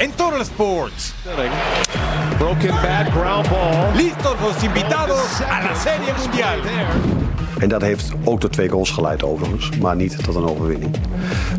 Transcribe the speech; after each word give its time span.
en 0.00 0.14
Total 0.14 0.44
Sports. 0.44 1.12
Broken 2.38 2.70
bad 2.70 3.10
ground 3.10 3.48
ball. 3.48 3.94
Listos 3.94 4.34
los 4.40 4.62
invitados 4.62 5.40
a 5.40 5.62
la 5.62 5.74
Serie 5.74 6.12
Mundial. 6.18 6.58
En 7.58 7.68
dat 7.68 7.82
heeft 7.82 8.12
ook 8.24 8.40
tot 8.40 8.52
twee 8.52 8.68
goals 8.68 8.90
geleid 8.90 9.22
overigens, 9.22 9.70
maar 9.78 9.96
niet 9.96 10.24
tot 10.24 10.34
een 10.34 10.44
overwinning. 10.44 10.96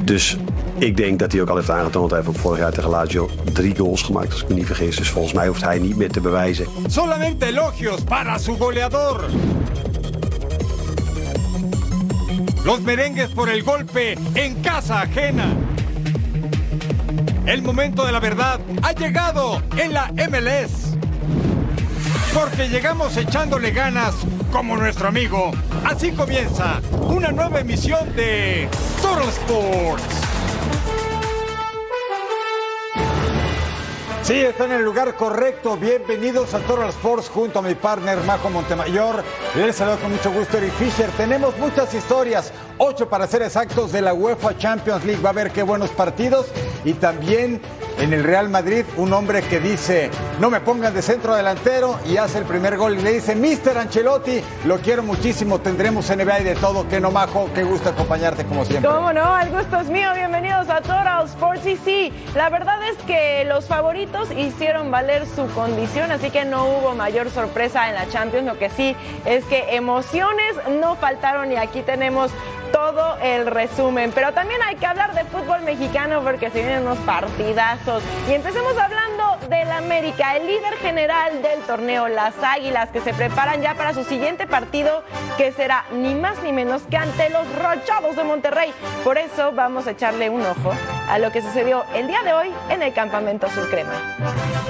Dus 0.03 0.37
ik 0.77 0.97
denk 0.97 1.19
dat 1.19 1.31
hij 1.31 1.41
ook 1.41 1.49
al 1.49 1.55
heeft 1.55 1.69
aangetoond. 1.69 2.09
Hij 2.09 2.19
heeft 2.19 2.31
ook 2.35 2.41
vorig 2.41 2.59
jaar 2.59 2.71
tegen 2.71 2.89
Lazio 2.89 3.29
drie 3.53 3.75
goals 3.75 4.01
gemaakt, 4.01 4.31
als 4.31 4.41
ik 4.41 4.47
me 4.47 4.55
niet 4.55 4.65
vergis. 4.65 4.95
Dus 4.95 5.09
volgens 5.09 5.33
mij 5.33 5.47
hoeft 5.47 5.63
hij 5.63 5.79
niet 5.79 5.95
meer 5.95 6.11
te 6.11 6.21
bewijzen. 6.21 6.67
Solamente 6.87 7.45
elogios 7.45 8.01
para 8.01 8.37
su 8.37 8.55
goleador. 8.59 9.25
Los 12.63 12.79
merengues 12.79 13.29
por 13.29 13.47
el 13.47 13.61
golpe 13.61 14.15
en 14.33 14.55
casa 14.61 14.93
ajena. 14.93 15.45
El 17.45 17.63
momento 17.63 18.05
de 18.05 18.11
la 18.11 18.19
verdad 18.19 18.59
ha 18.83 18.91
llegado 18.93 19.61
en 19.75 19.93
la 19.93 20.11
MLS. 20.29 20.95
Porque 22.33 22.69
llegamos 22.69 23.17
echándole 23.17 23.71
ganas 23.71 24.13
como 24.51 24.77
nuestro 24.77 25.07
amigo. 25.07 25.51
Así 25.83 26.11
comienza 26.11 26.79
una 27.07 27.31
nueva 27.31 27.59
emisión 27.59 28.15
de 28.15 28.69
Total 29.01 29.27
Sports. 29.29 30.30
Sí, 34.31 34.37
está 34.37 34.63
en 34.63 34.71
el 34.71 34.85
lugar 34.85 35.13
correcto. 35.15 35.75
Bienvenidos 35.75 36.53
a 36.53 36.59
Total 36.59 36.87
Sports 36.87 37.27
junto 37.27 37.59
a 37.59 37.61
mi 37.61 37.75
partner 37.75 38.17
Majo 38.23 38.49
Montemayor. 38.49 39.25
Les 39.57 39.75
saludo 39.75 39.99
con 39.99 40.13
mucho 40.13 40.31
gusto 40.31 40.57
Eric 40.57 40.71
Fisher. 40.75 41.09
Tenemos 41.17 41.57
muchas 41.57 41.93
historias, 41.93 42.53
ocho 42.77 43.09
para 43.09 43.27
ser 43.27 43.41
exactos, 43.41 43.91
de 43.91 44.01
la 44.01 44.13
UEFA 44.13 44.57
Champions 44.57 45.03
League. 45.03 45.21
Va 45.21 45.31
a 45.31 45.33
haber 45.33 45.51
qué 45.51 45.63
buenos 45.63 45.89
partidos 45.89 46.45
y 46.85 46.93
también 46.93 47.61
en 47.99 48.13
el 48.13 48.23
Real 48.23 48.49
Madrid 48.49 48.85
un 48.97 49.13
hombre 49.13 49.41
que 49.41 49.59
dice 49.59 50.09
no 50.39 50.49
me 50.49 50.59
pongan 50.59 50.93
de 50.93 51.01
centro 51.01 51.35
delantero 51.35 51.99
y 52.05 52.17
hace 52.17 52.39
el 52.39 52.45
primer 52.45 52.77
gol 52.77 52.97
y 52.97 53.01
le 53.01 53.13
dice 53.13 53.35
Mister 53.35 53.77
Ancelotti, 53.77 54.41
lo 54.65 54.77
quiero 54.79 55.03
muchísimo, 55.03 55.59
tendremos 55.59 56.09
NBA 56.09 56.39
y 56.39 56.43
de 56.43 56.55
todo, 56.55 56.87
que 56.87 56.99
no 56.99 57.11
majo, 57.11 57.49
qué 57.53 57.63
gusto 57.63 57.89
acompañarte 57.89 58.45
como 58.45 58.65
siempre. 58.65 58.89
¿Cómo 58.89 59.13
no? 59.13 59.39
El 59.39 59.49
gusto 59.49 59.79
es 59.79 59.89
mío, 59.89 60.09
bienvenidos 60.15 60.69
a 60.69 60.81
Total 60.81 61.25
Sports 61.25 61.65
y 61.65 61.77
sí, 61.77 62.13
la 62.35 62.49
verdad 62.49 62.79
es 62.89 62.97
que 63.05 63.45
los 63.45 63.65
favoritos 63.65 64.31
hicieron 64.31 64.91
valer 64.91 65.25
su 65.27 65.47
condición, 65.53 66.11
así 66.11 66.29
que 66.29 66.45
no 66.45 66.65
hubo 66.65 66.95
mayor 66.95 67.29
sorpresa 67.29 67.89
en 67.89 67.95
la 67.95 68.07
Champions, 68.09 68.47
lo 68.47 68.57
que 68.57 68.69
sí 68.69 68.95
es 69.25 69.45
que 69.45 69.75
emociones 69.75 70.55
no 70.79 70.95
faltaron 70.95 71.51
y 71.51 71.55
aquí 71.55 71.81
tenemos 71.81 72.31
todo 72.71 73.17
el 73.21 73.45
resumen. 73.47 74.11
Pero 74.13 74.33
también 74.33 74.61
hay 74.63 74.75
que 74.75 74.85
hablar 74.85 75.13
de 75.13 75.23
fútbol 75.25 75.61
mexicano 75.61 76.21
porque 76.23 76.49
se 76.49 76.59
vienen 76.61 76.81
unos 76.83 76.97
partidazos. 76.99 78.03
Y 78.29 78.33
empecemos 78.33 78.77
hablando 78.77 79.37
del 79.49 79.71
América, 79.71 80.35
el 80.35 80.47
líder 80.47 80.77
general 80.77 81.41
del 81.41 81.59
torneo, 81.61 82.07
las 82.07 82.33
Águilas, 82.41 82.89
que 82.89 83.01
se 83.01 83.13
preparan 83.13 83.61
ya 83.61 83.75
para 83.75 83.93
su 83.93 84.03
siguiente 84.03 84.47
partido, 84.47 85.03
que 85.37 85.51
será 85.51 85.85
ni 85.91 86.15
más 86.15 86.41
ni 86.43 86.51
menos 86.51 86.83
que 86.83 86.97
ante 86.97 87.29
los 87.29 87.47
Rayados 87.55 88.15
de 88.15 88.23
Monterrey. 88.23 88.73
Por 89.03 89.17
eso 89.17 89.51
vamos 89.51 89.87
a 89.87 89.91
echarle 89.91 90.29
un 90.29 90.41
ojo 90.41 90.73
a 91.09 91.19
lo 91.19 91.31
que 91.31 91.41
sucedió 91.41 91.83
el 91.93 92.07
día 92.07 92.21
de 92.23 92.33
hoy 92.33 92.53
en 92.69 92.81
el 92.81 92.93
campamento 92.93 93.47
Azul 93.47 93.69
Crema. 93.69 94.60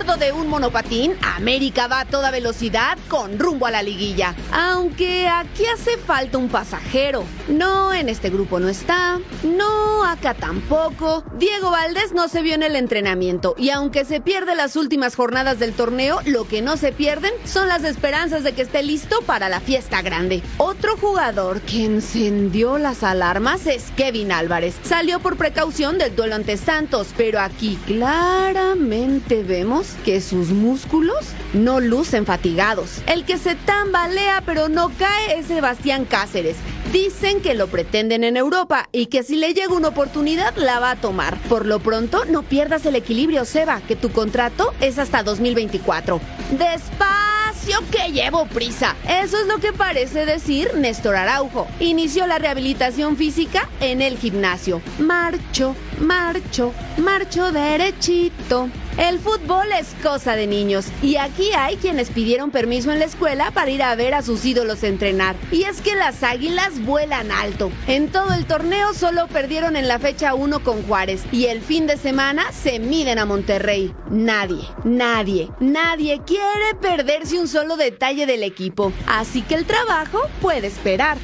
De 0.00 0.32
un 0.32 0.48
monopatín, 0.48 1.14
América 1.22 1.86
va 1.86 2.00
a 2.00 2.04
toda 2.06 2.30
velocidad 2.30 2.98
con 3.08 3.38
rumbo 3.38 3.66
a 3.66 3.70
la 3.70 3.82
liguilla. 3.82 4.34
Aunque 4.50 5.28
aquí 5.28 5.66
hace 5.66 5.98
falta 5.98 6.38
un 6.38 6.48
pasajero. 6.48 7.24
No, 7.50 7.92
en 7.92 8.08
este 8.08 8.30
grupo 8.30 8.60
no 8.60 8.68
está. 8.68 9.18
No, 9.42 10.04
acá 10.04 10.34
tampoco. 10.34 11.24
Diego 11.36 11.70
Valdés 11.70 12.12
no 12.12 12.28
se 12.28 12.42
vio 12.42 12.54
en 12.54 12.62
el 12.62 12.76
entrenamiento. 12.76 13.56
Y 13.58 13.70
aunque 13.70 14.04
se 14.04 14.20
pierde 14.20 14.54
las 14.54 14.76
últimas 14.76 15.16
jornadas 15.16 15.58
del 15.58 15.72
torneo, 15.72 16.20
lo 16.26 16.46
que 16.46 16.62
no 16.62 16.76
se 16.76 16.92
pierden 16.92 17.32
son 17.44 17.68
las 17.68 17.82
esperanzas 17.82 18.44
de 18.44 18.52
que 18.52 18.62
esté 18.62 18.84
listo 18.84 19.20
para 19.26 19.48
la 19.48 19.58
fiesta 19.60 20.00
grande. 20.00 20.42
Otro 20.58 20.96
jugador 20.96 21.60
que 21.62 21.84
encendió 21.84 22.78
las 22.78 23.02
alarmas 23.02 23.66
es 23.66 23.90
Kevin 23.96 24.30
Álvarez. 24.30 24.76
Salió 24.84 25.18
por 25.18 25.36
precaución 25.36 25.98
del 25.98 26.14
duelo 26.14 26.36
ante 26.36 26.56
Santos, 26.56 27.08
pero 27.16 27.40
aquí 27.40 27.78
claramente 27.86 29.42
vemos 29.42 29.96
que 30.04 30.20
sus 30.20 30.50
músculos 30.50 31.26
no 31.52 31.80
lucen 31.80 32.26
fatigados. 32.26 33.02
El 33.06 33.24
que 33.24 33.38
se 33.38 33.56
tambalea 33.56 34.42
pero 34.46 34.68
no 34.68 34.90
cae 34.96 35.38
es 35.38 35.46
Sebastián 35.46 36.04
Cáceres. 36.04 36.56
Dicen 36.92 37.40
que 37.40 37.54
lo 37.54 37.68
pretenden 37.68 38.24
en 38.24 38.36
Europa 38.36 38.88
y 38.90 39.06
que 39.06 39.22
si 39.22 39.36
le 39.36 39.54
llega 39.54 39.74
una 39.74 39.88
oportunidad 39.88 40.56
la 40.56 40.80
va 40.80 40.90
a 40.92 40.96
tomar. 40.96 41.38
Por 41.42 41.64
lo 41.64 41.78
pronto, 41.78 42.24
no 42.24 42.42
pierdas 42.42 42.84
el 42.84 42.96
equilibrio, 42.96 43.44
Seba, 43.44 43.80
que 43.86 43.94
tu 43.94 44.10
contrato 44.10 44.74
es 44.80 44.98
hasta 44.98 45.22
2024. 45.22 46.20
Despacio 46.50 47.78
que 47.92 48.10
llevo 48.10 48.46
prisa. 48.46 48.96
Eso 49.08 49.38
es 49.38 49.46
lo 49.46 49.58
que 49.58 49.72
parece 49.72 50.26
decir 50.26 50.74
Néstor 50.74 51.14
Araujo. 51.14 51.68
Inició 51.78 52.26
la 52.26 52.38
rehabilitación 52.38 53.16
física 53.16 53.68
en 53.80 54.02
el 54.02 54.18
gimnasio. 54.18 54.82
Marcho, 54.98 55.76
marcho, 56.00 56.72
marcho 56.98 57.52
derechito. 57.52 58.68
El 59.00 59.18
fútbol 59.18 59.72
es 59.72 59.94
cosa 60.02 60.36
de 60.36 60.46
niños 60.46 60.84
y 61.02 61.16
aquí 61.16 61.52
hay 61.56 61.76
quienes 61.76 62.10
pidieron 62.10 62.50
permiso 62.50 62.92
en 62.92 62.98
la 62.98 63.06
escuela 63.06 63.50
para 63.50 63.70
ir 63.70 63.82
a 63.82 63.94
ver 63.94 64.12
a 64.12 64.20
sus 64.20 64.44
ídolos 64.44 64.82
entrenar. 64.82 65.36
Y 65.50 65.62
es 65.62 65.80
que 65.80 65.94
las 65.94 66.22
águilas 66.22 66.84
vuelan 66.84 67.32
alto. 67.32 67.72
En 67.86 68.12
todo 68.12 68.34
el 68.34 68.44
torneo 68.44 68.92
solo 68.92 69.26
perdieron 69.28 69.76
en 69.76 69.88
la 69.88 69.98
fecha 69.98 70.34
1 70.34 70.62
con 70.62 70.82
Juárez 70.82 71.22
y 71.32 71.46
el 71.46 71.62
fin 71.62 71.86
de 71.86 71.96
semana 71.96 72.52
se 72.52 72.78
miden 72.78 73.18
a 73.18 73.24
Monterrey. 73.24 73.94
Nadie, 74.10 74.68
nadie, 74.84 75.48
nadie 75.60 76.20
quiere 76.26 76.74
perderse 76.78 77.40
un 77.40 77.48
solo 77.48 77.78
detalle 77.78 78.26
del 78.26 78.42
equipo. 78.42 78.92
Así 79.06 79.40
que 79.40 79.54
el 79.54 79.64
trabajo 79.64 80.20
puede 80.42 80.66
esperar. 80.66 81.16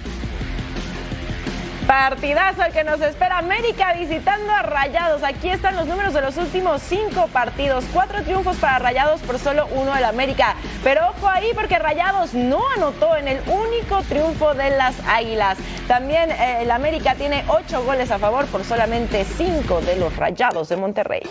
Partidazo 1.87 2.63
que 2.73 2.83
nos 2.83 3.01
espera 3.01 3.39
América 3.39 3.93
visitando 3.93 4.53
a 4.53 4.63
Rayados. 4.63 5.23
Aquí 5.23 5.51
están 5.51 5.77
los 5.77 5.87
números 5.87 6.13
de 6.15 6.21
los 6.21 6.37
últimos 6.37 6.83
cinco 6.83 7.29
partidos. 7.29 7.85
Cuatro 7.93 8.25
triunfos 8.25 8.57
para 8.57 8.81
Rayados 8.81 9.21
por 9.21 9.39
solo 9.39 9.69
uno 9.71 9.95
del 9.95 10.05
América. 10.05 10.57
Pero 10.83 11.11
ojo 11.11 11.29
ahí 11.29 11.53
porque 11.55 11.79
Rayados 11.79 12.35
no 12.35 12.61
anotó 12.75 13.15
en 13.15 13.29
el 13.29 13.41
único 13.49 14.03
triunfo 14.03 14.55
de 14.55 14.71
las 14.71 14.97
Águilas. 15.07 15.59
También 15.87 16.33
eh, 16.33 16.63
el 16.63 16.73
América 16.73 17.15
tiene 17.15 17.45
ocho 17.47 17.85
goles 17.85 18.11
a 18.11 18.19
favor 18.19 18.47
por 18.47 18.65
solamente 18.65 19.25
cinco 19.25 19.81
de 19.81 19.95
los 19.95 20.17
Rayados 20.17 20.69
de 20.69 20.77
Monterrey. 20.77 21.23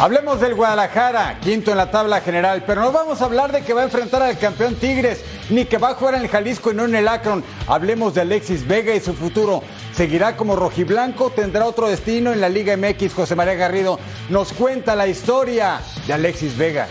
Hablemos 0.00 0.40
del 0.40 0.54
Guadalajara, 0.54 1.40
quinto 1.40 1.72
en 1.72 1.76
la 1.76 1.90
tabla 1.90 2.20
general, 2.20 2.62
pero 2.64 2.82
no 2.82 2.92
vamos 2.92 3.20
a 3.20 3.24
hablar 3.24 3.50
de 3.50 3.62
que 3.62 3.72
va 3.72 3.80
a 3.80 3.84
enfrentar 3.84 4.22
al 4.22 4.38
campeón 4.38 4.76
Tigres, 4.76 5.24
ni 5.50 5.64
que 5.64 5.76
va 5.76 5.88
a 5.88 5.94
jugar 5.94 6.14
en 6.14 6.22
el 6.22 6.28
Jalisco 6.28 6.70
y 6.70 6.74
no 6.76 6.84
en 6.84 6.94
el 6.94 7.08
Akron. 7.08 7.42
Hablemos 7.66 8.14
de 8.14 8.20
Alexis 8.20 8.64
Vega 8.64 8.94
y 8.94 9.00
su 9.00 9.12
futuro. 9.12 9.60
¿Seguirá 9.92 10.36
como 10.36 10.54
rojiblanco? 10.54 11.30
¿Tendrá 11.30 11.66
otro 11.66 11.88
destino 11.88 12.32
en 12.32 12.40
la 12.40 12.48
Liga 12.48 12.76
MX? 12.76 13.12
José 13.12 13.34
María 13.34 13.54
Garrido 13.54 13.98
nos 14.28 14.52
cuenta 14.52 14.94
la 14.94 15.08
historia 15.08 15.80
de 16.06 16.12
Alexis 16.12 16.56
Vega. 16.56 16.86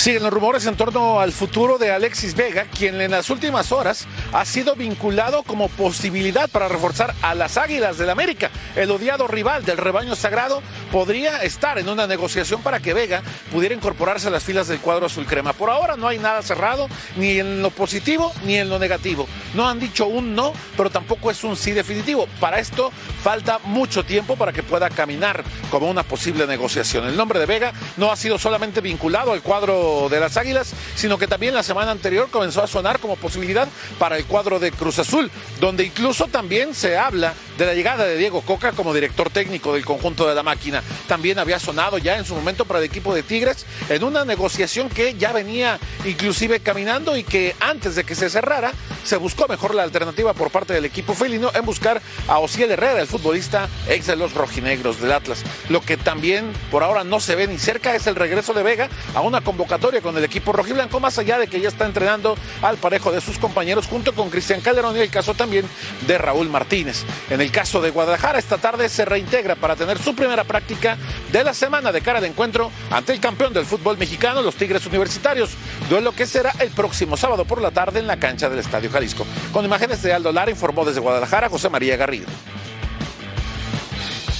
Siguen 0.00 0.22
los 0.22 0.32
rumores 0.32 0.64
en 0.64 0.76
torno 0.76 1.20
al 1.20 1.30
futuro 1.30 1.76
de 1.76 1.90
Alexis 1.90 2.34
Vega, 2.34 2.64
quien 2.64 2.98
en 3.02 3.10
las 3.10 3.28
últimas 3.28 3.70
horas 3.70 4.06
ha 4.32 4.46
sido 4.46 4.74
vinculado 4.74 5.42
como 5.42 5.68
posibilidad 5.68 6.48
para 6.48 6.68
reforzar 6.68 7.14
a 7.20 7.34
las 7.34 7.58
Águilas 7.58 7.98
del 7.98 8.08
América. 8.08 8.50
El 8.76 8.90
odiado 8.92 9.28
rival 9.28 9.62
del 9.66 9.76
rebaño 9.76 10.16
sagrado 10.16 10.62
podría 10.90 11.42
estar 11.42 11.78
en 11.78 11.90
una 11.90 12.06
negociación 12.06 12.62
para 12.62 12.80
que 12.80 12.94
Vega 12.94 13.22
pudiera 13.52 13.74
incorporarse 13.74 14.28
a 14.28 14.30
las 14.30 14.42
filas 14.42 14.68
del 14.68 14.80
cuadro 14.80 15.04
azul 15.04 15.26
crema. 15.26 15.52
Por 15.52 15.68
ahora 15.68 15.98
no 15.98 16.08
hay 16.08 16.18
nada 16.18 16.40
cerrado, 16.40 16.88
ni 17.18 17.38
en 17.38 17.60
lo 17.60 17.68
positivo 17.68 18.32
ni 18.46 18.56
en 18.56 18.70
lo 18.70 18.78
negativo. 18.78 19.28
No 19.52 19.68
han 19.68 19.80
dicho 19.80 20.06
un 20.06 20.34
no, 20.34 20.54
pero 20.78 20.88
tampoco 20.88 21.30
es 21.30 21.44
un 21.44 21.56
sí 21.56 21.72
definitivo. 21.72 22.26
Para 22.40 22.58
esto 22.58 22.90
falta 23.22 23.60
mucho 23.64 24.02
tiempo 24.02 24.36
para 24.36 24.54
que 24.54 24.62
pueda 24.62 24.88
caminar 24.88 25.44
como 25.70 25.90
una 25.90 26.04
posible 26.04 26.46
negociación. 26.46 27.06
El 27.06 27.18
nombre 27.18 27.38
de 27.38 27.44
Vega 27.44 27.74
no 27.98 28.10
ha 28.10 28.16
sido 28.16 28.38
solamente 28.38 28.80
vinculado 28.80 29.32
al 29.32 29.42
cuadro 29.42 29.89
de 30.08 30.20
las 30.20 30.36
Águilas, 30.36 30.72
sino 30.94 31.18
que 31.18 31.26
también 31.26 31.54
la 31.54 31.62
semana 31.62 31.90
anterior 31.90 32.28
comenzó 32.30 32.62
a 32.62 32.66
sonar 32.66 33.00
como 33.00 33.16
posibilidad 33.16 33.68
para 33.98 34.16
el 34.16 34.24
cuadro 34.24 34.58
de 34.58 34.72
Cruz 34.72 34.98
Azul, 34.98 35.30
donde 35.60 35.84
incluso 35.84 36.26
también 36.26 36.74
se 36.74 36.96
habla 36.96 37.34
de 37.60 37.66
la 37.66 37.74
llegada 37.74 38.06
de 38.06 38.16
Diego 38.16 38.40
Coca 38.40 38.72
como 38.72 38.94
director 38.94 39.28
técnico 39.28 39.74
del 39.74 39.84
conjunto 39.84 40.26
de 40.26 40.34
la 40.34 40.42
máquina. 40.42 40.82
También 41.06 41.38
había 41.38 41.60
sonado 41.60 41.98
ya 41.98 42.16
en 42.16 42.24
su 42.24 42.34
momento 42.34 42.64
para 42.64 42.78
el 42.78 42.86
equipo 42.86 43.14
de 43.14 43.22
Tigres 43.22 43.66
en 43.90 44.02
una 44.02 44.24
negociación 44.24 44.88
que 44.88 45.14
ya 45.18 45.32
venía 45.32 45.78
inclusive 46.06 46.60
caminando 46.60 47.18
y 47.18 47.22
que 47.22 47.54
antes 47.60 47.96
de 47.96 48.04
que 48.04 48.14
se 48.14 48.30
cerrara 48.30 48.72
se 49.04 49.18
buscó 49.18 49.46
mejor 49.46 49.74
la 49.74 49.82
alternativa 49.82 50.32
por 50.32 50.50
parte 50.50 50.72
del 50.72 50.86
equipo 50.86 51.12
felino 51.12 51.50
en 51.54 51.66
buscar 51.66 52.00
a 52.28 52.38
Osiel 52.38 52.70
Herrera, 52.70 53.00
el 53.00 53.06
futbolista 53.06 53.68
ex 53.88 54.06
de 54.06 54.16
los 54.16 54.32
rojinegros 54.32 54.98
del 55.00 55.12
Atlas. 55.12 55.42
Lo 55.68 55.82
que 55.82 55.98
también 55.98 56.52
por 56.70 56.82
ahora 56.82 57.04
no 57.04 57.20
se 57.20 57.34
ve 57.34 57.46
ni 57.46 57.58
cerca 57.58 57.94
es 57.94 58.06
el 58.06 58.14
regreso 58.14 58.54
de 58.54 58.62
Vega 58.62 58.88
a 59.14 59.20
una 59.20 59.42
convocatoria 59.42 60.00
con 60.00 60.16
el 60.16 60.24
equipo 60.24 60.52
rojiblanco, 60.52 60.98
más 60.98 61.18
allá 61.18 61.38
de 61.38 61.46
que 61.46 61.60
ya 61.60 61.68
está 61.68 61.84
entrenando 61.84 62.36
al 62.62 62.78
parejo 62.78 63.12
de 63.12 63.20
sus 63.20 63.38
compañeros 63.38 63.86
junto 63.86 64.14
con 64.14 64.30
Cristian 64.30 64.62
Calderón 64.62 64.96
y 64.96 65.00
el 65.00 65.10
caso 65.10 65.34
también 65.34 65.66
de 66.06 66.16
Raúl 66.16 66.48
Martínez. 66.48 67.04
En 67.28 67.40
el 67.40 67.49
caso 67.50 67.80
de 67.80 67.90
Guadalajara, 67.90 68.38
esta 68.38 68.58
tarde 68.58 68.88
se 68.88 69.04
reintegra 69.04 69.56
para 69.56 69.76
tener 69.76 69.98
su 69.98 70.14
primera 70.14 70.44
práctica 70.44 70.96
de 71.32 71.44
la 71.44 71.54
semana 71.54 71.92
de 71.92 72.00
cara 72.00 72.20
de 72.20 72.28
encuentro 72.28 72.70
ante 72.90 73.12
el 73.12 73.20
campeón 73.20 73.52
del 73.52 73.66
fútbol 73.66 73.98
mexicano, 73.98 74.42
los 74.42 74.56
Tigres 74.56 74.86
Universitarios, 74.86 75.50
duelo 75.88 76.12
que 76.12 76.26
será 76.26 76.54
el 76.58 76.70
próximo 76.70 77.16
sábado 77.16 77.44
por 77.44 77.60
la 77.60 77.70
tarde 77.70 78.00
en 78.00 78.06
la 78.06 78.18
cancha 78.18 78.48
del 78.48 78.58
Estadio 78.58 78.90
Jalisco. 78.90 79.26
Con 79.52 79.64
imágenes 79.64 80.02
de 80.02 80.12
Aldo 80.12 80.32
Lara 80.32 80.50
informó 80.50 80.84
desde 80.84 81.00
Guadalajara 81.00 81.48
José 81.48 81.68
María 81.68 81.96
Garrido. 81.96 82.26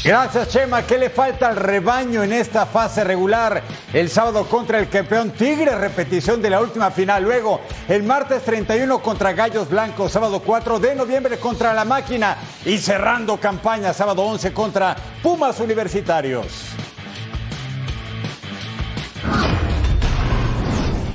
Gracias, 0.03 0.49
Chema. 0.49 0.87
¿Qué 0.87 0.97
le 0.97 1.11
falta 1.11 1.49
al 1.49 1.57
rebaño 1.57 2.23
en 2.23 2.33
esta 2.33 2.65
fase 2.65 3.05
regular? 3.05 3.63
El 3.93 4.09
sábado 4.09 4.47
contra 4.47 4.79
el 4.79 4.89
campeón 4.89 5.33
Tigre, 5.33 5.77
repetición 5.77 6.41
de 6.41 6.49
la 6.49 6.61
última 6.61 6.91
final. 6.91 7.23
Luego, 7.23 7.61
el 7.87 8.03
martes 8.03 8.43
31 8.43 9.03
contra 9.03 9.35
Gallos 9.35 9.69
Blancos, 9.69 10.13
sábado 10.13 10.41
4 10.41 10.79
de 10.79 10.95
noviembre 10.95 11.39
contra 11.39 11.75
La 11.75 11.85
Máquina 11.85 12.39
y 12.65 12.79
cerrando 12.79 13.37
campaña, 13.39 13.93
sábado 13.93 14.23
11 14.23 14.55
contra 14.55 14.97
Pumas 15.23 15.61
Universitarios. 15.61 16.80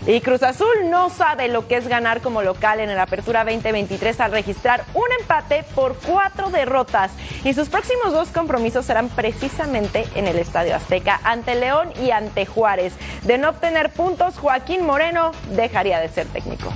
Y 0.08 0.22
Cruz 0.22 0.44
Azul 0.44 0.68
no 0.92 1.10
sabe 1.10 1.48
lo 1.48 1.68
que 1.68 1.78
es 1.78 1.88
ganar 1.88 2.22
como 2.22 2.44
local 2.44 2.80
en 2.80 2.92
el 2.92 3.00
Apertura 3.00 3.44
2023 3.44 4.20
al 4.20 4.32
registrar 4.32 4.86
un 4.94 5.08
empate 5.20 5.64
por 5.74 5.98
cuatro 5.98 6.52
derrotas. 6.52 7.12
Y 7.44 7.56
sus 7.56 7.70
próximos 7.70 8.14
dos 8.14 8.30
compromisos 8.30 8.86
serán 8.86 9.10
precisamente 9.10 10.06
en 10.14 10.28
el 10.28 10.38
Estadio 10.38 10.76
Azteca 10.76 11.20
ante 11.24 11.56
León 11.56 11.92
y 12.00 12.12
ante 12.12 12.46
Juárez. 12.46 12.94
De 13.24 13.40
no 13.40 13.50
obtener 13.50 13.92
puntos, 13.94 14.38
Joaquín 14.38 14.86
Moreno 14.86 15.32
dejaría 15.56 16.00
de 16.00 16.10
ser 16.10 16.28
técnico. 16.28 16.72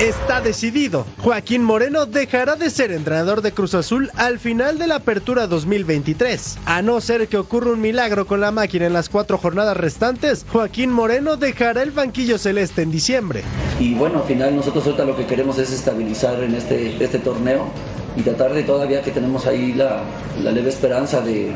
Está 0.00 0.42
decidido. 0.42 1.06
Joaquín 1.22 1.64
Moreno 1.64 2.04
dejará 2.04 2.56
de 2.56 2.68
ser 2.68 2.92
entrenador 2.92 3.40
de 3.40 3.52
Cruz 3.52 3.72
Azul 3.72 4.10
al 4.14 4.38
final 4.38 4.78
de 4.78 4.86
la 4.86 4.96
apertura 4.96 5.46
2023. 5.46 6.58
A 6.66 6.82
no 6.82 7.00
ser 7.00 7.28
que 7.28 7.38
ocurra 7.38 7.70
un 7.70 7.80
milagro 7.80 8.26
con 8.26 8.42
la 8.42 8.50
máquina 8.50 8.84
en 8.84 8.92
las 8.92 9.08
cuatro 9.08 9.38
jornadas 9.38 9.74
restantes, 9.74 10.44
Joaquín 10.52 10.90
Moreno 10.90 11.38
dejará 11.38 11.82
el 11.82 11.92
banquillo 11.92 12.36
celeste 12.36 12.82
en 12.82 12.90
diciembre. 12.90 13.42
Y 13.80 13.94
bueno, 13.94 14.18
al 14.18 14.24
final 14.24 14.54
nosotros 14.54 14.84
ahorita 14.84 15.06
lo 15.06 15.16
que 15.16 15.24
queremos 15.24 15.56
es 15.56 15.72
estabilizar 15.72 16.42
en 16.42 16.56
este, 16.56 17.02
este 17.02 17.18
torneo 17.18 17.70
y 18.16 18.20
tratar 18.20 18.52
de 18.52 18.64
todavía 18.64 19.00
que 19.00 19.12
tenemos 19.12 19.46
ahí 19.46 19.72
la, 19.72 20.02
la 20.42 20.52
leve 20.52 20.68
esperanza 20.68 21.22
de, 21.22 21.54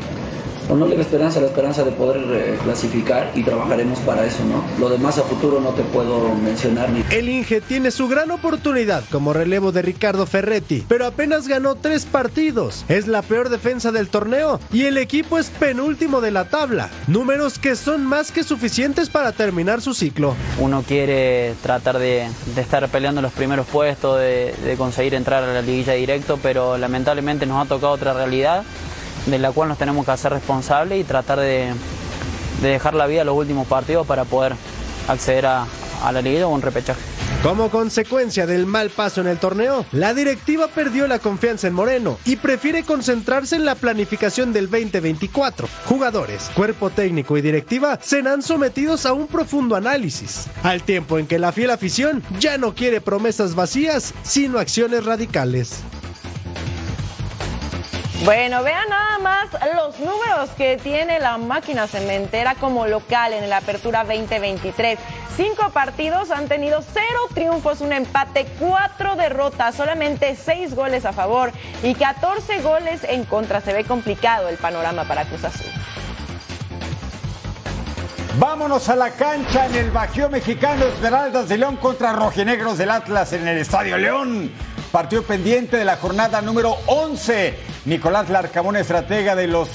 o 0.69 0.75
no 0.75 0.85
leve 0.85 1.01
esperanza, 1.01 1.39
la 1.39 1.47
esperanza 1.47 1.83
de 1.83 1.91
poder 1.91 2.21
eh, 2.29 2.57
clasificar 2.63 3.31
y 3.35 3.43
trabajaremos 3.43 3.99
para 3.99 4.25
eso, 4.25 4.43
¿no? 4.45 4.63
Lo 4.79 4.89
demás 4.89 5.17
a 5.17 5.23
futuro 5.23 5.59
no 5.59 5.69
te 5.69 5.83
puedo 5.83 6.33
mencionar 6.35 6.89
ni. 6.89 7.03
El 7.09 7.29
Inge 7.29 7.61
tiene 7.61 7.91
su 7.91 8.07
gran 8.07 8.31
oportunidad 8.31 9.03
como 9.11 9.33
relevo 9.33 9.71
de 9.71 9.81
Ricardo 9.81 10.25
Ferretti, 10.25 10.85
pero 10.87 11.05
apenas 11.05 11.47
ganó 11.47 11.75
tres 11.75 12.05
partidos. 12.05 12.85
Es 12.87 13.07
la 13.07 13.21
peor 13.21 13.49
defensa 13.49 13.91
del 13.91 14.09
torneo 14.09 14.59
y 14.71 14.85
el 14.85 14.97
equipo 14.97 15.37
es 15.37 15.49
penúltimo 15.49 16.21
de 16.21 16.31
la 16.31 16.45
tabla. 16.45 16.89
Números 17.07 17.59
que 17.59 17.75
son 17.75 18.05
más 18.05 18.31
que 18.31 18.43
suficientes 18.43 19.09
para 19.09 19.31
terminar 19.31 19.81
su 19.81 19.93
ciclo. 19.93 20.35
Uno 20.59 20.83
quiere 20.87 21.55
tratar 21.63 21.99
de, 21.99 22.27
de 22.55 22.61
estar 22.61 22.87
peleando 22.89 23.21
los 23.21 23.33
primeros 23.33 23.67
puestos, 23.67 24.19
de, 24.19 24.53
de 24.63 24.75
conseguir 24.77 25.15
entrar 25.15 25.43
a 25.43 25.53
la 25.53 25.61
liguilla 25.61 25.93
directo, 25.93 26.39
pero 26.41 26.77
lamentablemente 26.77 27.45
nos 27.45 27.65
ha 27.65 27.67
tocado 27.69 27.93
otra 27.93 28.13
realidad 28.13 28.63
de 29.25 29.39
la 29.39 29.51
cual 29.51 29.69
nos 29.69 29.77
tenemos 29.77 30.05
que 30.05 30.11
hacer 30.11 30.31
responsables 30.33 30.99
y 30.99 31.03
tratar 31.03 31.39
de, 31.39 31.73
de 32.61 32.69
dejar 32.69 32.93
la 32.93 33.07
vida 33.07 33.23
los 33.23 33.35
últimos 33.35 33.67
partidos 33.67 34.07
para 34.07 34.25
poder 34.25 34.55
acceder 35.07 35.45
a, 35.45 35.65
a 36.03 36.11
la 36.11 36.21
liga 36.21 36.47
o 36.47 36.49
un 36.49 36.61
repechaje. 36.61 37.01
Como 37.43 37.71
consecuencia 37.71 38.45
del 38.45 38.67
mal 38.67 38.91
paso 38.91 39.19
en 39.19 39.25
el 39.25 39.39
torneo, 39.39 39.83
la 39.91 40.13
directiva 40.13 40.67
perdió 40.67 41.07
la 41.07 41.17
confianza 41.17 41.65
en 41.65 41.73
Moreno 41.73 42.19
y 42.23 42.35
prefiere 42.35 42.83
concentrarse 42.83 43.55
en 43.55 43.65
la 43.65 43.73
planificación 43.73 44.53
del 44.53 44.69
2024. 44.69 45.67
Jugadores, 45.85 46.51
cuerpo 46.53 46.91
técnico 46.91 47.37
y 47.37 47.41
directiva 47.41 47.97
serán 47.99 48.43
sometidos 48.43 49.07
a 49.07 49.13
un 49.13 49.25
profundo 49.25 49.75
análisis, 49.75 50.45
al 50.61 50.83
tiempo 50.83 51.17
en 51.17 51.25
que 51.25 51.39
la 51.39 51.51
fiel 51.51 51.71
afición 51.71 52.21
ya 52.39 52.59
no 52.59 52.75
quiere 52.75 53.01
promesas 53.01 53.55
vacías, 53.55 54.13
sino 54.21 54.59
acciones 54.59 55.03
radicales. 55.03 55.81
Bueno, 58.23 58.61
vean 58.61 58.87
nada 58.87 59.17
más 59.17 59.47
los 59.75 59.99
números 59.99 60.51
que 60.55 60.77
tiene 60.77 61.19
la 61.19 61.39
máquina 61.39 61.87
cementera 61.87 62.53
como 62.53 62.85
local 62.85 63.33
en 63.33 63.49
la 63.49 63.57
Apertura 63.57 64.03
2023. 64.03 64.99
Cinco 65.35 65.71
partidos 65.71 66.29
han 66.29 66.47
tenido 66.47 66.83
cero 66.93 67.19
triunfos, 67.33 67.81
un 67.81 67.93
empate, 67.93 68.45
cuatro 68.59 69.15
derrotas, 69.15 69.73
solamente 69.73 70.35
seis 70.35 70.75
goles 70.75 71.05
a 71.05 71.13
favor 71.13 71.51
y 71.81 71.95
14 71.95 72.61
goles 72.61 73.03
en 73.05 73.25
contra. 73.25 73.59
Se 73.59 73.73
ve 73.73 73.85
complicado 73.85 74.49
el 74.49 74.57
panorama 74.57 75.05
para 75.05 75.25
Cruz 75.25 75.43
Azul. 75.43 75.71
Vámonos 78.37 78.87
a 78.87 78.95
la 78.95 79.11
cancha 79.11 79.65
en 79.65 79.75
el 79.75 79.91
Bajío 79.91 80.29
Mexicano 80.29 80.85
Esmeraldas 80.85 81.49
de 81.49 81.57
León 81.57 81.75
contra 81.77 82.13
Rojinegros 82.13 82.77
del 82.77 82.91
Atlas 82.91 83.33
en 83.33 83.47
el 83.47 83.57
Estadio 83.57 83.97
León. 83.97 84.51
Partido 84.91 85.23
pendiente 85.23 85.77
de 85.77 85.85
la 85.85 85.95
jornada 85.95 86.41
número 86.41 86.75
11. 86.87 87.57
Nicolás 87.85 88.29
Larcamón, 88.29 88.75
estratega 88.75 89.35
de 89.35 89.47
los 89.47 89.69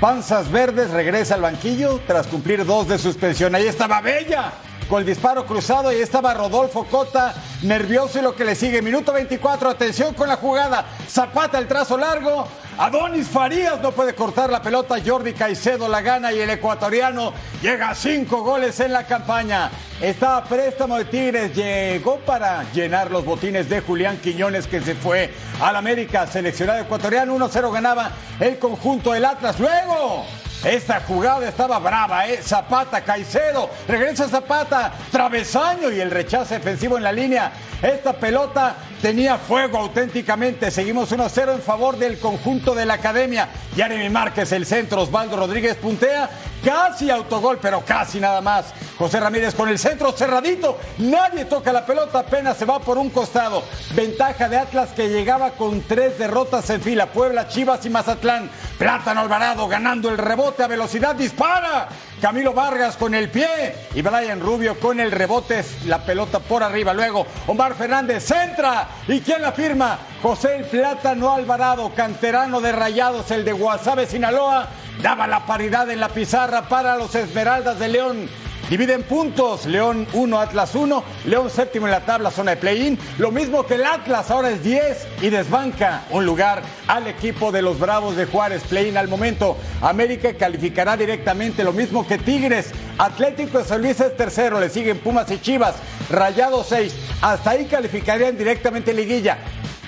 Panzas 0.00 0.50
Verdes, 0.50 0.90
regresa 0.90 1.34
al 1.34 1.42
banquillo 1.42 2.00
tras 2.06 2.26
cumplir 2.26 2.64
dos 2.64 2.88
de 2.88 2.98
suspensión. 2.98 3.54
Ahí 3.54 3.66
estaba 3.66 4.00
Bella 4.00 4.52
con 4.90 5.00
el 5.00 5.06
disparo 5.06 5.46
cruzado 5.46 5.90
ahí 5.90 6.00
estaba 6.00 6.34
Rodolfo 6.34 6.84
Cota, 6.84 7.32
nervioso 7.62 8.18
y 8.18 8.22
lo 8.22 8.34
que 8.34 8.44
le 8.44 8.56
sigue. 8.56 8.82
Minuto 8.82 9.12
24, 9.12 9.70
atención 9.70 10.14
con 10.14 10.26
la 10.26 10.36
jugada. 10.36 10.84
Zapata 11.08 11.58
el 11.58 11.68
trazo 11.68 11.96
largo. 11.96 12.48
Adonis 12.78 13.28
Farías 13.28 13.80
no 13.80 13.92
puede 13.92 14.14
cortar 14.14 14.50
la 14.50 14.62
pelota. 14.62 14.96
Jordi 15.04 15.32
Caicedo 15.32 15.88
la 15.88 16.00
gana 16.00 16.32
y 16.32 16.40
el 16.40 16.50
ecuatoriano 16.50 17.32
llega 17.60 17.90
a 17.90 17.94
cinco 17.94 18.42
goles 18.42 18.80
en 18.80 18.92
la 18.92 19.06
campaña. 19.06 19.70
Estaba 20.00 20.38
a 20.38 20.44
préstamo 20.44 20.96
de 20.96 21.04
Tigres, 21.04 21.54
llegó 21.54 22.18
para 22.20 22.64
llenar 22.72 23.10
los 23.10 23.24
botines 23.24 23.68
de 23.68 23.82
Julián 23.82 24.16
Quiñones 24.18 24.66
que 24.66 24.80
se 24.80 24.94
fue 24.94 25.30
al 25.60 25.76
América, 25.76 26.26
seleccionado 26.26 26.80
ecuatoriano. 26.80 27.36
1-0 27.36 27.72
ganaba 27.72 28.12
el 28.38 28.58
conjunto 28.58 29.12
del 29.12 29.26
Atlas. 29.26 29.60
Luego 29.60 30.24
esta 30.64 31.00
jugada 31.00 31.48
estaba 31.48 31.78
brava, 31.78 32.26
¿eh? 32.26 32.40
Zapata, 32.42 33.02
Caicedo, 33.02 33.70
regresa 33.88 34.28
Zapata, 34.28 34.92
travesaño 35.10 35.90
y 35.90 36.00
el 36.00 36.10
rechazo 36.10 36.54
defensivo 36.54 36.98
en 36.98 37.02
la 37.02 37.12
línea. 37.12 37.52
Esta 37.80 38.12
pelota 38.12 38.76
tenía 39.00 39.38
fuego 39.38 39.78
auténticamente. 39.78 40.70
Seguimos 40.70 41.12
1-0 41.12 41.54
en 41.54 41.62
favor 41.62 41.96
del 41.96 42.18
conjunto 42.18 42.74
de 42.74 42.84
la 42.84 42.94
academia. 42.94 43.48
Jeremy 43.74 44.10
Márquez, 44.10 44.52
el 44.52 44.66
centro, 44.66 45.02
Osvaldo 45.02 45.36
Rodríguez 45.36 45.76
puntea. 45.76 46.28
Casi 46.64 47.10
autogol, 47.10 47.58
pero 47.60 47.82
casi 47.84 48.20
nada 48.20 48.40
más. 48.40 48.66
José 48.98 49.18
Ramírez 49.18 49.54
con 49.54 49.68
el 49.68 49.78
centro 49.78 50.12
cerradito. 50.12 50.78
Nadie 50.98 51.46
toca 51.46 51.72
la 51.72 51.86
pelota, 51.86 52.20
apenas 52.20 52.56
se 52.56 52.66
va 52.66 52.78
por 52.80 52.98
un 52.98 53.10
costado. 53.10 53.62
Ventaja 53.94 54.48
de 54.48 54.58
Atlas 54.58 54.90
que 54.90 55.08
llegaba 55.08 55.52
con 55.52 55.80
tres 55.82 56.18
derrotas 56.18 56.68
en 56.70 56.82
fila. 56.82 57.06
Puebla, 57.06 57.48
Chivas 57.48 57.84
y 57.86 57.90
Mazatlán. 57.90 58.50
Plátano 58.78 59.20
Alvarado 59.20 59.68
ganando 59.68 60.10
el 60.10 60.18
rebote 60.18 60.62
a 60.62 60.66
velocidad. 60.66 61.14
Dispara. 61.14 61.88
Camilo 62.20 62.52
Vargas 62.52 62.98
con 62.98 63.14
el 63.14 63.30
pie 63.30 63.74
y 63.94 64.02
Brian 64.02 64.40
Rubio 64.40 64.78
con 64.78 65.00
el 65.00 65.10
rebote, 65.10 65.64
la 65.86 66.04
pelota 66.04 66.38
por 66.38 66.62
arriba. 66.62 66.92
Luego 66.92 67.26
Omar 67.46 67.74
Fernández 67.74 68.24
centra. 68.26 68.88
¿Y 69.08 69.20
quién 69.20 69.40
la 69.40 69.52
firma? 69.52 69.98
José 70.22 70.56
el 70.56 70.64
Plátano 70.66 71.32
Alvarado, 71.32 71.90
canterano 71.94 72.60
de 72.60 72.72
Rayados, 72.72 73.30
el 73.30 73.44
de 73.44 73.52
Guasave, 73.52 74.06
Sinaloa. 74.06 74.68
Daba 75.02 75.26
la 75.26 75.46
paridad 75.46 75.88
en 75.90 75.98
la 75.98 76.10
pizarra 76.10 76.68
para 76.68 76.94
los 76.96 77.14
Esmeraldas 77.14 77.78
de 77.78 77.88
León. 77.88 78.28
Dividen 78.68 79.02
puntos, 79.02 79.64
León 79.64 80.06
1, 80.12 80.38
Atlas 80.38 80.74
1, 80.74 81.02
León 81.24 81.48
séptimo 81.48 81.86
en 81.86 81.92
la 81.92 82.04
tabla, 82.04 82.30
zona 82.30 82.52
de 82.52 82.56
play-in, 82.58 82.98
lo 83.18 83.32
mismo 83.32 83.66
que 83.66 83.74
el 83.74 83.84
Atlas, 83.84 84.30
ahora 84.30 84.50
es 84.50 84.62
10 84.62 85.08
y 85.22 85.30
desbanca 85.30 86.02
un 86.10 86.26
lugar 86.26 86.62
al 86.86 87.06
equipo 87.06 87.50
de 87.50 87.62
los 87.62 87.80
Bravos 87.80 88.14
de 88.14 88.26
Juárez, 88.26 88.62
play-in 88.68 88.98
al 88.98 89.08
momento. 89.08 89.56
América 89.80 90.34
calificará 90.34 90.98
directamente, 90.98 91.64
lo 91.64 91.72
mismo 91.72 92.06
que 92.06 92.18
Tigres, 92.18 92.70
Atlético 92.98 93.58
de 93.58 93.64
San 93.64 93.80
Luis 93.80 93.98
es 94.00 94.16
tercero, 94.16 94.60
le 94.60 94.68
siguen 94.68 94.98
Pumas 94.98 95.30
y 95.30 95.40
Chivas, 95.40 95.76
Rayado 96.10 96.62
6, 96.62 96.94
hasta 97.22 97.50
ahí 97.50 97.64
calificarían 97.64 98.36
directamente 98.36 98.92
Liguilla. 98.92 99.38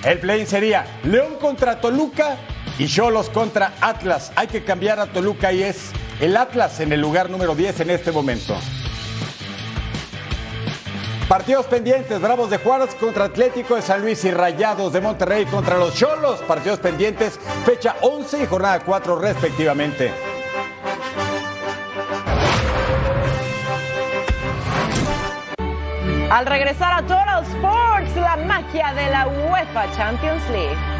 El 0.02 0.18
play 0.18 0.46
sería 0.46 0.86
León 1.04 1.36
contra 1.38 1.80
Toluca 1.80 2.38
y 2.78 2.86
Cholos 2.86 3.28
contra 3.28 3.72
Atlas. 3.80 4.32
Hay 4.36 4.48
que 4.48 4.64
cambiar 4.64 5.00
a 5.00 5.06
Toluca 5.06 5.52
y 5.52 5.62
es 5.62 5.90
el 6.20 6.36
Atlas 6.36 6.80
en 6.80 6.92
el 6.92 7.00
lugar 7.00 7.30
número 7.30 7.54
10 7.54 7.80
en 7.80 7.90
este 7.90 8.12
momento. 8.12 8.56
Partidos 11.28 11.66
pendientes, 11.66 12.20
Bravos 12.20 12.50
de 12.50 12.58
Juárez 12.58 12.94
contra 12.94 13.24
Atlético 13.24 13.76
de 13.76 13.82
San 13.82 14.02
Luis 14.02 14.22
y 14.24 14.30
Rayados 14.30 14.92
de 14.92 15.00
Monterrey 15.00 15.46
contra 15.46 15.78
los 15.78 15.94
Cholos. 15.94 16.40
Partidos 16.40 16.78
pendientes, 16.78 17.38
fecha 17.64 17.96
11 18.02 18.42
y 18.42 18.46
jornada 18.46 18.80
4 18.80 19.18
respectivamente. 19.18 20.12
Al 26.30 26.46
regresar 26.46 26.92
a 26.94 27.02
Total 27.02 27.44
Sports, 27.44 28.16
la 28.16 28.36
magia 28.36 28.94
de 28.94 29.10
la 29.10 29.26
UEFA 29.26 29.90
Champions 29.94 30.42
League. 30.50 30.91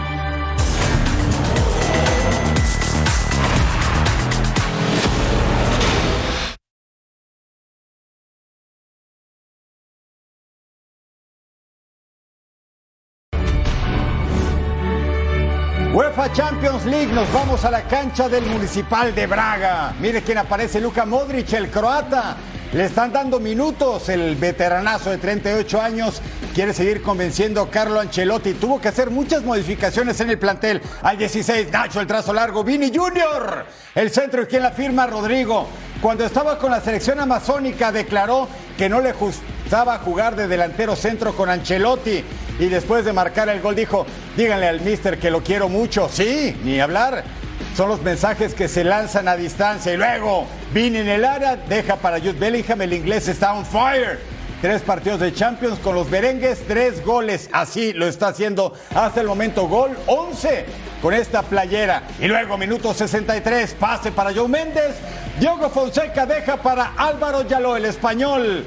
Champions 16.33 16.87
League, 16.87 17.13
nos 17.13 17.31
vamos 17.31 17.63
a 17.67 17.71
la 17.71 17.83
cancha 17.83 18.27
del 18.27 18.47
Municipal 18.47 19.15
de 19.15 19.27
Braga. 19.27 19.93
Mire 20.01 20.23
quién 20.23 20.39
aparece, 20.39 20.81
Luka 20.81 21.05
Modric, 21.05 21.53
el 21.53 21.71
croata. 21.71 22.37
Le 22.73 22.87
están 22.87 23.13
dando 23.13 23.39
minutos 23.39 24.09
el 24.09 24.35
veteranazo 24.35 25.11
de 25.11 25.19
38 25.19 25.79
años. 25.79 26.23
Quiere 26.55 26.73
seguir 26.73 27.03
convenciendo 27.03 27.61
a 27.61 27.71
Carlo 27.71 28.01
Ancelotti. 28.01 28.55
Tuvo 28.55 28.81
que 28.81 28.89
hacer 28.89 29.11
muchas 29.11 29.43
modificaciones 29.43 30.19
en 30.21 30.31
el 30.31 30.39
plantel. 30.39 30.81
Al 31.03 31.19
16, 31.19 31.71
Nacho, 31.71 32.01
el 32.01 32.07
trazo 32.07 32.33
largo. 32.33 32.65
Vini 32.65 32.91
Junior, 32.95 33.67
el 33.95 34.11
centro 34.11 34.43
y 34.43 34.47
quien 34.47 34.63
la 34.63 34.71
firma, 34.71 35.07
Rodrigo. 35.07 35.67
Cuando 36.01 36.25
estaba 36.25 36.59
con 36.59 36.71
la 36.71 36.81
selección 36.81 37.21
amazónica 37.21 37.93
declaró 37.93 38.49
que 38.79 38.89
no 38.89 39.03
le 39.03 39.13
gustaba 39.13 39.99
jugar 39.99 40.35
de 40.35 40.49
delantero 40.49 40.97
centro 40.97 41.37
con 41.37 41.51
Ancelotti. 41.51 42.25
Y 42.59 42.67
después 42.69 43.05
de 43.05 43.13
marcar 43.13 43.51
el 43.51 43.61
gol 43.61 43.77
dijo, 43.77 44.07
díganle 44.35 44.69
al 44.69 44.81
mister 44.81 45.19
que 45.19 45.31
lo 45.31 45.43
quiero 45.43 45.69
mucho. 45.69 46.09
Sí, 46.11 46.57
ni 46.65 46.81
hablar. 46.81 47.42
Son 47.77 47.89
los 47.89 48.03
mensajes 48.03 48.55
que 48.55 48.69
se 48.69 48.85
lanzan 48.85 49.29
a 49.29 49.37
distancia. 49.37 49.95
Y 49.95 49.97
luego, 49.97 50.47
Vini 50.75 50.99
en 50.99 51.09
el 51.09 51.25
área, 51.25 51.57
deja 51.57 51.97
para 51.97 52.19
Jude 52.19 52.33
Bellingham. 52.33 52.83
El 52.83 52.93
inglés 52.93 53.29
está 53.29 53.55
on 53.55 53.65
fire. 53.65 54.21
Tres 54.61 54.83
partidos 54.83 55.21
de 55.21 55.33
Champions 55.33 55.79
con 55.79 55.95
los 55.95 56.09
merengues, 56.11 56.61
tres 56.69 57.05
goles. 57.05 57.49
Así 57.51 57.95
lo 57.95 58.07
está 58.07 58.29
haciendo 58.29 58.75
hasta 58.95 59.23
el 59.23 59.27
momento. 59.27 59.67
Gol 59.69 59.97
11 60.07 60.67
con 61.01 61.15
esta 61.15 61.43
playera. 61.43 62.03
Y 62.21 62.29
luego, 62.29 62.59
minuto 62.59 62.93
63, 62.93 63.75
pase 63.75 64.13
para 64.13 64.35
Joe 64.35 64.49
Méndez. 64.49 64.95
Diogo 65.41 65.71
Fonseca 65.71 66.27
deja 66.27 66.59
para 66.59 66.93
Álvaro 66.97 67.49
Yaló, 67.49 67.77
el 67.77 67.87
español. 67.87 68.67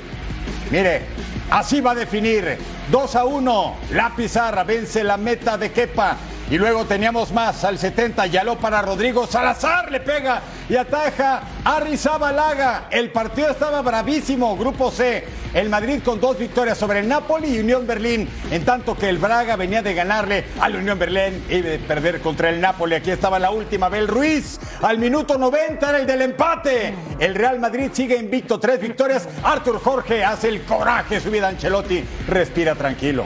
Mire, 0.71 1.03
así 1.51 1.79
va 1.79 1.91
a 1.91 1.95
definir. 1.95 2.57
2 2.91 3.15
a 3.15 3.23
1. 3.23 3.75
La 3.91 4.15
pizarra 4.15 4.63
vence 4.63 5.03
la 5.03 5.15
meta 5.15 5.57
de 5.57 5.71
Kepa. 5.71 6.17
Y 6.49 6.59
luego 6.59 6.85
teníamos 6.85 7.31
más 7.31 7.63
al 7.63 7.79
70, 7.79 8.27
Yaló 8.27 8.57
para 8.57 8.81
Rodrigo 8.83 9.25
Salazar, 9.25 9.91
le 9.91 9.99
pega 9.99 10.41
y 10.69 10.75
ataja 10.75 11.41
a 11.63 11.79
Rizabalaga. 11.79 12.87
El 12.91 13.11
partido 13.11 13.49
estaba 13.49 13.81
bravísimo, 13.81 14.55
Grupo 14.55 14.91
C. 14.91 15.25
El 15.55 15.69
Madrid 15.69 16.01
con 16.03 16.19
dos 16.19 16.37
victorias 16.37 16.77
sobre 16.77 16.99
el 16.99 17.07
Napoli 17.07 17.47
y 17.47 17.59
Unión 17.59 17.87
Berlín, 17.87 18.29
en 18.51 18.63
tanto 18.63 18.95
que 18.95 19.09
el 19.09 19.17
Braga 19.17 19.55
venía 19.55 19.81
de 19.81 19.93
ganarle 19.93 20.45
al 20.59 20.75
Unión 20.75 20.99
Berlín 20.99 21.43
y 21.49 21.61
de 21.61 21.79
perder 21.79 22.19
contra 22.19 22.49
el 22.49 22.61
Napoli. 22.61 22.93
Aquí 22.93 23.09
estaba 23.09 23.39
la 23.39 23.51
última, 23.51 23.89
Bel 23.89 24.07
Ruiz, 24.07 24.59
al 24.81 24.99
minuto 24.99 25.37
90 25.37 25.89
era 25.89 25.97
el 25.97 26.05
del 26.05 26.23
empate. 26.23 26.93
El 27.19 27.33
Real 27.33 27.59
Madrid 27.59 27.89
sigue 27.93 28.17
invicto, 28.17 28.59
tres 28.59 28.79
victorias. 28.81 29.27
Arthur 29.43 29.79
Jorge 29.79 30.23
hace 30.23 30.49
el 30.49 30.61
coraje, 30.63 31.19
su 31.21 31.31
vida 31.31 31.47
Ancelotti, 31.47 32.03
respira 32.27 32.75
tranquilo. 32.75 33.23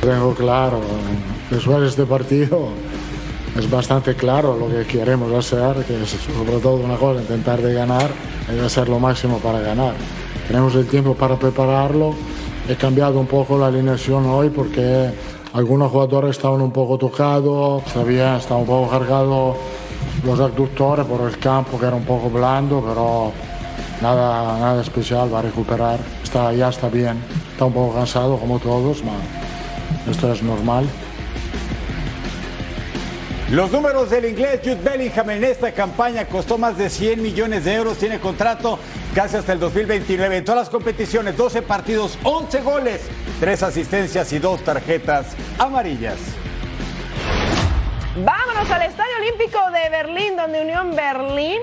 Tengo 0.00 0.32
claro, 0.34 0.80
después 1.50 1.80
de 1.80 1.88
este 1.88 2.04
partido 2.04 2.68
es 3.58 3.68
bastante 3.68 4.14
claro 4.14 4.56
lo 4.56 4.68
que 4.68 4.86
queremos 4.86 5.32
hacer, 5.32 5.84
que 5.84 6.02
es 6.02 6.10
sobre 6.10 6.58
todo 6.60 6.76
una 6.76 6.96
cosa, 6.96 7.20
intentar 7.20 7.60
de 7.60 7.74
ganar 7.74 8.08
y 8.54 8.64
hacer 8.64 8.88
lo 8.88 9.00
máximo 9.00 9.38
para 9.38 9.60
ganar. 9.60 9.94
Tenemos 10.46 10.74
el 10.76 10.86
tiempo 10.86 11.14
para 11.14 11.36
prepararlo. 11.36 12.14
He 12.68 12.76
cambiado 12.76 13.18
un 13.18 13.26
poco 13.26 13.58
la 13.58 13.66
alineación 13.66 14.26
hoy 14.26 14.50
porque 14.50 15.10
algunos 15.52 15.90
jugadores 15.90 16.36
estaban 16.36 16.60
un 16.60 16.70
poco 16.70 16.96
tocados, 16.96 17.82
sabía, 17.92 18.36
estaba 18.36 18.60
un 18.60 18.66
poco 18.66 18.90
cargado 18.90 19.56
los 20.24 20.38
abductores 20.38 21.06
por 21.06 21.28
el 21.28 21.38
campo 21.38 21.78
que 21.78 21.86
era 21.86 21.96
un 21.96 22.04
poco 22.04 22.30
blando, 22.30 22.80
pero 22.86 23.32
nada, 24.00 24.58
nada 24.58 24.80
especial, 24.80 25.32
va 25.34 25.40
a 25.40 25.42
recuperar. 25.42 25.98
Está, 26.22 26.52
ya 26.52 26.68
está 26.68 26.88
bien, 26.88 27.18
está 27.52 27.64
un 27.64 27.72
poco 27.72 27.94
cansado 27.94 28.36
como 28.36 28.58
todos, 28.60 29.02
esto 30.10 30.32
es 30.32 30.42
normal. 30.42 30.86
Los 33.50 33.72
números 33.72 34.10
del 34.10 34.26
inglés 34.26 34.60
Jude 34.62 34.76
Bellingham 34.76 35.30
en 35.30 35.44
esta 35.44 35.72
campaña 35.72 36.26
costó 36.26 36.58
más 36.58 36.76
de 36.76 36.90
100 36.90 37.22
millones 37.22 37.64
de 37.64 37.74
euros, 37.74 37.96
tiene 37.96 38.20
contrato 38.20 38.78
casi 39.14 39.36
hasta 39.36 39.54
el 39.54 39.58
2029. 39.58 40.36
En 40.36 40.44
todas 40.44 40.60
las 40.62 40.68
competiciones, 40.68 41.34
12 41.34 41.62
partidos, 41.62 42.18
11 42.24 42.60
goles, 42.60 43.00
3 43.40 43.62
asistencias 43.62 44.32
y 44.34 44.38
2 44.38 44.64
tarjetas 44.64 45.28
amarillas. 45.58 46.18
Vámonos 48.22 48.70
al 48.70 48.82
Estadio 48.82 49.16
Olímpico 49.18 49.58
de 49.72 49.88
Berlín, 49.88 50.36
donde 50.36 50.60
Unión 50.60 50.94
Berlín 50.94 51.60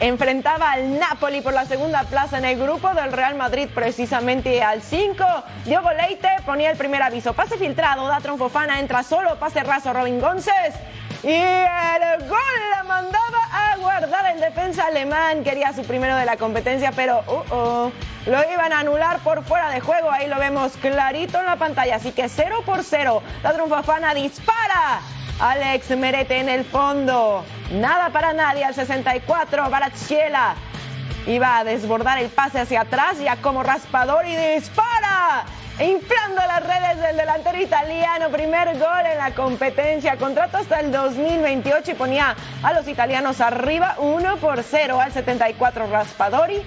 enfrentaba 0.00 0.72
al 0.72 0.98
Napoli 0.98 1.42
por 1.42 1.52
la 1.52 1.66
segunda 1.66 2.04
plaza 2.04 2.38
en 2.38 2.46
el 2.46 2.58
grupo 2.58 2.92
del 2.94 3.12
Real 3.12 3.34
Madrid, 3.34 3.68
precisamente 3.74 4.62
al 4.62 4.82
5. 4.82 5.24
Diogo 5.64 5.92
Leite 5.92 6.28
ponía 6.44 6.70
el 6.70 6.76
primer 6.76 7.02
aviso. 7.02 7.34
Pase 7.34 7.56
filtrado, 7.58 8.06
Datron 8.08 8.38
Fofana 8.38 8.80
entra 8.80 9.02
solo, 9.02 9.38
pase 9.38 9.62
raso 9.62 9.92
Robin 9.92 10.20
González. 10.20 10.74
Y 11.22 11.32
el 11.32 12.28
gol 12.28 12.38
la 12.74 12.82
mandaba 12.82 13.38
a 13.52 13.76
guardar 13.76 14.34
el 14.34 14.40
defensa 14.40 14.86
alemán. 14.86 15.44
Quería 15.44 15.72
su 15.74 15.82
primero 15.84 16.16
de 16.16 16.24
la 16.24 16.38
competencia, 16.38 16.92
pero 16.92 17.22
uh, 17.26 17.54
uh, 17.54 17.92
lo 18.24 18.52
iban 18.52 18.72
a 18.72 18.80
anular 18.80 19.18
por 19.18 19.44
fuera 19.44 19.68
de 19.68 19.80
juego. 19.80 20.10
Ahí 20.10 20.28
lo 20.28 20.38
vemos 20.38 20.72
clarito 20.80 21.38
en 21.38 21.44
la 21.44 21.56
pantalla. 21.56 21.96
Así 21.96 22.12
que 22.12 22.26
0 22.26 22.62
por 22.64 22.84
0. 22.84 23.22
Datron 23.42 23.68
Fofana 23.68 24.14
dispara. 24.14 25.00
Alex 25.40 25.96
Merete 25.96 26.38
en 26.38 26.50
el 26.50 26.64
fondo. 26.64 27.44
Nada 27.72 28.10
para 28.10 28.34
nadie 28.34 28.62
al 28.62 28.74
64. 28.74 29.70
Barachiela 29.70 30.54
iba 31.26 31.58
a 31.58 31.64
desbordar 31.64 32.18
el 32.18 32.28
pase 32.28 32.60
hacia 32.60 32.82
atrás 32.82 33.18
ya 33.18 33.36
como 33.36 33.62
raspador 33.62 34.26
y 34.26 34.36
dispara. 34.36 35.44
Inflando 35.80 36.42
las 36.46 36.62
redes 36.62 37.00
del 37.00 37.16
delantero 37.16 37.58
italiano, 37.58 38.28
primer 38.28 38.78
gol 38.78 39.06
en 39.10 39.16
la 39.16 39.30
competencia, 39.34 40.18
contrato 40.18 40.58
hasta 40.58 40.80
el 40.80 40.92
2028 40.92 41.92
y 41.92 41.94
ponía 41.94 42.36
a 42.62 42.72
los 42.74 42.86
italianos 42.86 43.40
arriba 43.40 43.94
1 43.96 44.36
por 44.36 44.62
0 44.62 45.00
al 45.00 45.10
74 45.10 45.86
Raspadori. 45.86 46.62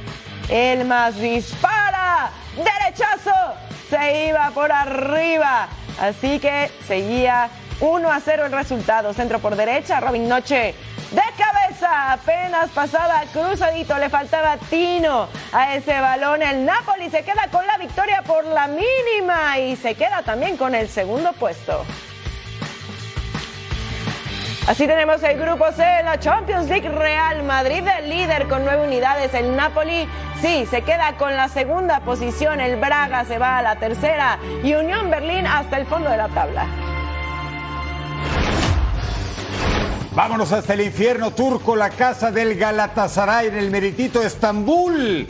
El 0.49 0.85
más 0.85 1.15
dispara, 1.19 2.31
derechazo, 2.55 3.53
se 3.87 4.29
iba 4.29 4.49
por 4.49 4.71
arriba, 4.71 5.67
así 6.01 6.39
que 6.39 6.71
seguía 6.87 7.49
1 7.79 8.11
a 8.11 8.19
0 8.19 8.45
el 8.45 8.51
resultado. 8.51 9.13
Centro 9.13 9.39
por 9.39 9.55
derecha, 9.55 9.99
Robin 9.99 10.27
Noche 10.27 10.75
de 11.13 11.21
cabeza, 11.37 12.13
apenas 12.13 12.71
pasaba 12.71 13.21
cruzadito, 13.31 13.97
le 13.99 14.09
faltaba 14.09 14.57
tino 14.57 15.27
a 15.51 15.75
ese 15.75 15.99
balón. 15.99 16.41
El 16.41 16.65
Napoli 16.65 17.09
se 17.11 17.23
queda 17.23 17.47
con 17.51 17.67
la 17.67 17.77
victoria 17.77 18.23
por 18.23 18.43
la 18.45 18.67
mínima 18.67 19.59
y 19.59 19.75
se 19.75 19.93
queda 19.93 20.23
también 20.23 20.57
con 20.57 20.73
el 20.73 20.89
segundo 20.89 21.31
puesto. 21.33 21.85
Así 24.65 24.87
tenemos 24.87 25.21
el 25.23 25.37
grupo 25.37 25.71
C 25.73 25.83
en 25.99 26.05
la 26.05 26.19
Champions 26.19 26.67
League 26.67 26.89
Real 26.89 27.43
Madrid, 27.43 27.83
el 27.99 28.09
líder 28.09 28.47
con 28.47 28.63
nueve 28.63 28.87
unidades. 28.87 29.33
El 29.33 29.55
Napoli 29.55 30.07
sí 30.41 30.65
se 30.65 30.81
queda 30.81 31.15
con 31.17 31.35
la 31.35 31.49
segunda 31.49 31.99
posición. 31.99 32.59
El 32.59 32.77
Braga 32.77 33.25
se 33.25 33.37
va 33.37 33.57
a 33.57 33.61
la 33.61 33.75
tercera 33.75 34.39
y 34.63 34.73
Unión 34.73 35.11
Berlín 35.11 35.45
hasta 35.45 35.77
el 35.77 35.85
fondo 35.85 36.09
de 36.09 36.17
la 36.17 36.29
tabla. 36.29 36.92
Vámonos 40.15 40.51
hasta 40.51 40.75
el 40.75 40.81
infierno 40.81 41.31
turco, 41.31 41.75
la 41.75 41.89
casa 41.89 42.29
del 42.29 42.53
Galatasaray 42.53 43.47
en 43.47 43.57
el 43.57 43.71
meritito 43.71 44.21
Estambul. 44.21 45.25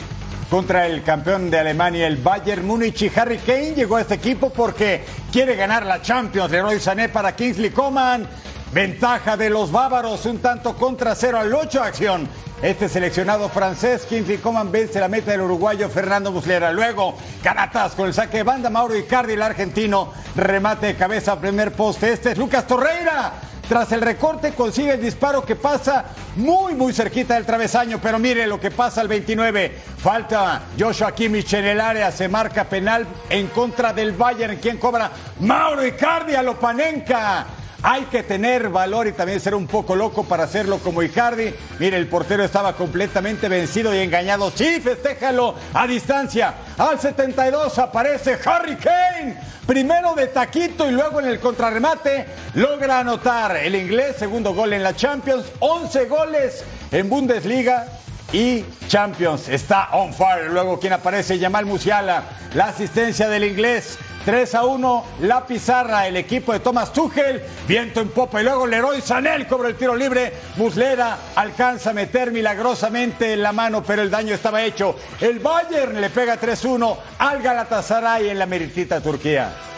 Contra 0.50 0.86
el 0.86 1.02
campeón 1.02 1.50
de 1.50 1.58
Alemania, 1.58 2.06
el 2.06 2.18
Bayern 2.18 2.66
Múnich 2.66 3.00
y 3.00 3.10
Harry 3.16 3.38
Kane 3.38 3.72
llegó 3.74 3.96
a 3.96 4.02
este 4.02 4.16
equipo 4.16 4.50
porque 4.50 5.02
quiere 5.32 5.56
ganar 5.56 5.86
la 5.86 6.02
Champions. 6.02 6.50
Leroy 6.50 6.78
Sané 6.80 7.08
para 7.08 7.34
Kingsley 7.34 7.70
Coman. 7.70 8.28
Ventaja 8.74 9.38
de 9.38 9.48
los 9.48 9.72
bávaros, 9.72 10.26
un 10.26 10.40
tanto 10.40 10.76
contra 10.76 11.14
cero 11.14 11.38
al 11.38 11.54
8 11.54 11.82
acción. 11.82 12.28
Este 12.60 12.90
seleccionado 12.90 13.48
francés, 13.48 14.04
Quincy 14.06 14.36
Coman 14.36 14.70
vence 14.70 15.00
la 15.00 15.08
meta 15.08 15.30
del 15.30 15.42
uruguayo 15.42 15.88
Fernando 15.88 16.30
Muslera. 16.30 16.72
Luego, 16.72 17.14
Canatas 17.42 17.92
con 17.92 18.06
el 18.06 18.12
saque 18.12 18.38
de 18.38 18.42
banda, 18.42 18.68
Mauro 18.68 18.96
Icardi, 18.96 19.32
el 19.32 19.42
argentino, 19.42 20.12
remate 20.36 20.88
de 20.88 20.96
cabeza, 20.96 21.40
primer 21.40 21.72
poste. 21.72 22.12
Este 22.12 22.32
es 22.32 22.38
Lucas 22.38 22.66
Torreira. 22.66 23.32
Tras 23.68 23.92
el 23.92 24.02
recorte 24.02 24.52
consigue 24.52 24.92
el 24.92 25.00
disparo 25.00 25.44
que 25.44 25.56
pasa 25.56 26.04
muy, 26.36 26.74
muy 26.74 26.92
cerquita 26.92 27.34
del 27.34 27.46
travesaño. 27.46 27.98
Pero 28.02 28.18
mire 28.18 28.46
lo 28.46 28.60
que 28.60 28.70
pasa 28.70 29.00
al 29.00 29.08
29. 29.08 29.72
Falta 29.98 30.62
Joshua 30.78 31.12
Kimmich 31.12 31.54
en 31.54 31.64
el 31.64 31.80
área. 31.80 32.12
Se 32.12 32.28
marca 32.28 32.64
penal 32.64 33.06
en 33.30 33.46
contra 33.48 33.92
del 33.92 34.12
Bayern. 34.12 34.56
¿Quién 34.56 34.76
cobra? 34.76 35.10
Mauro 35.40 35.86
Icardi 35.86 36.34
a 36.34 36.42
Lopanenka. 36.42 37.46
Hay 37.86 38.04
que 38.04 38.22
tener 38.22 38.70
valor 38.70 39.06
y 39.06 39.12
también 39.12 39.40
ser 39.40 39.54
un 39.54 39.66
poco 39.66 39.94
loco 39.94 40.24
para 40.24 40.44
hacerlo 40.44 40.78
como 40.78 41.02
Icardi. 41.02 41.54
Mire, 41.78 41.98
el 41.98 42.06
portero 42.06 42.42
estaba 42.42 42.72
completamente 42.72 43.46
vencido 43.46 43.94
y 43.94 43.98
engañado. 43.98 44.50
Sí, 44.50 44.80
festéjalo 44.80 45.54
a 45.74 45.86
distancia. 45.86 46.54
Al 46.78 46.98
72 46.98 47.78
aparece 47.78 48.38
Harry 48.42 48.76
Kane. 48.76 49.36
Primero 49.66 50.14
de 50.14 50.28
taquito 50.28 50.88
y 50.88 50.92
luego 50.92 51.20
en 51.20 51.26
el 51.26 51.38
contrarremate 51.38 52.24
logra 52.54 53.00
anotar 53.00 53.58
el 53.58 53.74
inglés. 53.74 54.16
Segundo 54.18 54.54
gol 54.54 54.72
en 54.72 54.82
la 54.82 54.96
Champions. 54.96 55.44
11 55.58 56.06
goles 56.06 56.64
en 56.90 57.10
Bundesliga 57.10 57.86
y 58.32 58.64
Champions. 58.88 59.50
Está 59.50 59.90
on 59.92 60.14
fire. 60.14 60.50
Luego 60.50 60.80
quien 60.80 60.94
aparece, 60.94 61.38
Yamal 61.38 61.66
Musiala. 61.66 62.22
La 62.54 62.68
asistencia 62.68 63.28
del 63.28 63.44
inglés. 63.44 63.98
3 64.24 64.54
a 64.54 64.64
1, 64.64 65.04
la 65.20 65.46
pizarra, 65.46 66.06
el 66.06 66.16
equipo 66.16 66.52
de 66.52 66.60
Thomas 66.60 66.92
Tuchel, 66.92 67.42
viento 67.68 68.00
en 68.00 68.08
popa 68.08 68.40
y 68.40 68.44
luego 68.44 68.66
Leroy 68.66 69.02
Sanel 69.02 69.46
cobra 69.46 69.68
el 69.68 69.76
tiro 69.76 69.94
libre, 69.94 70.32
Muslera 70.56 71.18
alcanza 71.34 71.90
a 71.90 71.92
meter 71.92 72.32
milagrosamente 72.32 73.36
la 73.36 73.52
mano, 73.52 73.82
pero 73.82 74.02
el 74.02 74.10
daño 74.10 74.34
estaba 74.34 74.62
hecho. 74.62 74.96
El 75.20 75.40
Bayern 75.40 76.00
le 76.00 76.08
pega 76.08 76.40
3-1 76.40 76.96
al 77.18 77.42
Galatasaray 77.42 78.30
en 78.30 78.38
la 78.38 78.46
meritita 78.46 79.00
Turquía. 79.00 79.73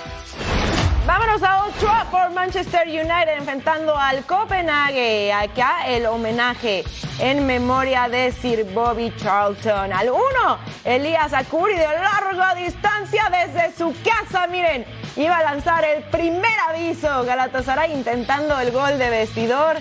Vámonos 1.06 1.40
a 1.44 1.62
Old 1.62 2.10
por 2.10 2.30
Manchester 2.30 2.88
United 2.88 3.38
enfrentando 3.38 3.96
al 3.96 4.25
Copenhague. 4.25 5.32
Acá 5.32 5.86
el 5.86 6.04
homenaje 6.04 6.82
en 7.20 7.46
memoria 7.46 8.08
de 8.08 8.32
Sir 8.32 8.64
Bobby 8.75 9.14
Charlton. 9.16 9.92
Al 9.92 10.10
uno, 10.10 10.58
Elías 10.84 11.32
Akuri 11.32 11.75
de 11.75 11.86
larga 11.86 12.56
distancia 12.56 13.30
desde 13.30 13.72
su 13.76 13.94
casa. 14.02 14.48
Miren, 14.48 14.84
iba 15.14 15.36
a 15.36 15.44
lanzar 15.44 15.84
el 15.84 16.02
primer 16.04 16.58
aviso. 16.68 17.25
Galatasaray 17.25 17.92
intentando 17.92 18.58
el 18.58 18.72
gol 18.72 18.98
de 18.98 19.08
vestidor. 19.08 19.76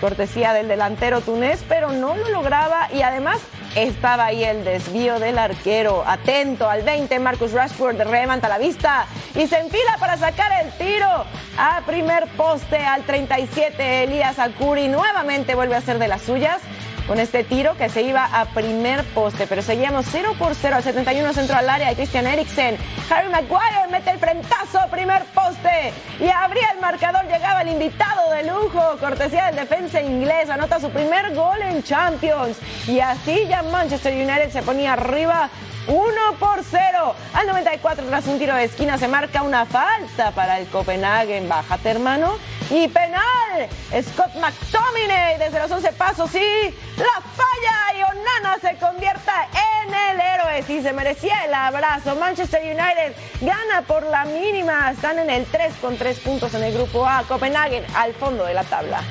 Cortesía 0.00 0.54
del 0.54 0.68
delantero 0.68 1.20
tunés, 1.20 1.62
pero 1.68 1.92
no 1.92 2.16
lo 2.16 2.30
lograba 2.30 2.88
y 2.90 3.02
además 3.02 3.40
estaba 3.74 4.26
ahí 4.26 4.44
el 4.44 4.64
desvío 4.64 5.18
del 5.18 5.38
arquero. 5.38 6.04
Atento 6.06 6.68
al 6.68 6.82
20, 6.82 7.18
Marcus 7.18 7.52
Rashford 7.52 8.00
remanta 8.02 8.48
la 8.48 8.58
vista 8.58 9.06
y 9.34 9.46
se 9.46 9.58
enfila 9.58 9.96
para 9.98 10.16
sacar 10.16 10.50
el 10.64 10.72
tiro 10.72 11.24
a 11.58 11.82
primer 11.86 12.26
poste 12.36 12.78
al 12.78 13.02
37. 13.04 14.04
Elías 14.04 14.38
Akuri 14.38 14.88
nuevamente 14.88 15.54
vuelve 15.54 15.76
a 15.76 15.80
ser 15.80 15.98
de 15.98 16.08
las 16.08 16.22
suyas 16.22 16.60
con 17.06 17.20
este 17.20 17.44
tiro 17.44 17.76
que 17.76 17.88
se 17.88 18.02
iba 18.02 18.24
a 18.24 18.46
primer 18.46 19.04
poste, 19.06 19.46
pero 19.46 19.62
seguíamos 19.62 20.06
0 20.10 20.34
por 20.38 20.54
0 20.54 20.76
al 20.76 20.82
71 20.82 21.32
centro 21.32 21.56
al 21.56 21.68
área 21.68 21.88
de 21.88 21.96
Christian 21.96 22.26
Eriksen. 22.26 22.76
Harry 23.10 23.28
Maguire 23.28 23.88
mete 23.90 24.10
el 24.10 24.18
frentazo 24.18 24.80
primer 24.90 25.24
poste 25.26 25.92
y 26.20 26.28
abría 26.28 26.70
el 26.74 26.80
marcador, 26.80 27.24
llegaba 27.26 27.62
el 27.62 27.68
invitado 27.68 28.30
de 28.30 28.44
lujo, 28.44 28.96
cortesía 29.00 29.46
del 29.46 29.56
defensa 29.56 30.00
inglés, 30.00 30.48
anota 30.50 30.80
su 30.80 30.90
primer 30.90 31.34
gol 31.34 31.60
en 31.62 31.82
Champions 31.82 32.58
y 32.86 33.00
así 33.00 33.46
ya 33.48 33.62
Manchester 33.62 34.12
United 34.12 34.50
se 34.50 34.62
ponía 34.62 34.94
arriba 34.94 35.50
1 35.86 36.38
por 36.38 36.62
0. 36.62 37.14
Al 37.34 37.46
94 37.46 38.06
tras 38.06 38.26
un 38.26 38.38
tiro 38.38 38.54
de 38.54 38.64
esquina 38.64 38.98
se 38.98 39.08
marca 39.08 39.42
una 39.42 39.66
falta 39.66 40.30
para 40.30 40.58
el 40.58 40.66
Copenhagen. 40.68 41.48
Bájate 41.48 41.90
hermano. 41.90 42.38
Y 42.70 42.88
penal. 42.88 43.68
Scott 44.02 44.34
McTominay 44.36 45.38
desde 45.38 45.60
los 45.60 45.70
11 45.70 45.92
pasos 45.92 46.34
y 46.34 46.74
la 46.96 47.20
falla. 47.36 47.98
Y 47.98 48.02
Onana 48.02 48.58
se 48.60 48.76
convierta 48.76 49.48
en 49.84 49.94
el 49.94 50.20
héroe. 50.20 50.62
Sí, 50.66 50.82
se 50.82 50.92
merecía 50.92 51.44
el 51.44 51.54
abrazo. 51.54 52.16
Manchester 52.16 52.62
United 52.62 53.14
gana 53.40 53.82
por 53.86 54.04
la 54.04 54.24
mínima. 54.24 54.90
Están 54.90 55.18
en 55.18 55.30
el 55.30 55.44
3 55.44 55.74
con 55.80 55.96
3 55.96 56.20
puntos 56.20 56.54
en 56.54 56.64
el 56.64 56.72
grupo 56.72 57.06
A. 57.06 57.22
Copenhagen 57.28 57.84
al 57.94 58.14
fondo 58.14 58.44
de 58.44 58.54
la 58.54 58.64
tabla. 58.64 59.02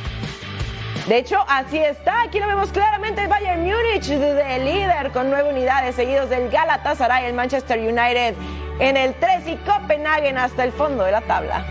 De 1.08 1.18
hecho, 1.18 1.38
así 1.50 1.78
está. 1.80 2.22
Aquí 2.22 2.40
lo 2.40 2.48
vemos 2.48 2.72
claramente 2.72 3.22
el 3.22 3.28
Bayern 3.28 3.62
Múnich 3.62 4.08
de 4.08 4.60
líder 4.60 5.12
con 5.12 5.30
nueve 5.30 5.50
unidades 5.50 5.96
seguidos 5.96 6.30
del 6.30 6.50
Galatasaray, 6.50 7.26
el 7.26 7.34
Manchester 7.34 7.78
United 7.78 8.36
en 8.80 8.96
el 8.98 9.14
3 9.16 9.48
y 9.48 9.56
Copenhagen 9.58 10.38
hasta 10.38 10.64
el 10.64 10.72
fondo 10.72 11.04
de 11.04 11.12
la 11.12 11.22
tabla. 11.22 11.66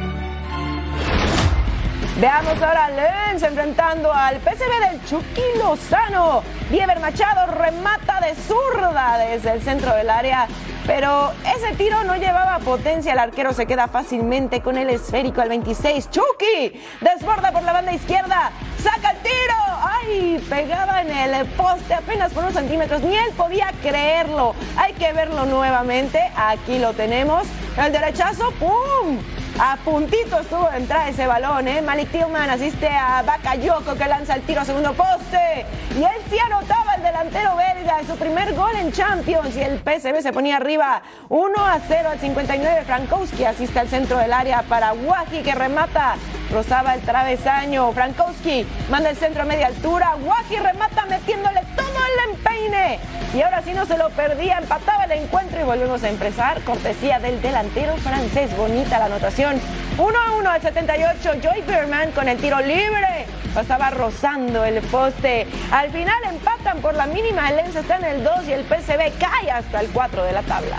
Veamos 2.20 2.60
ahora 2.62 2.84
a 2.84 2.90
Lens 2.90 3.42
enfrentando 3.42 4.12
al 4.12 4.36
PSV 4.36 4.90
del 4.90 5.04
Chucky 5.06 5.58
Lozano. 5.58 6.42
Diever 6.70 7.00
Machado 7.00 7.52
remata 7.54 8.20
de 8.20 8.34
zurda 8.34 9.16
desde 9.16 9.52
el 9.52 9.62
centro 9.62 9.94
del 9.94 10.10
área 10.10 10.46
pero 10.86 11.32
ese 11.56 11.74
tiro 11.76 12.02
no 12.04 12.16
llevaba 12.16 12.58
potencia. 12.58 13.12
El 13.12 13.18
arquero 13.18 13.52
se 13.52 13.66
queda 13.66 13.88
fácilmente 13.88 14.60
con 14.60 14.76
el 14.76 14.90
esférico 14.90 15.40
al 15.40 15.48
26. 15.48 16.10
Chucky 16.10 16.80
desborda 17.00 17.52
por 17.52 17.62
la 17.62 17.72
banda 17.72 17.92
izquierda. 17.92 18.50
Saca 18.82 19.10
el 19.10 19.18
tiro. 19.18 19.54
¡Ay! 19.82 20.44
Pegaba 20.48 21.02
en 21.02 21.10
el 21.10 21.46
poste 21.46 21.94
apenas 21.94 22.32
por 22.32 22.42
unos 22.44 22.54
centímetros. 22.54 23.02
Ni 23.02 23.16
él 23.16 23.30
podía 23.36 23.72
creerlo. 23.80 24.54
Hay 24.76 24.92
que 24.94 25.12
verlo 25.12 25.46
nuevamente. 25.46 26.18
Aquí 26.36 26.78
lo 26.78 26.92
tenemos. 26.92 27.44
El 27.76 27.92
derechazo. 27.92 28.50
¡Pum! 28.52 29.18
A 29.58 29.76
puntito 29.84 30.40
estuvo 30.40 30.68
de 30.70 30.78
entrar 30.78 31.08
ese 31.08 31.26
balón, 31.26 31.68
¿eh? 31.68 31.82
Malik 31.82 32.10
Tillman 32.10 32.48
asiste 32.48 32.88
a 32.88 33.22
Bakayoko 33.22 33.94
que 33.94 34.08
lanza 34.08 34.34
el 34.34 34.42
tiro 34.42 34.62
a 34.62 34.64
segundo 34.64 34.94
poste. 34.94 35.66
Y 35.94 36.02
él 36.02 36.22
sí 36.30 36.38
anotaba 36.38 36.94
el 36.94 37.02
delantero 37.02 37.54
belga 37.56 38.00
su 38.06 38.16
primer 38.16 38.54
gol 38.54 38.74
en 38.76 38.90
Champions. 38.92 39.54
Y 39.54 39.60
el 39.60 39.78
PSV 39.78 40.22
se 40.22 40.32
ponía 40.32 40.56
arriba 40.56 41.02
1 41.28 41.66
a 41.66 41.78
0 41.86 42.08
al 42.12 42.18
59. 42.18 42.84
Frankowski 42.86 43.44
asiste 43.44 43.78
al 43.78 43.88
centro 43.88 44.16
del 44.16 44.32
área 44.32 44.62
para 44.62 44.94
Waji 44.94 45.42
que 45.42 45.54
remata. 45.54 46.16
Rozaba 46.50 46.94
el 46.94 47.02
travesaño. 47.02 47.92
Frankowski 47.92 48.66
manda 48.90 49.10
el 49.10 49.16
centro 49.16 49.42
a 49.42 49.44
media 49.44 49.66
altura. 49.66 50.16
Waji 50.24 50.56
remata 50.56 51.04
metiéndole 51.06 51.60
todo 51.76 51.86
el 51.86 52.30
empeine. 52.30 52.98
Y 53.34 53.40
ahora 53.40 53.62
sí 53.62 53.72
no 53.74 53.86
se 53.86 53.96
lo 53.96 54.10
perdía. 54.10 54.58
Empataba 54.58 55.04
el 55.04 55.12
encuentro 55.12 55.60
y 55.60 55.64
volvemos 55.64 56.02
a 56.02 56.08
empezar. 56.08 56.60
Cortesía 56.62 57.18
del 57.18 57.40
delantero 57.42 57.96
francés. 57.98 58.56
Bonita 58.56 58.98
la 58.98 59.06
anotación 59.06 59.41
1 59.44 59.60
a 59.98 60.32
1 60.36 60.50
al 60.50 60.62
78, 60.62 61.40
Joy 61.42 61.62
Berman 61.66 62.12
con 62.12 62.28
el 62.28 62.38
tiro 62.38 62.60
libre. 62.60 63.26
Pasaba 63.52 63.90
rozando 63.90 64.64
el 64.64 64.80
poste. 64.82 65.48
Al 65.72 65.90
final 65.90 66.16
empatan 66.30 66.78
por 66.80 66.94
la 66.94 67.06
mínima. 67.06 67.50
El 67.50 67.56
Lens 67.56 67.74
está 67.74 67.96
en 67.96 68.04
el 68.04 68.24
2 68.24 68.48
y 68.48 68.52
el 68.52 68.64
PCB 68.64 69.18
cae 69.18 69.50
hasta 69.50 69.80
el 69.80 69.88
4 69.88 70.24
de 70.24 70.32
la 70.32 70.42
tabla. 70.42 70.76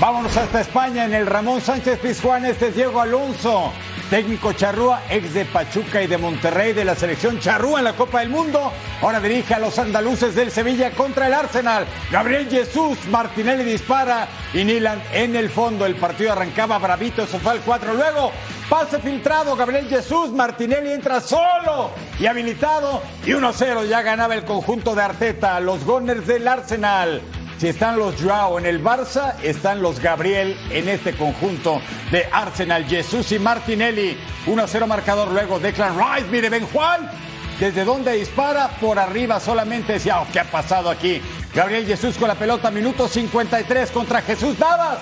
Vámonos 0.00 0.36
hasta 0.36 0.62
España 0.62 1.04
en 1.04 1.14
el 1.14 1.26
Ramón 1.26 1.60
Sánchez 1.60 1.98
Pizjuán. 1.98 2.46
Este 2.46 2.68
es 2.68 2.76
Diego 2.76 3.00
Alonso. 3.00 3.72
Técnico 4.10 4.52
Charrúa, 4.52 5.02
ex 5.10 5.34
de 5.34 5.44
Pachuca 5.44 6.00
y 6.00 6.06
de 6.06 6.16
Monterrey 6.16 6.72
de 6.72 6.84
la 6.84 6.94
selección 6.94 7.40
Charrúa 7.40 7.80
en 7.80 7.84
la 7.86 7.94
Copa 7.94 8.20
del 8.20 8.28
Mundo. 8.28 8.72
Ahora 9.02 9.18
dirige 9.18 9.54
a 9.54 9.58
los 9.58 9.78
andaluces 9.80 10.34
del 10.36 10.52
Sevilla 10.52 10.92
contra 10.92 11.26
el 11.26 11.34
Arsenal. 11.34 11.86
Gabriel 12.10 12.48
Jesús, 12.48 12.98
Martinelli 13.10 13.64
dispara 13.64 14.28
y 14.54 14.62
Nilan 14.62 15.02
en 15.12 15.34
el 15.34 15.50
fondo. 15.50 15.86
El 15.86 15.96
partido 15.96 16.32
arrancaba 16.32 16.78
bravito, 16.78 17.24
eso 17.24 17.40
fue 17.40 17.54
el 17.54 17.60
4. 17.60 17.94
Luego, 17.94 18.30
pase 18.70 19.00
filtrado, 19.00 19.56
Gabriel 19.56 19.88
Jesús, 19.88 20.30
Martinelli 20.30 20.92
entra 20.92 21.20
solo 21.20 21.90
y 22.20 22.26
habilitado. 22.26 23.02
Y 23.24 23.30
1-0 23.30 23.88
ya 23.88 24.02
ganaba 24.02 24.34
el 24.34 24.44
conjunto 24.44 24.94
de 24.94 25.02
Arteta, 25.02 25.58
los 25.58 25.84
Gunners 25.84 26.28
del 26.28 26.46
Arsenal. 26.46 27.22
Si 27.58 27.68
están 27.68 27.98
los 27.98 28.20
Joao 28.20 28.58
en 28.58 28.66
el 28.66 28.84
Barça, 28.84 29.34
están 29.42 29.80
los 29.80 29.98
Gabriel 29.98 30.58
en 30.70 30.90
este 30.90 31.14
conjunto 31.14 31.80
de 32.10 32.28
Arsenal. 32.30 32.84
Jesús 32.84 33.32
y 33.32 33.38
Martinelli. 33.38 34.18
1-0 34.46 34.86
marcador 34.86 35.32
luego. 35.32 35.58
Declan 35.58 35.96
Rice. 35.96 36.28
Mire, 36.30 36.50
Ben 36.50 36.66
Juan. 36.66 37.10
Desde 37.58 37.86
donde 37.86 38.12
dispara, 38.12 38.68
por 38.78 38.98
arriba 38.98 39.40
solamente 39.40 39.94
decía, 39.94 40.20
oh, 40.20 40.26
¿qué 40.30 40.40
ha 40.40 40.44
pasado 40.44 40.90
aquí? 40.90 41.22
Gabriel 41.54 41.86
Jesús 41.86 42.18
con 42.18 42.28
la 42.28 42.34
pelota, 42.34 42.70
minuto 42.70 43.08
53 43.08 43.90
contra 43.90 44.20
Jesús 44.20 44.58
Navas. 44.58 44.98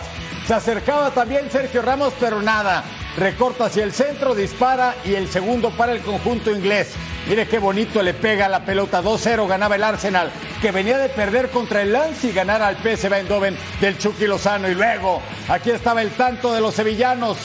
Se 0.47 0.55
acercaba 0.55 1.11
también 1.11 1.51
Sergio 1.51 1.83
Ramos, 1.83 2.13
pero 2.21 2.41
nada. 2.41 2.85
Recorta 3.17 3.65
hacia 3.65 3.83
el 3.83 3.93
centro, 3.93 4.37
dispara 4.37 4.95
y 5.05 5.15
el 5.15 5.27
segundo 5.27 5.71
para 5.71 5.93
el 5.93 6.03
conjunto 6.03 6.53
inglés. 6.53 6.95
Mire 7.27 7.49
qué 7.49 7.59
bonito 7.59 8.03
le 8.03 8.13
pega 8.13 8.49
la 8.49 8.65
pelota. 8.65 9.03
2-0 9.03 9.49
ganaba 9.49 9.77
el 9.77 9.85
Arsenal, 9.85 10.31
que 10.61 10.71
venía 10.71 10.99
de 10.99 11.09
perder 11.09 11.51
contra 11.51 11.81
el 11.83 11.93
Lance 11.93 12.29
y 12.29 12.33
ganar 12.33 12.61
al 12.61 12.77
PSV 12.77 13.13
Eindhoven 13.15 13.57
del 13.81 13.97
Chucky 13.99 14.27
Lozano. 14.27 14.69
Y 14.69 14.75
luego, 14.75 15.23
aquí 15.49 15.71
estaba 15.71 16.03
el 16.03 16.11
tanto 16.11 16.53
de 16.53 16.61
los 16.61 16.75
sevillanos. 16.75 17.39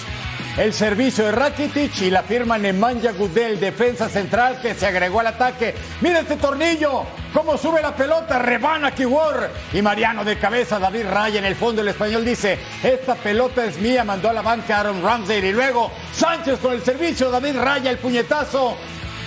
el 0.57 0.73
servicio 0.73 1.25
de 1.25 1.31
Rakitic 1.31 2.01
y 2.01 2.09
la 2.09 2.23
firma 2.23 2.57
Nemanja 2.57 3.13
Gudel, 3.13 3.59
defensa 3.61 4.09
central 4.09 4.59
que 4.61 4.73
se 4.73 4.87
agregó 4.87 5.21
al 5.21 5.27
ataque. 5.27 5.73
Mira 6.01 6.19
este 6.19 6.35
tornillo, 6.35 7.03
cómo 7.33 7.57
sube 7.57 7.81
la 7.81 7.95
pelota, 7.95 8.39
rebana 8.39 8.91
Kiwor. 8.91 9.49
Y 9.73 9.81
Mariano 9.81 10.25
de 10.25 10.37
cabeza, 10.37 10.77
David 10.77 11.05
Raya 11.09 11.39
en 11.39 11.45
el 11.45 11.55
fondo, 11.55 11.81
el 11.81 11.87
español 11.87 12.25
dice, 12.25 12.59
esta 12.83 13.15
pelota 13.15 13.63
es 13.63 13.77
mía, 13.77 14.03
mandó 14.03 14.29
a 14.29 14.33
la 14.33 14.41
banca 14.41 14.79
Aaron 14.79 15.01
Ramsey 15.01 15.45
y 15.45 15.53
luego 15.53 15.91
Sánchez 16.13 16.59
con 16.59 16.73
el 16.73 16.83
servicio, 16.83 17.31
David 17.31 17.55
Raya 17.57 17.89
el 17.89 17.97
puñetazo. 17.97 18.75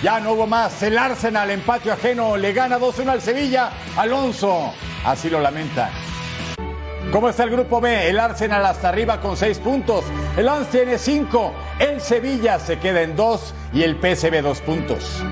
Ya 0.03 0.19
no 0.19 0.33
hubo 0.33 0.45
más. 0.45 0.83
El 0.83 0.97
Arsenal 0.97 1.49
en 1.49 1.61
patio 1.61 1.93
ajeno 1.93 2.35
le 2.35 2.51
gana 2.51 2.77
2-1 2.77 3.07
al 3.07 3.21
Sevilla. 3.21 3.71
Alonso, 3.95 4.73
así 5.05 5.29
lo 5.29 5.39
lamenta. 5.39 5.91
¿Cómo 7.09 7.29
está 7.29 7.43
el 7.43 7.51
grupo 7.51 7.79
B? 7.79 8.09
El 8.09 8.19
Arsenal 8.19 8.65
hasta 8.65 8.89
arriba 8.89 9.21
con 9.21 9.37
6 9.37 9.59
puntos. 9.59 10.03
El 10.35 10.47
Lens 10.47 10.67
tiene 10.67 10.97
5. 10.97 11.53
El 11.79 12.01
Sevilla 12.01 12.59
se 12.59 12.79
queda 12.79 13.01
en 13.01 13.15
2 13.15 13.53
y 13.71 13.83
el 13.83 13.95
PSV 13.95 14.41
2 14.41 14.61
puntos. 14.61 15.23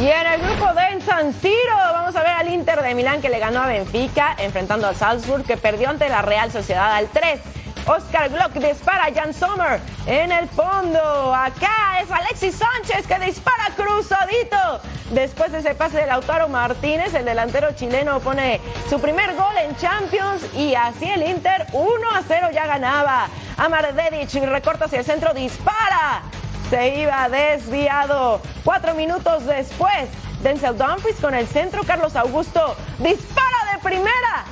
Y 0.00 0.06
en 0.06 0.26
el 0.26 0.40
grupo 0.40 0.72
D 0.72 0.80
en 0.92 1.02
San 1.02 1.34
Siro 1.34 1.76
vamos 1.92 2.16
a 2.16 2.22
ver 2.22 2.32
al 2.32 2.48
Inter 2.48 2.80
de 2.80 2.94
Milán 2.94 3.20
que 3.20 3.28
le 3.28 3.38
ganó 3.38 3.60
a 3.60 3.66
Benfica 3.66 4.34
enfrentando 4.38 4.86
al 4.86 4.96
Salzburg 4.96 5.44
que 5.44 5.58
perdió 5.58 5.90
ante 5.90 6.08
la 6.08 6.22
Real 6.22 6.50
Sociedad 6.50 6.94
al 6.94 7.08
3. 7.08 7.57
Oscar 7.88 8.28
Glock 8.28 8.52
dispara 8.52 9.06
a 9.06 9.14
Jan 9.14 9.32
Sommer 9.32 9.80
en 10.06 10.30
el 10.30 10.46
fondo. 10.50 11.34
Acá 11.34 12.02
es 12.02 12.10
Alexis 12.10 12.56
Sánchez 12.56 13.06
que 13.06 13.18
dispara 13.18 13.70
cruzadito. 13.74 14.82
Después 15.10 15.52
de 15.52 15.60
ese 15.60 15.74
pase 15.74 15.96
de 15.96 16.06
Lautaro 16.06 16.50
Martínez, 16.50 17.14
el 17.14 17.24
delantero 17.24 17.72
chileno 17.72 18.20
pone 18.20 18.60
su 18.90 19.00
primer 19.00 19.34
gol 19.34 19.56
en 19.56 19.74
Champions 19.76 20.42
y 20.54 20.74
así 20.74 21.06
el 21.06 21.22
Inter 21.30 21.66
1 21.72 22.10
a 22.10 22.22
0 22.28 22.48
ya 22.52 22.66
ganaba. 22.66 23.28
Amar 23.56 23.94
Dedic 23.94 24.34
recorta 24.44 24.84
hacia 24.84 24.98
el 24.98 25.06
centro, 25.06 25.32
dispara. 25.32 26.20
Se 26.68 26.94
iba 26.94 27.26
desviado. 27.30 28.42
Cuatro 28.64 28.92
minutos 28.92 29.46
después, 29.46 30.10
Denzel 30.42 30.76
Dumfries 30.76 31.16
con 31.22 31.34
el 31.34 31.48
centro, 31.48 31.82
Carlos 31.84 32.14
Augusto 32.16 32.76
dispara 32.98 33.72
de 33.72 33.78
primera 33.78 34.44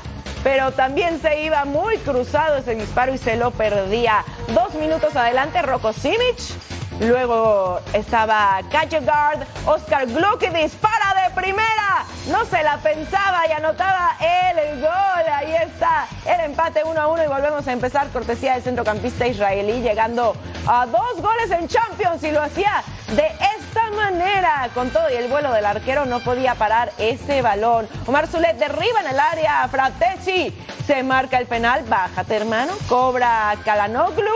pero 0.47 0.71
también 0.71 1.21
se 1.21 1.43
iba 1.43 1.65
muy 1.65 1.99
cruzado 1.99 2.59
ese 2.59 2.77
disparo 2.77 3.13
y 3.13 3.19
se 3.19 3.37
lo 3.37 3.51
perdía. 3.51 4.25
Dos 4.55 4.75
minutos 4.75 5.17
adelante, 5.17 5.61
Rocco 5.61 5.93
Simic. 5.93 6.76
Luego 7.01 7.81
estaba 7.93 8.61
Guard, 8.71 9.47
Oscar 9.67 10.07
Gluck 10.07 10.39
que 10.39 10.51
dispara 10.51 11.25
de 11.25 11.35
primera. 11.35 12.07
No 12.31 12.45
se 12.47 12.63
la 12.63 12.79
pensaba 12.79 13.47
y 13.47 13.53
anotaba 13.53 14.17
el 14.19 14.81
gol. 14.81 15.33
Ahí 15.33 15.55
está 15.55 16.07
el 16.25 16.41
empate 16.41 16.85
1 16.85 16.99
a 16.99 17.07
1 17.09 17.25
y 17.25 17.27
volvemos 17.27 17.69
a 17.69 17.73
empezar. 17.73 18.09
Cortesía 18.09 18.55
del 18.55 18.63
centrocampista 18.63 19.27
israelí 19.27 19.83
llegando 19.83 20.35
a 20.67 20.87
dos 20.87 21.21
goles 21.21 21.51
en 21.51 21.69
Champions 21.69 22.23
y 22.25 22.31
lo 22.31 22.43
hacía 22.43 22.83
de 23.09 23.27
esta 23.59 23.91
manera. 23.91 24.71
Con 24.73 24.89
todo 24.91 25.11
y 25.11 25.15
el 25.17 25.29
vuelo 25.29 25.53
del 25.53 25.67
arquero 25.67 26.07
no 26.07 26.21
podía 26.21 26.55
parar 26.55 26.93
ese 26.97 27.43
balón. 27.43 27.89
Omar 28.07 28.27
Zulet 28.27 28.57
derriba 28.57 29.01
en 29.01 29.09
el 29.09 29.21
área. 29.21 29.69
Fratesi 29.69 30.57
se 30.87 31.03
marca 31.03 31.39
el 31.39 31.47
penal. 31.47 31.85
Bájate, 31.87 32.37
hermano. 32.37 32.73
Cobra 32.89 33.55
Kalanoglu. 33.65 34.33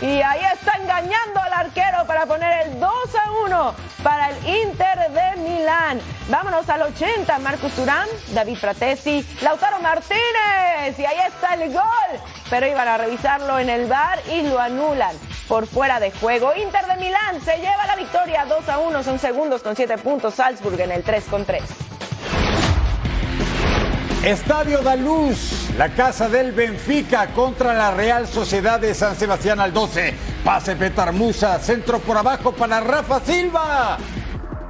Y 0.00 0.20
ahí 0.20 0.42
está 0.52 0.72
engañando 0.80 1.40
al 1.40 1.52
arquero 1.52 2.03
para 2.06 2.26
poner 2.26 2.66
el 2.66 2.80
2 2.80 2.90
a 2.90 3.32
1 3.46 3.74
para 4.02 4.30
el 4.30 4.36
Inter 4.46 5.10
de 5.10 5.40
Milán. 5.42 6.00
Vámonos 6.28 6.68
al 6.68 6.82
80. 6.82 7.38
Marcus 7.38 7.72
Turán, 7.72 8.08
David 8.32 8.56
Fratesi, 8.56 9.26
Lautaro 9.42 9.80
Martínez. 9.80 10.98
Y 10.98 11.04
ahí 11.04 11.18
está 11.26 11.54
el 11.54 11.72
gol. 11.72 11.82
Pero 12.50 12.66
iban 12.66 12.88
a 12.88 12.98
revisarlo 12.98 13.58
en 13.58 13.70
el 13.70 13.86
bar 13.86 14.20
y 14.30 14.42
lo 14.42 14.58
anulan 14.58 15.16
por 15.48 15.66
fuera 15.66 16.00
de 16.00 16.10
juego. 16.10 16.52
Inter 16.54 16.86
de 16.86 16.96
Milán 16.96 17.40
se 17.44 17.56
lleva 17.56 17.86
la 17.86 17.96
victoria 17.96 18.44
2 18.46 18.68
a 18.68 18.78
1. 18.78 19.02
Son 19.02 19.18
segundos 19.18 19.62
con 19.62 19.76
7 19.76 19.98
puntos. 19.98 20.34
Salzburg 20.34 20.80
en 20.80 20.92
el 20.92 21.02
3 21.02 21.24
con 21.24 21.44
3. 21.44 21.62
Estadio 24.24 24.80
da 24.80 24.96
Luz, 24.96 25.63
la 25.76 25.88
casa 25.88 26.28
del 26.28 26.52
Benfica 26.52 27.26
contra 27.28 27.74
la 27.74 27.90
Real 27.90 28.28
Sociedad 28.28 28.78
de 28.78 28.94
San 28.94 29.16
Sebastián 29.16 29.58
al 29.58 29.72
12. 29.72 30.14
Pase 30.44 30.76
Petar 30.76 31.12
Musa, 31.12 31.58
centro 31.58 31.98
por 31.98 32.16
abajo 32.16 32.52
para 32.52 32.80
Rafa 32.80 33.20
Silva. 33.20 33.98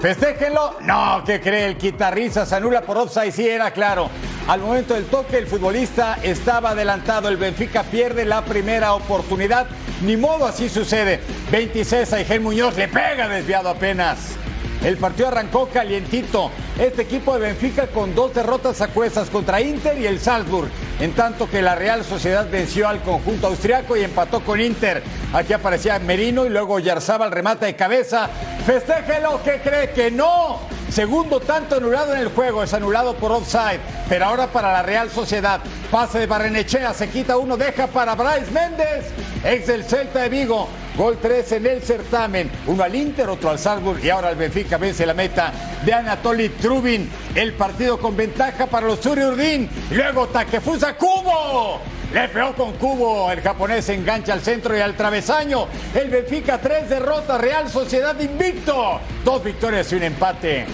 Festéjenlo. 0.00 0.76
No, 0.80 1.22
¿qué 1.24 1.40
cree? 1.40 1.66
El 1.66 1.78
guitarrista 1.78 2.46
se 2.46 2.54
anula 2.56 2.80
por 2.82 2.96
offside, 2.96 3.32
sí 3.32 3.48
era 3.48 3.70
claro. 3.70 4.08
Al 4.48 4.60
momento 4.60 4.94
del 4.94 5.06
toque, 5.06 5.38
el 5.38 5.46
futbolista 5.46 6.18
estaba 6.22 6.70
adelantado. 6.70 7.28
El 7.28 7.36
Benfica 7.36 7.82
pierde 7.82 8.24
la 8.24 8.44
primera 8.44 8.94
oportunidad. 8.94 9.66
Ni 10.02 10.16
modo, 10.16 10.46
así 10.46 10.68
sucede. 10.68 11.20
26 11.50 12.12
a 12.12 12.40
Muñoz 12.40 12.76
le 12.76 12.88
pega 12.88 13.28
desviado 13.28 13.68
apenas. 13.68 14.36
El 14.82 14.98
partido 14.98 15.28
arrancó 15.28 15.68
calientito. 15.68 16.50
Este 16.78 17.02
equipo 17.02 17.34
de 17.34 17.40
Benfica 17.40 17.86
con 17.86 18.16
dos 18.16 18.34
derrotas 18.34 18.80
a 18.80 18.88
contra 18.88 19.60
Inter 19.60 19.96
y 19.96 20.06
el 20.06 20.18
Salzburg, 20.18 20.68
en 20.98 21.12
tanto 21.12 21.48
que 21.48 21.62
la 21.62 21.76
Real 21.76 22.02
Sociedad 22.02 22.48
venció 22.50 22.88
al 22.88 23.00
conjunto 23.00 23.46
austriaco 23.46 23.96
y 23.96 24.02
empató 24.02 24.40
con 24.40 24.60
Inter. 24.60 25.00
Aquí 25.32 25.52
aparecía 25.52 26.00
Merino 26.00 26.44
y 26.44 26.48
luego 26.48 26.80
Yarzaba 26.80 27.26
el 27.26 27.30
remate 27.30 27.66
de 27.66 27.76
cabeza. 27.76 28.28
Festéjelo, 28.66 29.40
que 29.44 29.60
cree 29.60 29.90
que 29.90 30.10
no. 30.10 30.58
Segundo 30.90 31.38
tanto 31.38 31.76
anulado 31.76 32.12
en 32.12 32.20
el 32.20 32.28
juego, 32.28 32.64
es 32.64 32.74
anulado 32.74 33.14
por 33.14 33.30
offside. 33.30 33.80
Pero 34.08 34.24
ahora 34.24 34.48
para 34.48 34.72
la 34.72 34.82
Real 34.82 35.10
Sociedad. 35.10 35.60
Pase 35.92 36.18
de 36.18 36.26
Barrenechea, 36.26 36.92
se 36.92 37.08
quita 37.08 37.36
uno, 37.36 37.56
deja 37.56 37.86
para 37.86 38.16
Bryce 38.16 38.50
Méndez, 38.50 39.06
ex 39.44 39.68
del 39.68 39.84
Celta 39.84 40.22
de 40.22 40.28
Vigo. 40.28 40.68
Gol 40.96 41.18
3 41.20 41.52
en 41.52 41.66
el 41.66 41.82
certamen. 41.82 42.50
Uno 42.66 42.84
al 42.84 42.94
Inter, 42.94 43.28
otro 43.28 43.50
al 43.50 43.58
Salzburg 43.58 44.04
y 44.04 44.10
ahora 44.10 44.30
el 44.30 44.36
Benfica 44.36 44.76
vence 44.76 45.04
la 45.04 45.14
meta 45.14 45.52
de 45.84 45.92
Anatoly 45.92 46.50
Trubin. 46.64 47.10
El 47.34 47.52
partido 47.52 47.98
con 47.98 48.16
ventaja 48.16 48.64
para 48.64 48.86
los 48.86 49.04
Urdin. 49.04 49.68
Luego 49.90 50.28
Takefusa 50.28 50.96
Cubo. 50.96 51.78
Le 52.10 52.26
pegó 52.28 52.54
con 52.54 52.72
Cubo. 52.78 53.30
El 53.30 53.42
japonés 53.42 53.86
engancha 53.90 54.32
al 54.32 54.40
centro 54.40 54.74
y 54.74 54.80
al 54.80 54.96
travesaño. 54.96 55.66
El 55.94 56.08
Benfica 56.08 56.56
tres 56.56 56.88
derrotas. 56.88 57.38
Real 57.38 57.68
Sociedad 57.68 58.18
invicto. 58.18 58.98
Dos 59.26 59.44
victorias 59.44 59.92
y 59.92 59.96
un 59.96 60.04
empate. 60.04 60.64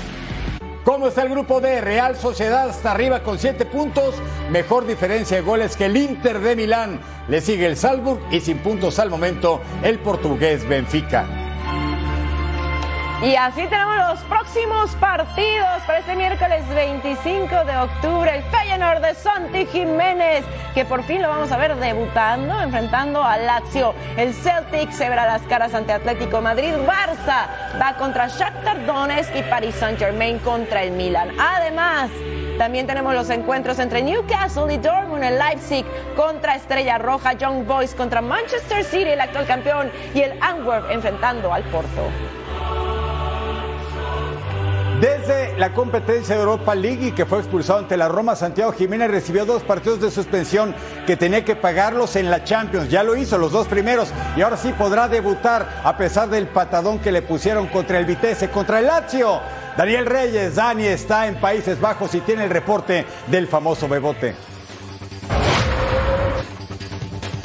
¿Cómo 0.85 1.09
está 1.09 1.23
el 1.23 1.31
grupo 1.31 1.61
D? 1.61 1.81
Real 1.81 2.17
Sociedad 2.17 2.69
hasta 2.71 2.93
arriba 2.93 3.25
con 3.25 3.39
7 3.39 3.67
puntos, 3.67 4.15
mejor 4.51 4.87
diferencia 4.87 5.39
de 5.39 5.43
goles 5.43 5.77
que 5.77 5.87
el 5.87 5.97
Inter 5.97 6.39
de 6.39 6.55
Milán. 6.55 7.01
Le 7.29 7.41
sigue 7.41 7.67
el 7.67 7.77
Salzburg 7.77 8.21
y 8.31 8.41
sin 8.41 8.59
puntos 8.59 9.01
al 9.01 9.11
momento 9.11 9.61
el 9.83 9.99
portugués 9.99 10.67
Benfica. 10.69 11.40
Y 13.23 13.37
así 13.37 13.67
tenemos 13.67 13.99
los 13.99 14.21
próximos 14.21 14.93
partidos 14.93 15.83
para 15.87 15.99
este 15.99 16.17
miércoles 16.17 16.67
25 16.75 17.65
de 17.67 17.77
octubre. 17.77 18.35
El 18.35 18.43
Feyenoord 18.45 19.03
de 19.03 19.15
Santi 19.15 19.67
Jiménez, 19.67 20.43
que 20.73 20.87
por 20.87 21.03
fin 21.03 21.21
lo 21.21 21.29
vamos 21.29 21.53
a 21.53 21.59
ver 21.59 21.77
debutando, 21.77 22.59
enfrentando 22.63 23.23
a 23.23 23.37
Lazio. 23.37 23.95
El 24.17 24.33
Celtic 24.33 24.91
se 24.93 25.11
verá 25.11 25.27
las 25.27 25.43
caras 25.43 25.75
ante 25.75 25.93
Atlético 25.93 26.41
Madrid. 26.41 26.73
Barça 26.87 27.79
va 27.79 27.95
contra 27.99 28.27
Shakhtar 28.27 28.87
Donetsk 28.87 29.37
y 29.37 29.43
Paris 29.43 29.75
Saint-Germain 29.75 30.39
contra 30.39 30.83
el 30.83 30.93
Milan. 30.93 31.29
Además, 31.39 32.09
también 32.57 32.87
tenemos 32.87 33.13
los 33.13 33.29
encuentros 33.29 33.79
entre 33.81 34.01
Newcastle 34.01 34.73
y 34.73 34.79
Dortmund, 34.79 35.25
el 35.25 35.39
Leipzig 35.39 35.85
contra 36.17 36.55
Estrella 36.55 36.97
Roja, 36.97 37.35
Young 37.35 37.67
Boys 37.67 37.95
contra 37.95 38.23
Manchester 38.23 38.83
City, 38.83 39.11
el 39.11 39.21
actual 39.21 39.47
campeón, 39.47 39.93
y 40.15 40.23
el 40.23 40.33
Antwerp 40.41 40.91
enfrentando 40.91 41.53
al 41.53 41.65
Porto. 41.65 42.40
Desde 45.01 45.57
la 45.57 45.73
competencia 45.73 46.35
de 46.35 46.43
Europa 46.43 46.75
League 46.75 47.07
y 47.07 47.13
que 47.13 47.25
fue 47.25 47.39
expulsado 47.39 47.79
ante 47.79 47.97
la 47.97 48.09
Roma, 48.09 48.37
Santiago 48.37 48.71
Jiménez 48.73 49.11
recibió 49.11 49.47
dos 49.47 49.63
partidos 49.63 50.03
de 50.03 50.11
suspensión 50.11 50.75
que 51.07 51.17
tenía 51.17 51.43
que 51.43 51.57
pagarlos 51.57 52.17
en 52.17 52.31
la 52.31 52.45
Champions. 52.45 52.91
Ya 52.91 53.03
lo 53.03 53.17
hizo 53.17 53.39
los 53.39 53.51
dos 53.51 53.67
primeros 53.67 54.13
y 54.37 54.43
ahora 54.43 54.59
sí 54.59 54.75
podrá 54.77 55.09
debutar 55.09 55.81
a 55.85 55.97
pesar 55.97 56.29
del 56.29 56.49
patadón 56.49 56.99
que 56.99 57.13
le 57.13 57.23
pusieron 57.23 57.69
contra 57.69 57.99
el 57.99 58.05
Vitesse, 58.05 58.51
contra 58.51 58.81
el 58.81 58.89
Lazio. 58.89 59.41
Daniel 59.75 60.05
Reyes, 60.05 60.57
Dani 60.57 60.85
está 60.85 61.27
en 61.27 61.37
Países 61.37 61.81
Bajos 61.81 62.15
y 62.15 62.21
tiene 62.21 62.45
el 62.45 62.51
reporte 62.51 63.07
del 63.29 63.49
famoso 63.49 63.89
Bebote. 63.89 64.50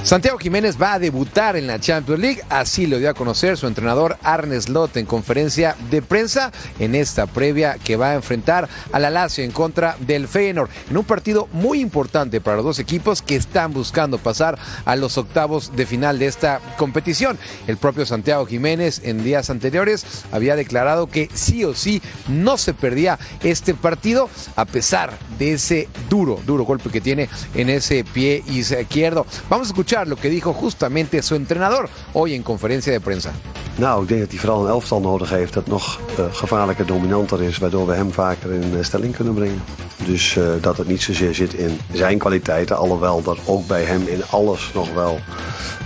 Santiago 0.05 0.37
Jiménez 0.37 0.79
va 0.79 0.93
a 0.93 0.99
debutar 0.99 1.55
en 1.55 1.65
la 1.65 1.79
Champions 1.79 2.21
League, 2.21 2.41
así 2.47 2.85
lo 2.85 2.99
dio 2.99 3.09
a 3.09 3.15
conocer 3.15 3.57
su 3.57 3.65
entrenador 3.65 4.17
Arne 4.21 4.61
Slot 4.61 4.97
en 4.97 5.07
conferencia 5.07 5.75
de 5.89 6.03
prensa 6.03 6.51
en 6.77 6.93
esta 6.93 7.25
previa 7.25 7.79
que 7.83 7.95
va 7.95 8.11
a 8.11 8.13
enfrentar 8.13 8.69
a 8.91 8.99
la 8.99 9.09
Lazio 9.09 9.43
en 9.43 9.49
contra 9.49 9.97
del 10.01 10.27
Feyenoord, 10.27 10.69
en 10.91 10.97
un 10.97 11.05
partido 11.05 11.49
muy 11.53 11.81
importante 11.81 12.39
para 12.39 12.57
los 12.57 12.65
dos 12.65 12.77
equipos 12.77 13.23
que 13.23 13.35
están 13.35 13.73
buscando 13.73 14.19
pasar 14.19 14.59
a 14.85 14.95
los 14.95 15.17
octavos 15.17 15.75
de 15.75 15.87
final 15.87 16.19
de 16.19 16.27
esta 16.27 16.61
competición. 16.77 17.39
El 17.65 17.77
propio 17.77 18.05
Santiago 18.05 18.45
Jiménez 18.45 19.01
en 19.05 19.23
días 19.23 19.49
anteriores 19.49 20.05
había 20.31 20.55
declarado 20.55 21.07
que 21.07 21.31
sí 21.33 21.63
o 21.63 21.73
sí 21.73 22.03
no 22.27 22.59
se 22.59 22.75
perdía 22.75 23.17
este 23.41 23.73
partido 23.73 24.29
a 24.55 24.65
pesar 24.65 25.17
de 25.39 25.53
ese 25.53 25.89
duro, 26.09 26.39
duro 26.45 26.63
golpe 26.63 26.91
que 26.91 27.01
tiene 27.01 27.27
en 27.55 27.71
ese 27.71 28.03
pie 28.03 28.43
izquierdo. 28.45 29.25
Vamos 29.49 29.69
a 29.69 29.71
escuchar 29.71 29.94
escuchar 29.95 30.07
lo 30.07 30.15
que 30.15 30.29
dijo 30.29 30.53
justamente 30.53 31.21
su 31.21 31.35
entrenador 31.35 31.89
hoy 32.13 32.33
en 32.33 32.43
conferencia 32.43 32.91
de 32.91 32.99
prensa. 32.99 33.31
Nou, 33.77 34.01
ik 34.01 34.07
denk 34.07 34.19
dat 34.19 34.29
hij 34.29 34.39
vooral 34.39 34.63
een 34.63 34.69
elftal 34.69 35.01
nodig 35.01 35.29
heeft 35.29 35.53
dat 35.53 35.67
nog 35.67 35.99
uh, 36.19 36.25
gevaarlijker, 36.31 36.85
dominanter 36.85 37.41
is, 37.41 37.57
waardoor 37.57 37.87
we 37.87 37.93
hem 37.93 38.11
vaker 38.11 38.51
in 38.53 38.73
uh, 38.73 38.83
stelling 38.83 39.15
kunnen 39.15 39.33
brengen. 39.33 39.61
Dus 40.05 40.35
uh, 40.35 40.45
dat 40.61 40.77
het 40.77 40.87
niet 40.87 41.01
zozeer 41.01 41.35
zit 41.35 41.53
in 41.53 41.79
zijn 41.93 42.17
kwaliteiten, 42.17 42.77
alhoewel 42.77 43.21
er 43.25 43.37
ook 43.45 43.67
bij 43.67 43.83
hem 43.83 44.07
in 44.07 44.21
alles 44.29 44.71
nog 44.73 44.93
wel 44.93 45.19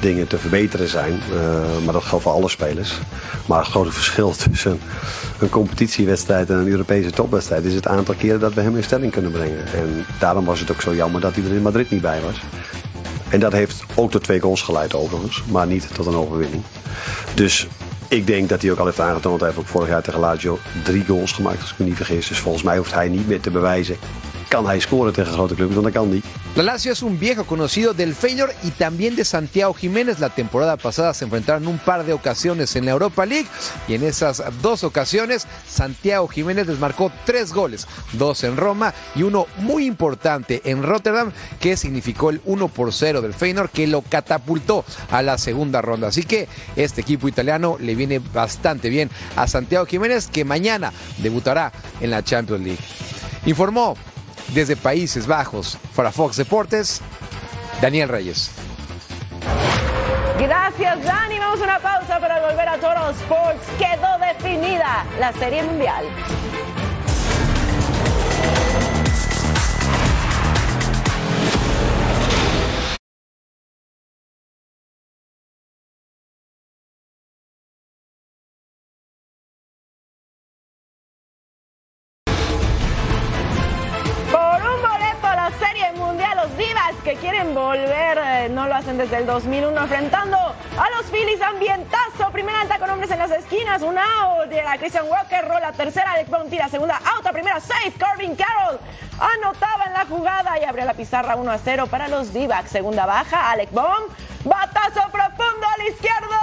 dingen 0.02 0.28
te 0.28 0.38
verbeteren 0.38 0.90
zijn. 0.90 1.20
maar 1.84 1.94
dat 1.94 2.04
geldt 2.04 2.24
voor 2.24 2.34
alle 2.34 2.50
spelers. 2.50 3.00
Maar 3.46 3.60
het 3.60 3.68
grote 3.68 3.92
verschil 3.92 4.32
tussen 4.50 4.80
een 5.40 5.50
competitiewedstrijd 5.50 6.50
en 6.50 6.56
een 6.56 6.68
Europese 6.68 7.12
topwedstrijd 7.12 7.66
is 7.66 7.74
het 7.74 7.88
aantal 7.88 8.16
keren 8.16 8.40
dat 8.40 8.54
we 8.54 8.62
hem 8.62 8.76
in 8.76 8.84
stelling 8.84 9.12
kunnen 9.12 9.32
brengen. 9.32 9.66
En 9.74 10.06
daarom 10.20 10.46
was 10.46 10.60
het 10.60 10.72
ook 10.72 10.82
zo 10.82 10.96
jammer 10.96 11.22
dat 11.22 11.36
hij 11.36 11.44
er 11.44 11.56
in 11.56 11.62
Madrid 11.62 11.90
niet 11.90 12.02
bij 12.02 12.22
was. 12.22 12.42
En 13.30 13.40
dat 13.40 13.52
heeft 13.52 13.84
ook 13.96 14.12
tot 14.12 14.24
twee 14.24 14.40
goals 14.40 14.62
geleid 14.62 14.96
overigens, 14.96 15.44
maar 15.48 15.68
niet 15.68 15.94
tot 15.94 16.06
een 16.06 16.16
overwinning. 16.16 16.64
Dus 17.34 17.68
ik 18.08 18.28
denk 18.28 18.50
dat 18.50 18.62
hij 18.62 18.72
ook 18.72 18.78
al 18.78 18.86
heeft 18.86 19.00
aangetoond. 19.00 19.40
Hij 19.40 19.50
heeft 19.50 19.62
ook 19.62 19.68
vorig 19.68 19.88
jaar 19.90 20.02
tegen 20.02 20.20
Lazio 20.20 20.60
drie 20.84 21.06
goals 21.06 21.32
gemaakt, 21.32 21.62
als 21.62 21.72
ik 21.72 21.78
me 21.78 21.86
niet 21.86 21.96
vergis. 21.96 22.28
Dus 22.28 22.40
volgens 22.40 22.64
mij 22.64 22.78
hoeft 22.78 22.94
hij 22.94 23.10
niet 23.10 23.28
meer 23.28 23.40
te 23.40 23.52
bewijzen 23.52 23.98
kan 24.50 24.66
hij 24.66 24.80
scoren 24.80 25.14
tegen 25.14 25.34
grote 25.34 25.56
clubs, 25.56 25.74
want 25.74 25.86
dat 25.86 25.94
kan 25.94 26.22
es 26.92 27.04
un 27.04 27.20
viejo 27.20 27.46
conocido 27.46 27.94
del 27.94 28.14
Feyenoord 28.14 28.54
y 28.64 28.72
también 28.72 29.16
de 29.16 29.24
Santiago 29.24 29.74
Jiménez. 29.74 30.20
La 30.20 30.30
temporada 30.30 30.76
pasada 30.76 31.14
se 31.14 31.24
enfrentaron 31.26 31.68
un 31.68 31.78
par 31.78 32.04
de 32.04 32.14
ocasiones 32.14 32.76
en 32.76 32.86
la 32.86 32.92
Europa 32.92 33.26
League 33.26 33.48
y 33.88 33.94
en 33.94 34.04
esas 34.04 34.44
dos 34.62 34.84
ocasiones 34.84 35.48
Santiago 35.68 36.28
Jiménez 36.28 36.68
les 36.68 36.80
marcó 36.80 37.12
tres 37.26 37.54
goles, 37.54 37.88
dos 38.14 38.44
en 38.44 38.58
Roma 38.58 38.94
y 39.16 39.24
uno 39.24 39.46
muy 39.58 39.86
importante 39.86 40.62
en 40.66 40.84
Rotterdam 40.84 41.32
que 41.60 41.78
significó 41.78 42.32
el 42.32 42.42
1 42.46 42.68
por 42.70 42.92
0 42.92 43.22
del 43.22 43.34
Feyenoord 43.34 43.70
que 43.70 43.88
lo 43.88 44.02
catapultó 44.02 44.84
a 45.12 45.22
la 45.22 45.38
segunda 45.38 45.82
ronda. 45.82 46.08
Así 46.08 46.24
que 46.24 46.48
este 46.76 47.02
equipo 47.02 47.28
italiano 47.28 47.78
le 47.80 47.96
viene 47.96 48.20
bastante 48.20 48.90
bien 48.90 49.10
a 49.36 49.48
Santiago 49.48 49.86
Jiménez 49.86 50.28
que 50.28 50.44
mañana 50.44 50.92
debutará 51.20 51.72
en 52.02 52.10
la 52.10 52.24
Champions 52.24 52.64
League. 52.64 52.84
Informó 53.46 53.96
desde 54.54 54.76
Países 54.76 55.28
Bajos 55.28 55.78
para 55.96 56.12
Fox 56.12 56.38
Deportes, 56.38 57.02
Daniel 57.82 58.10
Reyes. 58.10 58.52
Gracias, 60.40 61.04
Dani. 61.04 61.38
Vamos 61.38 61.60
a 61.60 61.64
una 61.64 61.80
pausa 61.80 62.20
para 62.20 62.40
volver 62.40 62.68
a 62.68 62.78
Toro 62.78 63.10
Sports. 63.10 63.62
Quedó 63.78 64.18
definida 64.20 65.06
la 65.20 65.34
Serie 65.34 65.64
Mundial. 65.64 66.06
Desde 89.00 89.16
el 89.16 89.26
2001, 89.26 89.82
enfrentando 89.82 90.38
a 90.38 90.90
los 90.98 91.06
Phillies. 91.10 91.42
Ambientazo, 91.42 92.30
primera 92.34 92.60
alta 92.60 92.78
con 92.80 92.90
hombres 92.90 93.10
en 93.12 93.20
las 93.20 93.32
esquinas, 93.32 93.82
un 93.82 93.98
out 93.98 94.50
de 94.50 94.62
la 94.62 94.78
Christian 94.78 95.06
Walker, 95.08 95.48
rola 95.48 95.72
tercera, 95.72 96.12
Alex 96.12 96.30
Baum 96.30 96.50
tira 96.50 96.68
segunda, 96.68 97.00
out 97.16 97.26
a 97.26 97.32
primera, 97.32 97.62
safe, 97.62 97.94
Corbin 97.98 98.36
Carroll 98.36 98.78
anotaba 99.20 99.86
en 99.86 99.94
la 99.94 100.06
jugada 100.06 100.60
y 100.60 100.66
abrió 100.66 100.84
la 100.84 100.94
pizarra 100.94 101.38
1 101.38 101.50
a 101.50 101.58
0 101.58 101.88
para 101.88 102.10
los 102.10 102.34
d 102.34 102.50
Segunda 102.66 103.06
baja, 103.06 103.52
Alec 103.52 103.72
Baum, 103.72 104.04
batazo 104.44 105.10
profundo 105.12 105.68
al 105.78 105.88
izquierdo. 105.88 106.36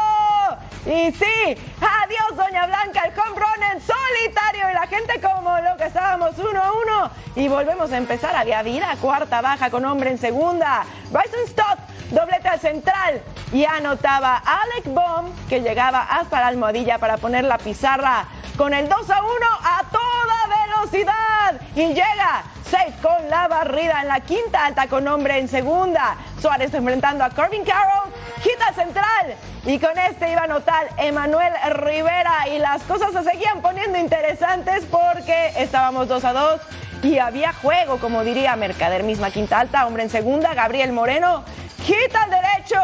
Y 0.87 1.13
sí, 1.13 1.63
adiós 1.81 2.37
Doña 2.37 2.67
Blanca, 2.67 3.03
el 3.05 3.19
home 3.19 3.39
run 3.39 3.63
en 3.73 3.81
solitario 3.83 4.71
y 4.71 4.75
la 4.75 4.87
gente 4.87 5.21
como 5.21 5.59
lo 5.61 5.77
que 5.77 5.85
estábamos 5.85 6.37
1-1 6.37 7.11
y 7.35 7.49
volvemos 7.49 7.93
a 7.93 7.99
empezar, 7.99 8.35
había 8.35 8.63
vida, 8.63 8.97
cuarta 9.01 9.43
baja 9.43 9.69
con 9.69 9.85
hombre 9.85 10.11
en 10.11 10.19
segunda, 10.19 10.85
Bryson 11.11 11.47
Stott, 11.49 11.79
doblete 12.11 12.49
al 12.49 12.61
central. 12.61 13.23
Y 13.53 13.65
anotaba 13.65 14.43
Alec 14.45 14.93
Baum 14.93 15.31
que 15.49 15.61
llegaba 15.61 16.03
hasta 16.03 16.41
la 16.41 16.49
almohadilla 16.49 16.99
para 16.99 17.17
poner 17.17 17.45
la 17.45 17.59
pizarra 17.59 18.27
con 18.57 18.73
el 18.75 18.89
2 18.89 19.11
a 19.11 19.23
1 19.23 19.33
a 19.63 19.83
toda 19.91 20.67
velocidad. 20.67 21.61
Y 21.75 21.89
llega 21.89 22.45
safe 22.71 22.95
con 23.03 23.29
la 23.31 23.49
barrida 23.49 24.01
en 24.03 24.09
la 24.09 24.21
quinta 24.21 24.67
alta 24.67 24.89
con 24.89 25.07
hombre 25.07 25.39
en 25.39 25.49
segunda. 25.49 26.17
Suárez 26.41 26.73
enfrentando 26.75 27.25
a 27.25 27.31
Corbin 27.31 27.65
Carroll, 27.65 28.13
quita 28.43 28.73
central. 28.75 29.35
Y 29.65 29.79
con 29.79 29.97
este 29.99 30.31
iba 30.31 30.43
a 30.43 30.45
anotar 30.45 30.89
Emanuel 30.97 31.53
Rivera. 31.75 32.49
Y 32.49 32.59
las 32.59 32.83
cosas 32.83 33.13
se 33.13 33.23
seguían 33.23 33.61
poniendo 33.61 33.99
interesantes 33.99 34.85
porque 34.91 35.53
estábamos 35.57 36.09
2 36.09 36.25
a 36.25 36.33
2 36.33 36.61
y 37.03 37.19
había 37.19 37.53
juego, 37.53 37.99
como 37.99 38.25
diría 38.25 38.57
Mercader, 38.57 39.05
misma 39.05 39.31
quinta 39.31 39.61
alta, 39.61 39.87
hombre 39.87 40.03
en 40.03 40.11
segunda, 40.11 40.55
Gabriel 40.55 40.93
Moreno 40.93 41.45
quita 41.87 42.25
el 42.25 42.31
derecho 42.31 42.81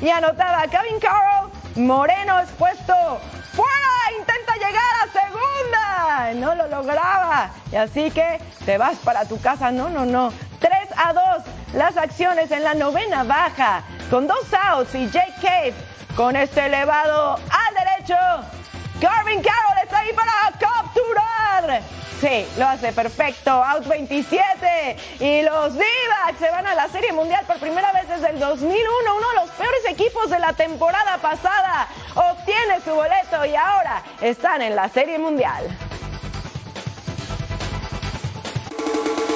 y 0.00 0.08
anotaba 0.08 0.62
Kevin 0.68 1.00
Carroll, 1.00 1.50
Moreno 1.74 2.38
expuesto 2.40 2.94
¡Fuera! 3.54 4.18
Intenta 4.18 4.54
llegar 4.54 4.82
a 5.02 5.12
segunda. 5.12 6.34
No 6.34 6.54
lo 6.56 6.66
lograba. 6.66 7.50
Y 7.70 7.76
así 7.76 8.10
que 8.10 8.40
te 8.64 8.78
vas 8.78 8.96
para 8.98 9.26
tu 9.26 9.40
casa. 9.40 9.70
No, 9.70 9.88
no, 9.88 10.04
no. 10.04 10.32
3 10.58 10.72
a 10.96 11.12
2. 11.12 11.24
Las 11.74 11.96
acciones 11.96 12.50
en 12.50 12.64
la 12.64 12.74
novena 12.74 13.22
baja. 13.22 13.84
Con 14.10 14.26
dos 14.26 14.52
outs 14.52 14.94
y 14.96 15.08
Jake 15.08 15.34
Cave 15.40 15.74
con 16.16 16.34
este 16.34 16.66
elevado 16.66 17.34
al 17.34 17.74
derecho. 17.74 18.16
Garvin 19.00 19.40
Carroll 19.40 19.78
está 19.84 19.98
ahí 19.98 20.12
para 20.12 20.32
capturar. 20.58 21.82
Sí, 22.24 22.46
lo 22.56 22.66
hace 22.66 22.90
perfecto. 22.90 23.50
Out 23.50 23.86
27. 23.86 24.96
Y 25.20 25.42
los 25.42 25.74
d 25.74 25.84
se 26.38 26.50
van 26.50 26.66
a 26.66 26.74
la 26.74 26.88
Serie 26.88 27.12
Mundial 27.12 27.44
por 27.46 27.58
primera 27.58 27.92
vez 27.92 28.08
desde 28.08 28.30
el 28.30 28.40
2001. 28.40 28.72
Uno 29.14 29.28
de 29.28 29.34
los 29.34 29.50
peores 29.50 29.80
equipos 29.86 30.30
de 30.30 30.38
la 30.38 30.54
temporada 30.54 31.18
pasada. 31.18 31.86
Obtiene 32.14 32.80
su 32.82 32.94
boleto 32.94 33.44
y 33.44 33.54
ahora 33.54 34.02
están 34.22 34.62
en 34.62 34.74
la 34.74 34.88
Serie 34.88 35.18
Mundial. 35.18 35.64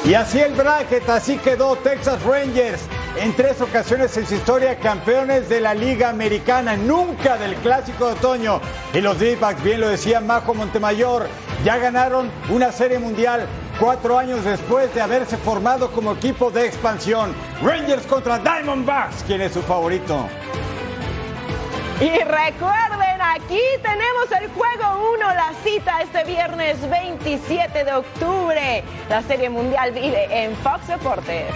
Y 0.06 0.14
así 0.14 0.40
el 0.40 0.54
bracket, 0.54 1.06
así 1.10 1.36
quedó 1.36 1.76
Texas 1.76 2.22
Rangers. 2.22 2.88
En 3.20 3.34
tres 3.34 3.60
ocasiones 3.60 4.16
en 4.16 4.28
su 4.28 4.36
historia 4.36 4.78
campeones 4.78 5.48
de 5.48 5.60
la 5.60 5.74
Liga 5.74 6.08
Americana, 6.08 6.76
nunca 6.76 7.36
del 7.36 7.56
Clásico 7.56 8.06
de 8.06 8.12
Otoño. 8.12 8.60
Y 8.94 9.00
los 9.00 9.18
d 9.18 9.36
bien 9.64 9.80
lo 9.80 9.88
decía 9.88 10.20
Majo 10.20 10.54
Montemayor, 10.54 11.28
ya 11.64 11.78
ganaron 11.78 12.30
una 12.48 12.70
serie 12.70 13.00
mundial 13.00 13.44
cuatro 13.80 14.16
años 14.18 14.44
después 14.44 14.94
de 14.94 15.00
haberse 15.00 15.36
formado 15.36 15.90
como 15.90 16.12
equipo 16.12 16.52
de 16.52 16.66
expansión. 16.66 17.34
Rangers 17.60 18.06
contra 18.06 18.38
Diamondbacks, 18.38 19.24
¿quién 19.26 19.40
es 19.40 19.52
su 19.52 19.62
favorito? 19.62 20.28
Y 22.00 22.10
recuerden, 22.10 23.20
aquí 23.20 23.60
tenemos 23.82 24.30
el 24.40 24.48
juego 24.50 25.12
1, 25.14 25.34
la 25.34 25.52
cita 25.64 26.02
este 26.02 26.22
viernes 26.22 26.76
27 26.88 27.84
de 27.84 27.92
octubre. 27.92 28.84
La 29.08 29.22
Serie 29.22 29.50
Mundial 29.50 29.90
vive 29.90 30.28
en 30.30 30.54
Fox 30.58 30.86
Deportes. 30.86 31.52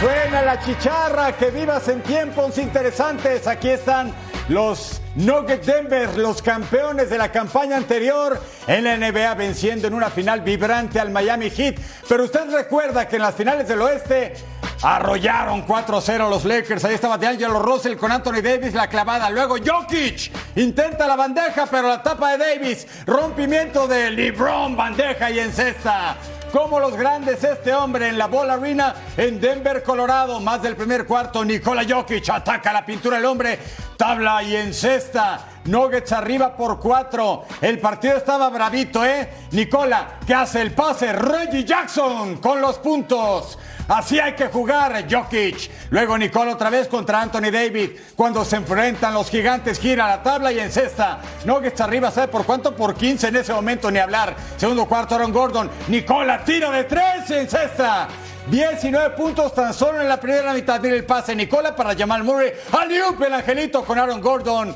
Suena 0.00 0.42
la 0.42 0.60
chicharra, 0.60 1.32
que 1.32 1.50
vivas 1.50 1.88
en 1.88 2.02
tiempos 2.02 2.58
interesantes. 2.58 3.46
Aquí 3.46 3.70
están 3.70 4.12
los 4.50 5.00
Nuggets 5.14 5.66
Denver, 5.66 6.18
los 6.18 6.42
campeones 6.42 7.08
de 7.08 7.16
la 7.16 7.32
campaña 7.32 7.78
anterior 7.78 8.38
en 8.66 8.84
la 8.84 8.98
NBA, 8.98 9.34
venciendo 9.34 9.88
en 9.88 9.94
una 9.94 10.10
final 10.10 10.42
vibrante 10.42 11.00
al 11.00 11.10
Miami 11.10 11.48
Heat. 11.48 11.76
Pero 12.06 12.24
usted 12.24 12.50
recuerda 12.52 13.08
que 13.08 13.16
en 13.16 13.22
las 13.22 13.34
finales 13.34 13.68
del 13.68 13.80
oeste 13.80 14.34
arrollaron 14.82 15.66
4-0 15.66 16.28
los 16.28 16.44
Lakers. 16.44 16.84
Ahí 16.84 16.94
estaba 16.94 17.16
DeAngelo 17.16 17.58
Russell 17.60 17.96
con 17.96 18.12
Anthony 18.12 18.42
Davis, 18.42 18.74
la 18.74 18.88
clavada. 18.88 19.30
Luego 19.30 19.56
Jokic 19.56 20.30
intenta 20.56 21.06
la 21.06 21.16
bandeja, 21.16 21.64
pero 21.70 21.88
la 21.88 22.02
tapa 22.02 22.36
de 22.36 22.44
Davis. 22.44 22.86
Rompimiento 23.06 23.88
de 23.88 24.10
LeBron, 24.10 24.76
bandeja 24.76 25.30
y 25.30 25.38
encesta 25.38 26.18
como 26.56 26.80
los 26.80 26.96
grandes 26.96 27.44
este 27.44 27.74
hombre 27.74 28.08
en 28.08 28.16
la 28.16 28.28
Bola 28.28 28.54
Arena 28.54 28.94
en 29.18 29.38
Denver, 29.38 29.82
Colorado. 29.82 30.40
Más 30.40 30.62
del 30.62 30.74
primer 30.74 31.04
cuarto, 31.04 31.44
Nikola 31.44 31.84
Jokic 31.86 32.30
ataca 32.30 32.72
la 32.72 32.86
pintura 32.86 33.16
del 33.18 33.26
hombre, 33.26 33.58
tabla 33.96 34.42
y 34.42 34.56
encesta. 34.56 35.40
Nuggets 35.64 36.12
arriba 36.12 36.56
por 36.56 36.78
cuatro. 36.78 37.44
El 37.60 37.78
partido 37.78 38.16
estaba 38.16 38.48
bravito, 38.50 39.04
¿eh? 39.04 39.28
Nicola, 39.52 40.18
que 40.26 40.34
hace 40.34 40.60
el 40.60 40.72
pase. 40.72 41.12
Reggie 41.12 41.64
Jackson 41.64 42.36
con 42.36 42.60
los 42.60 42.78
puntos. 42.78 43.58
Así 43.88 44.18
hay 44.18 44.34
que 44.34 44.46
jugar, 44.46 45.06
Jokic. 45.08 45.70
Luego 45.90 46.18
Nicola 46.18 46.52
otra 46.52 46.70
vez 46.70 46.88
contra 46.88 47.20
Anthony 47.20 47.50
David. 47.52 47.90
Cuando 48.16 48.44
se 48.44 48.56
enfrentan 48.56 49.14
los 49.14 49.30
gigantes, 49.30 49.78
gira 49.78 50.08
la 50.08 50.22
tabla 50.22 50.52
y 50.52 50.58
encesta. 50.58 51.20
Nuggets 51.44 51.80
arriba, 51.80 52.10
¿sabe 52.10 52.28
por 52.28 52.44
cuánto? 52.44 52.74
Por 52.74 52.94
15 52.94 53.28
en 53.28 53.36
ese 53.36 53.52
momento, 53.52 53.90
ni 53.90 53.98
hablar. 53.98 54.34
Segundo 54.56 54.86
cuarto, 54.86 55.14
Aaron 55.14 55.32
Gordon. 55.32 55.70
Nicola, 55.88 56.44
tiro 56.44 56.72
de 56.72 56.84
tres 56.84 57.30
y 57.30 57.34
encesta. 57.34 58.08
19 58.50 59.16
puntos 59.16 59.52
tan 59.54 59.74
solo 59.74 60.00
en 60.00 60.08
la 60.08 60.20
primera 60.20 60.54
mitad. 60.54 60.80
Mira 60.80 60.94
el 60.94 61.04
pase 61.04 61.34
Nicola 61.34 61.74
para 61.74 61.96
Jamal 61.96 62.22
Murray. 62.22 62.52
Aliup 62.72 63.20
el 63.22 63.34
angelito 63.34 63.84
con 63.84 63.98
Aaron 63.98 64.20
Gordon. 64.20 64.74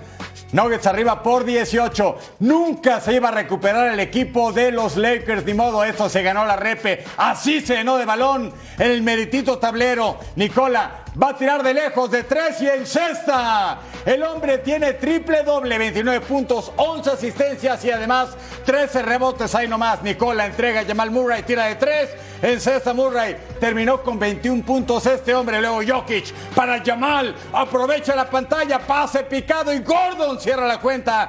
Nuggets 0.52 0.86
arriba 0.86 1.22
por 1.22 1.44
18. 1.44 2.18
Nunca 2.40 3.00
se 3.00 3.14
iba 3.14 3.28
a 3.28 3.32
recuperar 3.32 3.92
el 3.92 4.00
equipo 4.00 4.52
de 4.52 4.72
los 4.72 4.96
Lakers. 4.96 5.44
Ni 5.44 5.54
modo, 5.54 5.84
esto 5.84 6.08
se 6.08 6.22
ganó 6.22 6.44
la 6.44 6.56
repe. 6.56 7.04
Así 7.16 7.60
se 7.60 7.76
llenó 7.76 7.98
de 7.98 8.04
balón 8.04 8.52
el 8.78 9.02
meritito 9.02 9.58
tablero. 9.58 10.18
Nicola 10.36 11.04
va 11.20 11.30
a 11.30 11.36
tirar 11.36 11.62
de 11.62 11.74
lejos 11.74 12.10
de 12.10 12.24
tres 12.24 12.60
y 12.60 12.68
en 12.68 12.86
cesta. 12.86 13.78
El 14.04 14.22
hombre 14.22 14.58
tiene 14.58 14.94
triple 14.94 15.42
doble, 15.42 15.76
29 15.76 16.24
puntos, 16.26 16.72
11 16.76 17.10
asistencias 17.10 17.84
y 17.84 17.90
además 17.90 18.30
13 18.64 19.02
rebotes 19.02 19.54
ahí 19.54 19.68
nomás. 19.68 20.02
Nicola 20.02 20.46
entrega 20.46 20.80
a 20.80 20.84
Jamal 20.84 21.10
Murray, 21.10 21.42
tira 21.42 21.66
de 21.66 21.76
tres. 21.76 22.10
En 22.42 22.58
cesta 22.58 22.94
Murray 22.94 23.36
terminó 23.60 24.02
con 24.02 24.18
21 24.18 24.64
puntos 24.64 25.04
este 25.04 25.34
hombre. 25.34 25.60
Luego 25.60 25.80
Jokic 25.86 26.32
para 26.54 26.82
Jamal. 26.82 27.34
Aprovecha 27.52 28.16
la 28.16 28.30
pantalla, 28.30 28.78
pase 28.78 29.24
picado 29.24 29.72
y 29.74 29.80
Gordon 29.80 30.39
cierra 30.40 30.66
la 30.66 30.80
cuenta. 30.80 31.28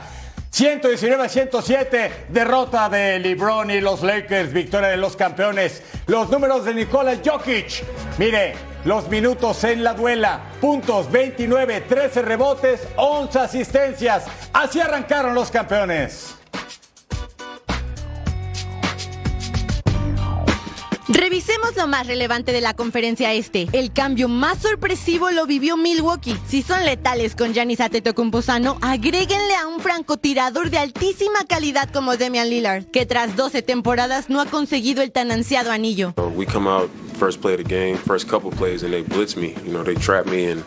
119 0.49 1.23
a 1.23 1.29
107, 1.29 2.25
derrota 2.27 2.89
de 2.89 3.19
LeBron 3.19 3.71
y 3.71 3.79
los 3.79 4.03
Lakers, 4.03 4.51
victoria 4.51 4.89
de 4.89 4.97
los 4.97 5.15
campeones. 5.15 5.81
Los 6.07 6.29
números 6.29 6.65
de 6.65 6.73
Nikola 6.73 7.17
Jokic. 7.23 7.83
Mire, 8.17 8.55
los 8.83 9.07
minutos 9.07 9.63
en 9.63 9.83
la 9.83 9.93
duela. 9.93 10.41
Puntos 10.59 11.09
29, 11.09 11.81
13 11.81 12.21
rebotes, 12.23 12.85
11 12.97 13.39
asistencias. 13.39 14.25
Así 14.51 14.81
arrancaron 14.81 15.33
los 15.33 15.49
campeones. 15.51 16.40
Revisemos 21.13 21.75
lo 21.75 21.87
más 21.87 22.07
relevante 22.07 22.53
de 22.53 22.61
la 22.61 22.73
conferencia 22.73 23.33
este. 23.33 23.67
El 23.73 23.91
cambio 23.91 24.29
más 24.29 24.59
sorpresivo 24.59 25.29
lo 25.31 25.45
vivió 25.45 25.75
Milwaukee. 25.75 26.37
Si 26.47 26.61
son 26.61 26.85
letales 26.85 27.35
con 27.35 27.53
Giannis 27.53 27.81
Antetokounmpo 27.81 28.41
sano, 28.41 28.77
agréguenle 28.81 29.55
a 29.55 29.67
un 29.67 29.81
francotirador 29.81 30.69
de 30.69 30.77
altísima 30.77 31.45
calidad 31.47 31.89
como 31.91 32.15
Damian 32.15 32.49
Lillard, 32.49 32.85
que 32.85 33.05
tras 33.05 33.35
12 33.35 33.61
temporadas 33.61 34.29
no 34.29 34.39
ha 34.39 34.45
conseguido 34.45 35.01
el 35.01 35.11
tan 35.11 35.31
ansiado 35.31 35.71
anillo. 35.71 36.13
We 36.33 36.45
come 36.45 36.69
out 36.69 36.89
first 37.19 37.41
play 37.41 37.55
of 37.55 37.63
the 37.63 37.67
game, 37.67 37.97
first 37.97 38.29
couple 38.29 38.49
plays, 38.49 38.83
and 38.83 38.93
they 38.93 39.03
blitz 39.03 39.35
me. 39.35 39.53
You 39.65 39.73
know, 39.73 39.83
they 39.83 39.95
trap 39.95 40.25
me 40.27 40.49
and 40.49 40.63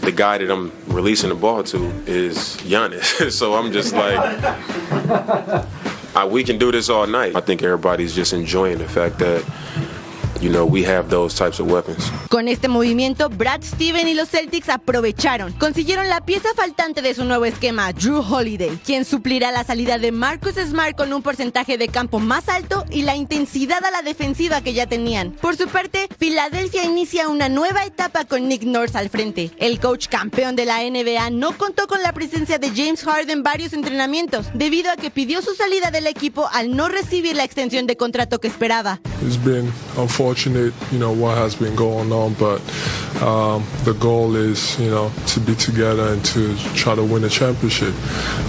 the 0.00 0.12
guy 0.12 0.38
that 0.38 0.50
I'm 0.50 0.72
releasing 0.88 1.28
the 1.28 1.36
ball 1.36 1.62
to 1.64 1.92
is 2.06 2.56
Giannis. 2.66 3.30
so 3.38 3.54
I'm 3.54 3.70
just 3.70 3.94
like, 3.94 4.18
I, 6.14 6.24
we 6.26 6.44
can 6.44 6.58
do 6.58 6.72
this 6.72 6.88
all 6.88 7.06
night. 7.06 7.36
I 7.36 7.40
think 7.40 7.62
everybody's 7.62 8.14
just 8.14 8.32
enjoying 8.32 8.78
the 8.78 8.88
fact 8.88 9.18
that 9.20 9.44
you 10.40 10.50
know, 10.50 10.64
we 10.64 10.84
have 10.84 11.08
those 11.08 11.34
types 11.34 11.60
of 11.60 11.70
weapons. 11.70 12.12
Con 12.28 12.48
este 12.48 12.68
movimiento, 12.68 13.28
Brad 13.28 13.62
Steven 13.62 14.08
y 14.08 14.14
los 14.14 14.28
Celtics 14.28 14.68
aprovecharon. 14.68 15.52
Consiguieron 15.54 16.08
la 16.08 16.20
pieza 16.20 16.48
faltante 16.54 17.02
de 17.02 17.14
su 17.14 17.24
nuevo 17.24 17.44
esquema, 17.44 17.92
Drew 17.92 18.20
Holiday, 18.20 18.78
quien 18.84 19.04
suplirá 19.04 19.52
la 19.52 19.64
salida 19.64 19.98
de 19.98 20.12
Marcus 20.12 20.54
Smart 20.54 20.96
con 20.96 21.12
un 21.12 21.22
porcentaje 21.22 21.78
de 21.78 21.88
campo 21.88 22.18
más 22.18 22.48
alto 22.48 22.84
y 22.90 23.02
la 23.02 23.16
intensidad 23.16 23.84
a 23.84 23.90
la 23.90 24.02
defensiva 24.02 24.60
que 24.60 24.74
ya 24.74 24.86
tenían. 24.86 25.32
Por 25.32 25.56
su 25.56 25.68
parte, 25.68 26.08
Filadelfia 26.18 26.84
inicia 26.84 27.28
una 27.28 27.48
nueva 27.48 27.84
etapa 27.84 28.24
con 28.24 28.48
Nick 28.48 28.64
Nurse 28.64 28.98
al 28.98 29.08
frente. 29.08 29.50
El 29.58 29.80
coach 29.80 30.08
campeón 30.08 30.56
de 30.56 30.64
la 30.66 30.80
NBA 30.80 31.30
no 31.30 31.56
contó 31.56 31.86
con 31.86 32.02
la 32.02 32.12
presencia 32.12 32.58
de 32.58 32.70
James 32.70 33.04
Harden 33.04 33.30
en 33.30 33.42
varios 33.42 33.72
entrenamientos, 33.72 34.46
debido 34.54 34.90
a 34.90 34.96
que 34.96 35.10
pidió 35.10 35.40
su 35.40 35.54
salida 35.54 35.90
del 35.90 36.06
equipo 36.06 36.48
al 36.52 36.74
no 36.74 36.88
recibir 36.88 37.36
la 37.36 37.44
extensión 37.44 37.86
de 37.86 37.96
contrato 37.96 38.40
que 38.40 38.48
esperaba. 38.48 39.00
It's 39.22 39.36
been 39.36 39.70
unfortunate, 40.30 40.72
you 40.92 40.98
know, 40.98 41.10
what 41.12 41.36
has 41.36 41.56
been 41.56 41.74
going 41.74 42.12
on, 42.12 42.34
but 42.34 42.60
um, 43.20 43.64
the 43.84 43.94
goal 43.94 44.36
is, 44.36 44.78
you 44.78 44.88
know, 44.88 45.10
to 45.26 45.40
be 45.40 45.54
together 45.56 46.06
and 46.12 46.24
to 46.24 46.54
try 46.74 46.94
to 46.94 47.02
win 47.02 47.24
a 47.24 47.28
championship. 47.28 47.92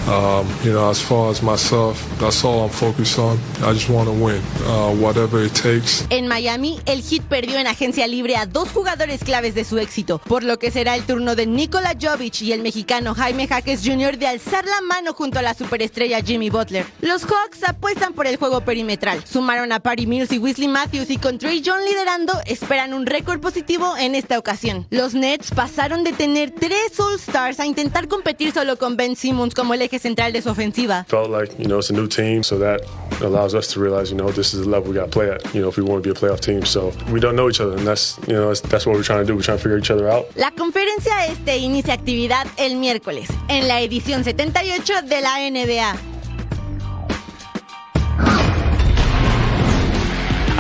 Um, 0.08 0.48
you 0.63 0.72
know, 0.72 0.89
as 0.89 1.02
far 1.02 1.32
as 1.32 1.41
myself, 1.41 1.98
that's 2.20 2.44
all 2.44 2.63
I'm 2.63 2.70
focused 2.70 3.17
on. 3.17 3.39
I 3.63 3.74
just 3.74 3.89
want 3.89 4.08
to 4.10 4.13
win, 4.13 4.41
uh, 4.67 4.94
whatever 4.96 5.44
it 5.44 5.54
takes. 5.56 6.06
En 6.12 6.28
Miami, 6.28 6.80
el 6.86 7.02
Heat 7.02 7.24
perdió 7.24 7.58
en 7.58 7.65
agencia 7.65 8.08
libre 8.08 8.36
a 8.36 8.46
dos 8.46 8.70
jugadores 8.70 9.24
claves 9.24 9.56
de 9.56 9.63
su 9.63 9.80
éxito, 9.80 10.20
por 10.20 10.44
lo 10.44 10.60
que 10.60 10.70
será 10.70 10.96
el 10.96 11.04
turno 11.04 11.36
de 11.36 11.48
Nikola 11.48 11.96
Jovic 12.00 12.41
y 12.41 12.52
el 12.52 12.62
mexicano 12.62 13.15
Jaime 13.15 13.48
Jaques 13.48 13.82
Jr. 13.84 14.17
de 14.20 14.28
alzar 14.28 14.65
la 14.65 14.82
mano 14.82 15.13
junto 15.13 15.39
a 15.39 15.41
la 15.41 15.56
superestrella 15.56 16.22
Jimmy 16.22 16.52
Butler. 16.52 16.86
Los 17.02 17.24
Hawks 17.24 17.63
apuestan 17.67 18.13
por 18.13 18.28
el 18.28 18.38
juego 18.38 18.62
perimetral. 18.62 19.24
Sumaron 19.26 19.72
a 19.72 19.80
Patty 19.80 20.06
Mills 20.06 20.32
y 20.32 20.38
Weasley 20.38 20.67
Matthews 20.67 21.10
y 21.10 21.17
con 21.17 21.39
Trey 21.39 21.62
John 21.71 21.86
liderando, 21.86 22.34
esperan 22.47 22.93
un 22.93 23.05
récord 23.05 23.39
positivo 23.39 23.95
en 23.97 24.13
esta 24.13 24.38
ocasión. 24.38 24.86
Los 24.89 25.13
Nets 25.13 25.51
pasaron 25.51 26.03
de 26.03 26.12
tener 26.12 26.51
tres 26.51 26.99
All-Stars 26.99 27.62
a 27.62 27.65
intentar 27.65 28.10
competir 28.10 28.51
solo 28.51 28.75
con 28.75 28.97
Ben 28.97 29.15
Simmons 29.15 29.55
como 29.55 29.73
el 29.73 29.81
eje 29.81 29.97
central 29.97 30.34
de 30.34 30.41
su 30.41 30.49
ofensiva. 30.49 31.05
Felt 31.07 31.29
like, 31.29 31.55
you 31.57 31.67
know, 31.67 31.79
it's 31.79 31.89
a 31.89 31.93
new 31.93 32.10
team, 32.10 32.43
so 32.43 32.60
that 32.60 32.81
allows 33.21 33.53
us 33.53 33.69
to 33.69 33.79
realize, 33.79 34.12
you 34.12 34.17
know, 34.17 34.29
this 34.34 34.53
is 34.53 34.65
the 34.65 34.69
level 34.69 34.91
we 34.91 34.99
got 34.99 35.05
to 35.05 35.17
play 35.17 35.29
at, 35.29 35.41
you 35.53 35.62
know, 35.62 35.69
if 35.69 35.77
we 35.77 35.84
want 35.84 36.03
to 36.03 36.05
be 36.05 36.12
a 36.12 36.13
playoff 36.13 36.41
team. 36.41 36.65
So 36.65 36.91
we 37.10 37.21
don't 37.21 37.38
know 37.38 37.47
each 37.47 37.62
other, 37.62 37.77
and 37.77 37.88
that's, 37.88 38.19
you 38.27 38.34
know, 38.34 38.49
that's, 38.49 38.60
that's 38.60 38.86
what 38.86 38.97
we're 38.97 39.03
trying 39.03 39.21
to 39.21 39.25
do. 39.25 39.34
We're 39.34 39.41
trying 39.41 39.60
to 39.60 39.63
figure 39.63 39.77
each 39.77 39.91
other 39.91 40.10
out. 40.10 40.25
La 40.36 40.51
conferencia 40.51 41.25
este 41.27 41.55
inicia 41.55 41.93
actividad 41.93 42.47
el 42.57 42.75
miércoles, 42.75 43.29
en 43.47 43.69
la 43.69 43.79
edición 43.79 44.25
78 44.25 45.03
de 45.03 45.21
la 45.21 45.39
NBA. 45.49 46.12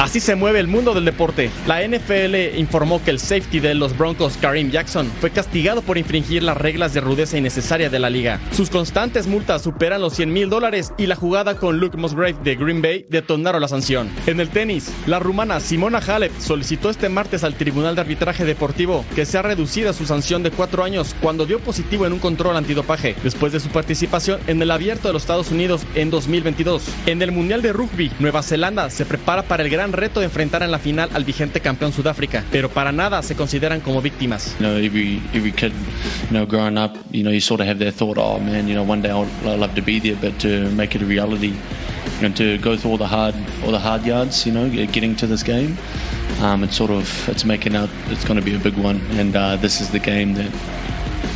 Así 0.01 0.19
se 0.19 0.33
mueve 0.33 0.59
el 0.59 0.67
mundo 0.67 0.95
del 0.95 1.05
deporte. 1.05 1.51
La 1.67 1.87
NFL 1.87 2.57
informó 2.57 3.03
que 3.03 3.11
el 3.11 3.19
safety 3.19 3.59
de 3.59 3.75
los 3.75 3.95
Broncos, 3.95 4.35
Kareem 4.41 4.71
Jackson, 4.71 5.05
fue 5.21 5.29
castigado 5.29 5.83
por 5.83 5.99
infringir 5.99 6.41
las 6.41 6.57
reglas 6.57 6.95
de 6.95 7.01
rudeza 7.01 7.37
innecesaria 7.37 7.87
de 7.87 7.99
la 7.99 8.09
liga. 8.09 8.39
Sus 8.51 8.71
constantes 8.71 9.27
multas 9.27 9.61
superan 9.61 10.01
los 10.01 10.15
100 10.15 10.33
mil 10.33 10.49
dólares 10.49 10.91
y 10.97 11.05
la 11.05 11.15
jugada 11.15 11.55
con 11.55 11.77
Luke 11.77 11.97
Musgrave 11.97 12.35
de 12.43 12.55
Green 12.55 12.81
Bay 12.81 13.05
detonaron 13.09 13.61
la 13.61 13.67
sanción. 13.67 14.09
En 14.25 14.39
el 14.39 14.49
tenis, 14.49 14.91
la 15.05 15.19
rumana 15.19 15.59
Simona 15.59 15.99
Halep 15.99 16.31
solicitó 16.39 16.89
este 16.89 17.07
martes 17.07 17.43
al 17.43 17.53
Tribunal 17.53 17.93
de 17.93 18.01
Arbitraje 18.01 18.43
Deportivo 18.43 19.05
que 19.13 19.27
sea 19.27 19.43
reducida 19.43 19.93
su 19.93 20.07
sanción 20.07 20.41
de 20.41 20.49
cuatro 20.49 20.83
años 20.83 21.15
cuando 21.21 21.45
dio 21.45 21.59
positivo 21.59 22.07
en 22.07 22.13
un 22.13 22.19
control 22.19 22.57
antidopaje 22.57 23.15
después 23.21 23.53
de 23.53 23.59
su 23.59 23.69
participación 23.69 24.39
en 24.47 24.59
el 24.63 24.71
Abierto 24.71 25.09
de 25.09 25.13
los 25.13 25.21
Estados 25.21 25.51
Unidos 25.51 25.83
en 25.93 26.09
2022. 26.09 26.85
En 27.05 27.21
el 27.21 27.31
Mundial 27.31 27.61
de 27.61 27.71
Rugby, 27.71 28.11
Nueva 28.17 28.41
Zelanda 28.41 28.89
se 28.89 29.05
prepara 29.05 29.43
para 29.43 29.61
el 29.61 29.69
gran 29.69 29.90
reto 29.93 30.19
de 30.19 30.25
enfrentar 30.25 30.63
en 30.63 30.71
la 30.71 30.79
final 30.79 31.09
al 31.13 31.23
vigente 31.23 31.59
campeón 31.59 31.93
Sudáfrica, 31.93 32.43
pero 32.51 32.69
para 32.69 32.91
nada 32.91 33.21
se 33.21 33.35
consideran 33.35 33.81
como 33.81 34.01
víctimas. 34.01 34.55
You 34.59 34.67
know, 34.67 34.77
every 34.77 35.21
every 35.33 35.51
kid, 35.51 35.71
you 36.29 36.37
know, 36.37 36.45
growing 36.45 36.77
up, 36.77 36.95
you 37.11 37.23
know, 37.23 37.31
you 37.31 37.41
sort 37.41 37.61
of 37.61 37.67
have 37.67 37.79
that 37.79 37.95
thought, 37.95 38.17
oh 38.17 38.39
man, 38.39 38.67
you 38.67 38.75
know, 38.75 38.83
one 38.83 39.01
day 39.01 39.09
I'll, 39.09 39.27
love 39.43 39.75
to 39.75 39.81
be 39.81 39.99
there, 39.99 40.15
but 40.15 40.39
to 40.41 40.69
make 40.71 40.95
it 40.95 41.01
a 41.01 41.05
reality, 41.05 41.53
know, 42.21 42.35
to 42.35 42.57
go 42.59 42.75
through 42.75 42.91
all 42.91 42.97
the 42.97 43.07
hard 43.07 43.35
all 43.63 43.71
the 43.71 43.79
hard 43.79 44.05
yards, 44.05 44.45
you 44.45 44.51
know, 44.51 44.69
getting 44.69 45.15
to 45.17 45.27
this 45.27 45.43
game, 45.43 45.77
um, 46.41 46.63
it's 46.63 46.75
sort 46.75 46.91
of 46.91 47.29
it's 47.29 47.45
making 47.45 47.75
out 47.75 47.89
it's 48.07 48.25
going 48.25 48.39
to 48.39 48.45
be 48.45 48.55
a 48.55 48.59
big 48.59 48.77
one, 48.77 49.01
and 49.19 49.35
uh, 49.35 49.55
this 49.57 49.81
is 49.81 49.89
the 49.89 49.99
game 49.99 50.33
that 50.33 50.51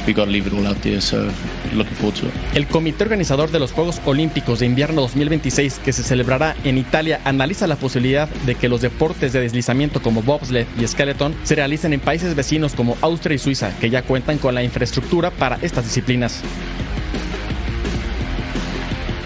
we 0.05 0.13
got 0.13 0.25
to 0.25 0.31
leave 0.31 0.47
it 0.47 0.53
all 0.53 0.65
out 0.67 0.77
there. 0.81 1.01
So 1.01 1.29
looking 1.73 1.95
forward 1.95 2.19
to 2.19 2.27
it. 2.27 2.33
El 2.53 2.67
comité 2.67 3.03
organizador 3.03 3.51
de 3.51 3.59
los 3.59 3.71
Juegos 3.71 4.01
Olímpicos 4.05 4.59
de 4.59 4.65
Invierno 4.65 5.01
2026, 5.01 5.79
que 5.79 5.93
se 5.93 6.03
celebrará 6.03 6.55
en 6.63 6.77
Italia, 6.77 7.21
analiza 7.23 7.67
la 7.67 7.75
posibilidad 7.75 8.29
de 8.45 8.55
que 8.55 8.69
los 8.69 8.81
deportes 8.81 9.33
de 9.33 9.41
deslizamiento 9.41 10.01
como 10.01 10.21
bobsled 10.21 10.67
y 10.79 10.87
skeleton 10.87 11.35
se 11.43 11.55
realicen 11.55 11.93
en 11.93 11.99
países 11.99 12.35
vecinos 12.35 12.73
como 12.73 12.97
Austria 13.01 13.35
y 13.35 13.39
Suiza, 13.39 13.71
que 13.79 13.89
ya 13.89 14.03
cuentan 14.03 14.37
con 14.37 14.55
la 14.55 14.63
infraestructura 14.63 15.31
para 15.31 15.57
estas 15.61 15.85
disciplinas. 15.85 16.41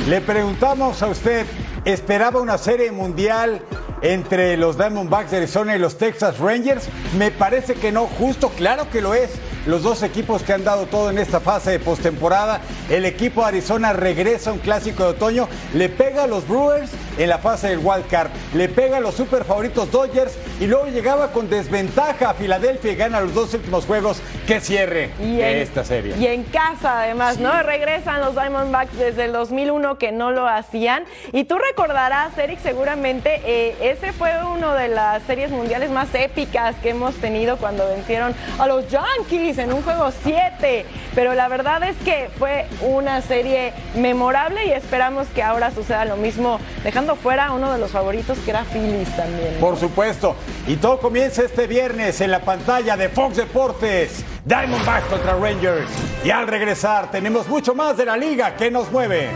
Le 0.08 0.22
preguntamos 0.22 1.04
a 1.04 1.08
usted, 1.08 1.46
¿esperaba 1.86 2.42
una 2.42 2.58
serie 2.58 2.92
mundial 2.92 3.62
entre 4.02 4.58
los 4.58 4.78
Diamondbacks 4.78 5.32
de 5.32 5.38
Arizona 5.38 5.76
y 5.76 5.80
los 5.80 5.98
Texas 5.98 6.40
Rangers? 6.40 6.88
Me 7.18 7.30
parece 7.30 7.76
que 7.76 7.92
no, 7.92 8.08
justo, 8.08 8.50
claro 8.50 8.90
que 8.90 9.02
lo 9.02 9.14
es. 9.14 9.30
Los 9.66 9.84
dos 9.84 10.04
equipos 10.04 10.42
que 10.44 10.54
han 10.54 10.64
dado 10.64 10.86
todo 10.86 11.10
en 11.10 11.18
esta 11.18 11.40
fase 11.40 11.72
de 11.72 11.80
postemporada. 11.80 12.62
El 12.90 13.06
equipo 13.06 13.42
de 13.42 13.48
Arizona 13.48 13.94
regresa 13.94 14.50
a 14.50 14.54
un 14.54 14.60
clásico 14.60 15.04
de 15.04 15.10
otoño, 15.10 15.48
le 15.74 15.90
pega 15.90 16.24
a 16.24 16.28
los 16.28 16.48
Brewers 16.48 16.90
en 17.18 17.30
la 17.30 17.38
fase 17.40 17.68
del 17.70 17.80
wild 17.80 18.08
card, 18.08 18.30
le 18.54 18.70
pega 18.70 18.98
a 18.98 19.00
los 19.00 19.16
super 19.16 19.44
favoritos 19.44 19.92
Dodgers 19.92 20.38
y 20.60 20.68
luego 20.68 20.86
llegaba 20.88 21.32
con 21.32 21.50
desventaja 21.50 22.30
a 22.30 22.34
Filadelfia 22.34 22.92
y 22.94 22.96
gana 22.96 23.20
los 23.20 23.34
dos 23.34 23.54
últimos 23.54 23.86
juegos 23.86 24.22
que 24.48 24.62
cierre 24.62 25.12
Y 25.20 25.38
de 25.38 25.52
en- 25.52 25.58
esta 25.60 25.84
serie. 25.84 26.16
Y 26.18 26.26
en 26.28 26.44
casa, 26.44 27.02
además, 27.02 27.38
¿no? 27.40 27.62
Regresan 27.62 28.22
los 28.22 28.34
Diamondbacks 28.36 28.98
desde 28.98 29.26
el 29.26 29.34
2001 29.34 29.98
que 29.98 30.12
no 30.12 30.32
lo 30.32 30.48
hacían. 30.48 31.04
Y 31.34 31.44
tú 31.44 31.58
recordarás, 31.58 32.38
Eric, 32.38 32.60
seguramente, 32.62 33.42
eh, 33.46 33.76
ese 33.82 34.14
fue 34.14 34.32
uno 34.56 34.74
de 34.74 34.88
las 34.88 35.22
series 35.24 35.52
mundiales 35.52 35.92
más 35.92 36.08
épicas 36.16 36.76
que 36.82 36.90
hemos 36.92 37.16
tenido 37.16 37.58
cuando 37.58 37.86
vencieron 37.88 38.34
a 38.58 38.66
los 38.68 38.88
Yankees 38.90 39.49
en 39.58 39.74
un 39.74 39.82
juego 39.82 40.12
7. 40.24 40.86
Pero 41.16 41.34
la 41.34 41.48
verdad 41.48 41.84
es 41.84 41.96
que 41.98 42.30
fue 42.38 42.68
una 42.82 43.22
serie 43.22 43.74
memorable 43.96 44.66
y 44.68 44.72
esperamos 44.72 45.28
que 45.30 45.42
ahora 45.42 45.72
suceda 45.72 46.06
lo 46.06 46.18
mismo 46.18 46.60
dejando 46.84 47.16
fuera 47.16 47.52
uno 47.52 47.72
de 47.72 47.80
los 47.80 47.92
favoritos 47.92 48.38
que 48.40 48.52
era 48.52 48.64
Phillies 48.64 49.16
también. 49.16 49.56
Por 49.60 49.78
supuesto. 49.78 50.36
Y 50.68 50.76
todo 50.76 51.00
comienza 51.00 51.44
este 51.44 51.68
viernes 51.68 52.22
en 52.22 52.32
la 52.32 52.42
pantalla 52.42 52.96
de 52.96 53.10
Fox 53.10 53.38
Deportes. 53.38 54.24
Diamondbacks 54.46 55.08
contra 55.08 55.34
Rangers. 55.34 55.90
Y 56.24 56.30
al 56.30 56.48
regresar 56.48 57.12
tenemos 57.12 57.48
mucho 57.48 57.74
más 57.74 57.98
de 57.98 58.06
la 58.06 58.18
liga 58.18 58.56
que 58.56 58.70
nos 58.70 58.92
mueve. 58.92 59.30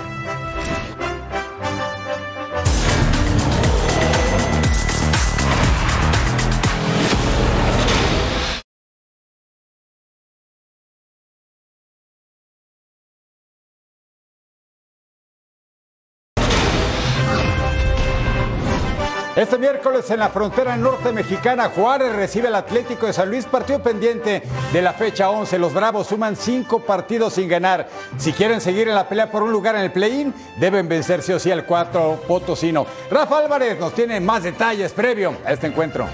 Miércoles 19.64 20.12
en 20.12 20.20
la 20.20 20.28
frontera 20.28 20.76
norte 20.76 21.14
mexicana, 21.14 21.72
Juárez 21.74 22.14
recibe 22.14 22.50
al 22.50 22.56
Atlético 22.56 23.06
de 23.06 23.14
San 23.14 23.30
Luis, 23.30 23.46
partido 23.46 23.82
pendiente 23.82 24.44
de 24.74 24.82
la 24.82 24.92
fecha 24.92 25.30
11. 25.30 25.58
Los 25.58 25.74
Bravos 25.74 26.08
suman 26.08 26.36
cinco 26.36 26.80
partidos 26.80 27.36
sin 27.36 27.48
ganar. 27.48 27.88
Si 28.18 28.34
quieren 28.34 28.60
seguir 28.60 28.90
en 28.90 28.96
la 28.96 29.08
pelea 29.08 29.32
por 29.32 29.42
un 29.42 29.54
lugar 29.54 29.76
en 29.76 29.84
el 29.84 29.94
play-in, 29.94 30.34
deben 30.58 30.90
vencer 30.90 31.22
sí 31.22 31.32
o 31.32 31.40
sí 31.40 31.50
al 31.50 31.66
4 31.66 32.24
Potosino. 32.28 32.86
Rafa 33.10 33.38
Álvarez 33.38 33.80
nos 33.80 33.94
tiene 33.94 34.20
más 34.20 34.44
detalles 34.44 34.92
previo 34.92 35.34
a 35.46 35.54
este 35.54 35.68
encuentro. 35.68 36.10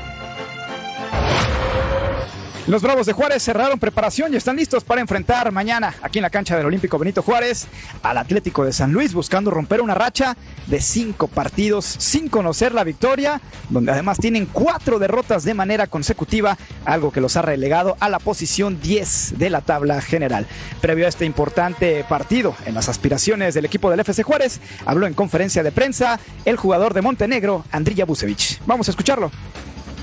Los 2.70 2.84
Bravos 2.84 3.08
de 3.08 3.14
Juárez 3.14 3.42
cerraron 3.42 3.80
preparación 3.80 4.32
y 4.32 4.38
están 4.38 4.56
listos 4.56 4.84
para 4.84 5.02
enfrentar 5.02 5.52
mañana 5.52 5.96
aquí 6.04 6.20
en 6.20 6.22
la 6.22 6.30
cancha 6.30 6.56
del 6.56 6.68
Olímpico 6.68 7.00
Benito 7.00 7.24
Juárez 7.24 7.66
al 8.04 8.20
Atlético 8.20 8.64
de 8.64 8.74
San 8.74 8.94
Luis 8.94 9.16
buscando 9.16 9.50
romper 9.50 9.82
una 9.82 9.96
racha 9.96 10.38
de 10.68 10.80
cinco 10.80 11.28
partidos 11.28 11.84
sin 11.84 12.30
conocer 12.30 12.76
la 12.76 12.84
victoria, 12.84 13.42
donde 13.70 13.92
además 13.92 14.20
tienen 14.20 14.46
cuatro 14.46 15.00
derrotas 15.00 15.46
de 15.46 15.56
manera 15.56 15.88
consecutiva, 15.88 16.60
algo 16.86 17.12
que 17.12 17.22
los 17.22 17.38
ha 17.38 17.42
relegado 17.42 17.98
a 18.00 18.08
la 18.08 18.20
posición 18.20 18.80
10 18.80 19.40
de 19.40 19.50
la 19.50 19.62
tabla 19.62 20.00
general. 20.00 20.46
Previo 20.80 21.08
a 21.08 21.10
este 21.10 21.26
importante 21.26 22.06
partido 22.08 22.56
en 22.68 22.76
las 22.76 22.88
aspiraciones 22.88 23.56
del 23.56 23.66
equipo 23.66 23.90
del 23.90 24.02
FC 24.02 24.22
Juárez, 24.22 24.62
habló 24.86 25.08
en 25.08 25.16
conferencia 25.16 25.64
de 25.64 25.72
prensa 25.72 26.20
el 26.46 26.56
jugador 26.56 26.94
de 26.94 27.02
Montenegro, 27.02 27.66
Andrija 27.72 28.06
Busevich. 28.06 28.62
Vamos 28.68 28.88
a 28.90 28.92
escucharlo. 28.92 29.32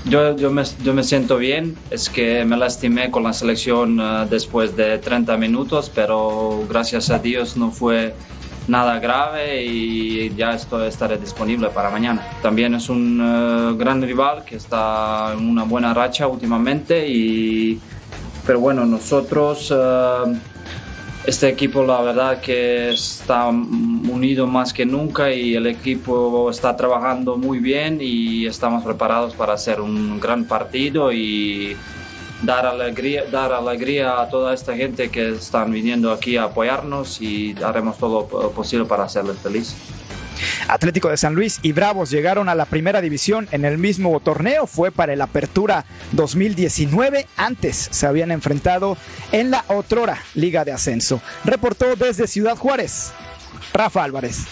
Yo, 0.09 0.37
yo, 0.37 0.51
me, 0.51 0.63
yo 0.83 0.93
me 0.93 1.03
siento 1.03 1.37
bien, 1.37 1.75
es 1.89 2.09
que 2.09 2.45
me 2.45 2.55
lastimé 2.55 3.11
con 3.11 3.23
la 3.23 3.33
selección 3.33 3.99
uh, 3.99 4.25
después 4.25 4.77
de 4.77 4.99
30 4.99 5.35
minutos, 5.35 5.91
pero 5.93 6.63
gracias 6.69 7.09
a 7.09 7.19
Dios 7.19 7.57
no 7.57 7.71
fue 7.71 8.13
nada 8.69 8.99
grave 8.99 9.65
y 9.65 10.33
ya 10.35 10.53
estoy, 10.53 10.87
estaré 10.87 11.17
disponible 11.17 11.67
para 11.69 11.89
mañana. 11.89 12.25
También 12.41 12.73
es 12.75 12.87
un 12.87 13.19
uh, 13.19 13.75
gran 13.75 14.01
rival 14.01 14.45
que 14.45 14.55
está 14.55 15.33
en 15.33 15.49
una 15.49 15.63
buena 15.63 15.93
racha 15.93 16.25
últimamente, 16.27 17.05
y, 17.05 17.77
pero 18.45 18.61
bueno, 18.61 18.85
nosotros... 18.85 19.71
Uh, 19.71 20.37
este 21.27 21.49
equipo 21.49 21.83
la 21.83 21.99
verdad 22.01 22.39
que 22.39 22.91
está 22.91 23.47
unido 23.47 24.47
más 24.47 24.71
que 24.71 24.85
nunca 24.85 25.29
y 25.33 25.55
el 25.55 25.67
equipo 25.67 26.49
está 26.49 26.77
trabajando 26.77 27.35
muy 27.35 27.59
bien 27.59 27.97
y 27.99 28.45
estamos 28.45 28.81
preparados 28.85 29.35
para 29.35 29.53
hacer 29.53 29.81
un 29.81 30.21
gran 30.21 30.45
partido 30.45 31.11
y 31.11 31.75
dar 32.43 32.65
alegría, 32.65 33.25
dar 33.29 33.51
alegría 33.51 34.21
a 34.21 34.29
toda 34.29 34.53
esta 34.53 34.73
gente 34.77 35.09
que 35.09 35.31
están 35.31 35.69
viniendo 35.69 36.13
aquí 36.13 36.37
a 36.37 36.43
apoyarnos 36.43 37.21
y 37.21 37.53
haremos 37.61 37.97
todo 37.97 38.25
lo 38.31 38.51
posible 38.51 38.85
para 38.85 39.03
hacerles 39.03 39.37
feliz. 39.39 39.75
Atlético 40.67 41.09
de 41.09 41.17
San 41.17 41.35
Luis 41.35 41.59
y 41.61 41.71
Bravos 41.71 42.09
llegaron 42.09 42.49
a 42.49 42.55
la 42.55 42.65
primera 42.65 43.01
división 43.01 43.47
en 43.51 43.65
el 43.65 43.77
mismo 43.77 44.19
torneo, 44.19 44.67
fue 44.67 44.91
para 44.91 45.13
el 45.13 45.21
Apertura 45.21 45.85
2019, 46.13 47.27
antes 47.37 47.89
se 47.91 48.07
habían 48.07 48.31
enfrentado 48.31 48.97
en 49.31 49.51
la 49.51 49.63
otrora 49.67 50.19
Liga 50.35 50.65
de 50.65 50.71
Ascenso. 50.71 51.21
Reportó 51.43 51.95
desde 51.95 52.27
Ciudad 52.27 52.57
Juárez, 52.57 53.11
Rafa 53.73 54.03
Álvarez. 54.03 54.45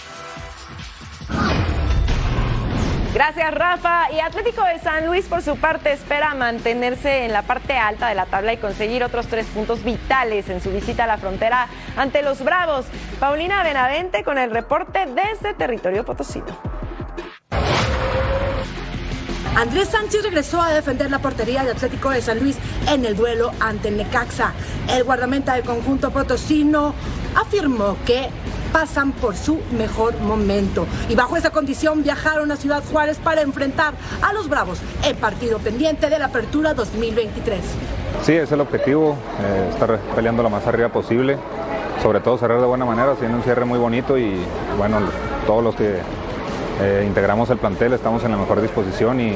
Gracias, 3.16 3.53
Rafa. 3.53 4.11
Y 4.11 4.20
Atlético 4.20 4.61
de 4.66 4.78
San 4.80 5.05
Luis, 5.05 5.28
por 5.28 5.41
su 5.41 5.55
parte, 5.55 5.93
espera 5.93 6.34
mantenerse 6.34 7.24
en 7.24 7.32
la 7.32 7.43
parte 7.43 7.78
alta 7.78 8.09
de 8.09 8.16
la 8.16 8.26
tabla 8.26 8.51
y 8.51 8.57
conseguir 8.57 9.05
otros 9.05 9.28
tres 9.28 9.45
puntos 9.45 9.86
vitales 9.86 10.49
en 10.49 10.59
su 10.59 10.70
visita 10.70 11.05
a 11.05 11.07
la 11.07 11.18
frontera 11.18 11.70
ante 11.95 12.22
los 12.24 12.43
Bravos. 12.43 12.88
Paulina 13.22 13.63
Benavente 13.63 14.26
con 14.26 14.38
el 14.38 14.51
reporte 14.51 15.05
desde 15.05 15.53
territorio 15.53 16.03
potosino. 16.03 16.59
Andrés 19.56 19.88
Sánchez 19.88 20.22
regresó 20.24 20.62
a 20.62 20.74
defender 20.74 21.10
la 21.10 21.20
portería 21.20 21.64
de 21.64 21.72
Atlético 21.72 22.10
de 22.10 22.22
San 22.22 22.39
Luis 22.39 22.58
en 22.89 23.06
el 23.06 23.16
duelo 23.16 23.51
ante 23.62 23.88
el 23.88 23.95
Necaxa. 23.95 24.51
El 24.89 25.06
guardameta 25.06 25.53
del 25.53 25.64
conjunto 25.64 26.12
potosino 26.12 26.93
afirmó 27.36 27.95
que 28.06 28.28
pasan 28.74 29.14
por 29.14 29.38
su 29.38 29.62
mejor 29.78 30.20
momento. 30.20 30.86
Y 31.08 31.16
bajo 31.16 31.38
esa 31.38 31.51
condición 31.51 32.03
viajaron 32.03 32.51
a 32.51 32.58
Ciudad 32.58 32.84
Juárez 32.91 33.18
para 33.18 33.43
enfrentar 33.43 33.93
a 34.22 34.34
los 34.34 34.49
Bravos 34.49 34.80
en 35.06 35.16
partido 35.16 35.60
pendiente 35.60 36.10
de 36.10 36.20
la 36.20 36.26
Apertura 36.26 36.74
2023. 36.74 37.62
Sí, 38.24 38.34
es 38.34 38.51
el 38.51 38.60
objetivo, 38.60 39.16
eh, 39.41 39.70
estar 39.72 39.97
peleando 40.16 40.43
lo 40.43 40.49
más 40.49 40.68
arriba 40.68 40.89
posible, 40.89 41.38
sobre 42.03 42.20
todo 42.20 42.38
cerrar 42.38 42.60
de 42.60 42.66
buena 42.66 42.84
manera, 42.84 43.14
haciendo 43.14 43.38
un 43.38 43.43
cierre 43.43 43.64
muy 43.64 43.80
bonito 43.80 44.18
y 44.18 44.36
bueno, 44.78 44.99
todos 45.47 45.64
los 45.64 45.76
que 45.76 46.01
eh, 46.82 47.05
integramos 47.07 47.49
el 47.49 47.57
plantel 47.57 47.93
estamos 47.93 48.23
en 48.23 48.32
la 48.32 48.38
mejor 48.38 48.61
disposición 48.61 49.19
y, 49.19 49.34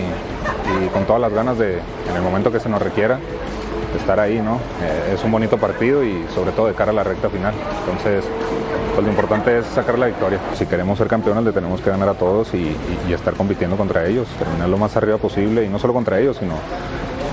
con 0.93 1.05
todas 1.05 1.21
las 1.21 1.33
ganas 1.33 1.57
de, 1.57 1.79
en 2.09 2.15
el 2.15 2.21
momento 2.21 2.51
que 2.51 2.59
se 2.59 2.69
nos 2.69 2.81
requiera, 2.81 3.19
estar 3.97 4.19
ahí, 4.19 4.39
¿no? 4.39 4.55
Eh, 4.83 5.13
es 5.15 5.23
un 5.23 5.31
bonito 5.31 5.57
partido 5.57 6.03
y 6.03 6.25
sobre 6.33 6.51
todo 6.51 6.67
de 6.67 6.73
cara 6.73 6.91
a 6.91 6.93
la 6.93 7.03
recta 7.03 7.29
final. 7.29 7.53
Entonces, 7.79 8.23
pues 8.93 9.03
lo 9.03 9.09
importante 9.09 9.57
es 9.57 9.65
sacar 9.65 9.97
la 9.97 10.05
victoria. 10.05 10.39
Si 10.55 10.65
queremos 10.65 10.97
ser 10.97 11.07
campeones 11.07 11.43
le 11.43 11.51
tenemos 11.51 11.81
que 11.81 11.89
ganar 11.89 12.09
a 12.09 12.13
todos 12.13 12.53
y, 12.53 12.75
y, 13.07 13.13
estar 13.13 13.33
compitiendo 13.33 13.77
contra 13.77 14.05
ellos, 14.05 14.27
terminar 14.37 14.69
lo 14.69 14.77
más 14.77 14.95
arriba 14.95 15.17
posible 15.17 15.65
y 15.65 15.69
no 15.69 15.79
solo 15.79 15.93
contra 15.93 16.19
ellos, 16.19 16.37
sino 16.37 16.55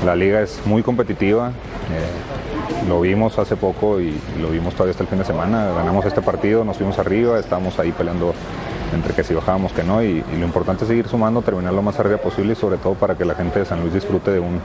la 0.04 0.14
liga 0.14 0.40
es 0.40 0.60
muy 0.64 0.82
competitiva. 0.82 1.48
Eh, 1.48 2.88
lo 2.88 3.00
vimos 3.00 3.38
hace 3.38 3.56
poco 3.56 4.00
y 4.00 4.16
lo 4.40 4.50
vimos 4.50 4.74
todavía 4.74 4.92
hasta 4.92 5.02
el 5.02 5.08
fin 5.08 5.18
de 5.18 5.24
semana. 5.24 5.72
Ganamos 5.74 6.04
este 6.04 6.22
partido, 6.22 6.64
nos 6.64 6.76
fuimos 6.76 6.98
arriba, 6.98 7.38
estamos 7.38 7.78
ahí 7.78 7.92
peleando 7.92 8.34
entre 8.92 9.14
que 9.14 9.24
si 9.24 9.34
bajábamos 9.34 9.72
que 9.72 9.82
no 9.82 10.02
y, 10.02 10.22
lo 10.38 10.44
importante 10.44 10.84
es 10.84 10.88
seguir 10.88 11.08
sumando, 11.08 11.42
terminar 11.42 11.72
lo 11.72 11.82
más 11.82 11.98
arriba 11.98 12.18
posible 12.18 12.52
y 12.52 12.56
sobre 12.56 12.78
todo 12.78 12.94
para 12.94 13.16
que 13.16 13.24
la 13.24 13.34
gente 13.34 13.58
de 13.58 13.64
San 13.64 13.80
Luis 13.80 13.92
disfrute 13.92 14.30
de 14.30 14.40
un, 14.40 14.60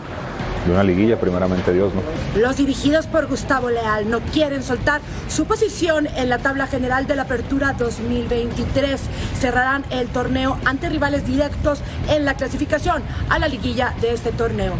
de 0.65 0.71
una 0.71 0.83
liguilla, 0.83 1.19
primeramente 1.19 1.73
Dios, 1.73 1.91
¿no? 1.93 2.01
Los 2.39 2.57
dirigidos 2.57 3.07
por 3.07 3.27
Gustavo 3.27 3.69
Leal 3.69 4.09
no 4.09 4.19
quieren 4.19 4.63
soltar 4.63 5.01
su 5.27 5.45
posición 5.45 6.07
en 6.15 6.29
la 6.29 6.37
tabla 6.37 6.67
general 6.67 7.07
de 7.07 7.15
la 7.15 7.23
Apertura 7.23 7.73
2023. 7.73 9.01
Cerrarán 9.39 9.83
el 9.89 10.07
torneo 10.07 10.57
ante 10.65 10.89
rivales 10.89 11.25
directos 11.25 11.81
en 12.09 12.25
la 12.25 12.35
clasificación 12.35 13.01
a 13.29 13.39
la 13.39 13.47
liguilla 13.47 13.93
de 14.01 14.13
este 14.13 14.31
torneo. 14.31 14.73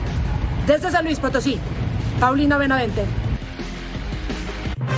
Desde 0.68 0.92
San 0.92 1.06
Luis 1.06 1.20
Potosí, 1.20 1.60
Paulina 2.20 2.58
Benavente. 2.58 3.06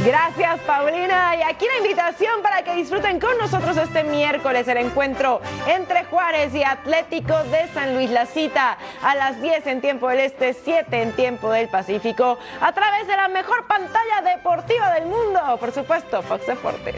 Gracias, 0.06 0.60
Paulina. 0.62 1.36
Y 1.38 1.42
aquí 1.44 1.66
la 1.66 1.78
invitación 1.78 2.42
para 2.42 2.64
que 2.64 2.76
disfruten 2.76 3.20
con 3.20 3.38
nosotros 3.38 3.78
este 3.78 4.04
miércoles 4.04 4.68
el 4.68 4.78
encuentro 4.78 5.40
entre 5.68 6.04
Juárez 6.06 6.54
y 6.54 6.64
Atlético 6.64 7.42
de 7.44 7.68
San 7.74 7.94
Luis. 7.94 8.10
La 8.10 8.26
cita 8.26 8.78
a 9.02 9.16
las 9.16 9.42
10 9.42 9.68
en 9.68 9.82
tiempo 9.82 10.10
del 10.10 10.20
Este, 10.20 10.54
7 10.54 11.02
en 11.02 11.14
tiempo 11.14 11.52
del 11.52 11.70
Pacífico, 11.70 12.38
a 12.60 12.72
través 12.74 13.08
de 13.08 13.16
la 13.16 13.30
mejor 13.30 13.66
pantalla 13.68 14.22
deportiva 14.36 14.94
del 14.94 15.06
mundo, 15.06 15.40
por 15.60 15.72
supuesto, 15.72 16.22
Fox 16.22 16.48
Deportes. 16.48 16.96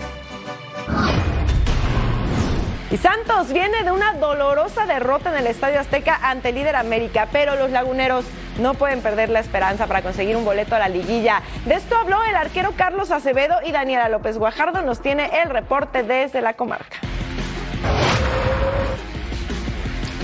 Y 2.92 2.98
Santos 2.98 3.52
viene 3.52 3.84
de 3.84 3.92
una 3.92 4.14
dolorosa 4.14 4.86
derrota 4.86 5.30
en 5.30 5.38
el 5.38 5.48
Estadio 5.48 5.80
Azteca 5.80 6.20
ante 6.22 6.50
el 6.50 6.56
líder 6.56 6.76
América, 6.76 7.28
pero 7.32 7.56
los 7.56 7.72
laguneros 7.72 8.26
no 8.60 8.74
pueden 8.74 9.02
perder 9.02 9.30
la 9.30 9.40
esperanza 9.40 9.88
para 9.88 10.02
conseguir 10.02 10.36
un 10.36 10.46
boleto 10.46 10.76
a 10.76 10.80
la 10.80 10.90
liguilla. 10.90 11.42
De 11.66 11.76
esto 11.76 11.98
habló 11.98 12.24
el 12.24 12.36
arquero 12.36 12.74
Carlos 12.76 13.12
Acevedo 13.12 13.56
y 13.66 13.72
Daniela 13.72 14.10
López 14.10 14.38
Guajardo 14.38 14.82
nos 14.82 15.02
tiene 15.02 15.42
el 15.42 15.50
reporte 15.50 16.04
desde 16.04 16.42
la 16.42 16.54
comarca. 16.54 16.98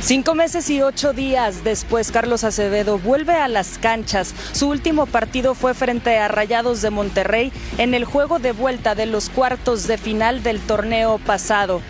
Cinco 0.01 0.33
meses 0.33 0.67
y 0.71 0.81
ocho 0.81 1.13
días 1.13 1.63
después, 1.63 2.11
Carlos 2.11 2.43
Acevedo 2.43 2.97
vuelve 2.97 3.33
a 3.35 3.47
las 3.47 3.77
canchas. 3.77 4.33
Su 4.51 4.67
último 4.67 5.05
partido 5.05 5.53
fue 5.53 5.75
frente 5.75 6.17
a 6.17 6.27
Rayados 6.27 6.81
de 6.81 6.89
Monterrey 6.89 7.53
en 7.77 7.93
el 7.93 8.05
juego 8.05 8.39
de 8.39 8.51
vuelta 8.51 8.95
de 8.95 9.05
los 9.05 9.29
cuartos 9.29 9.85
de 9.85 9.99
final 9.99 10.41
del 10.41 10.59
torneo 10.59 11.19
pasado. 11.19 11.81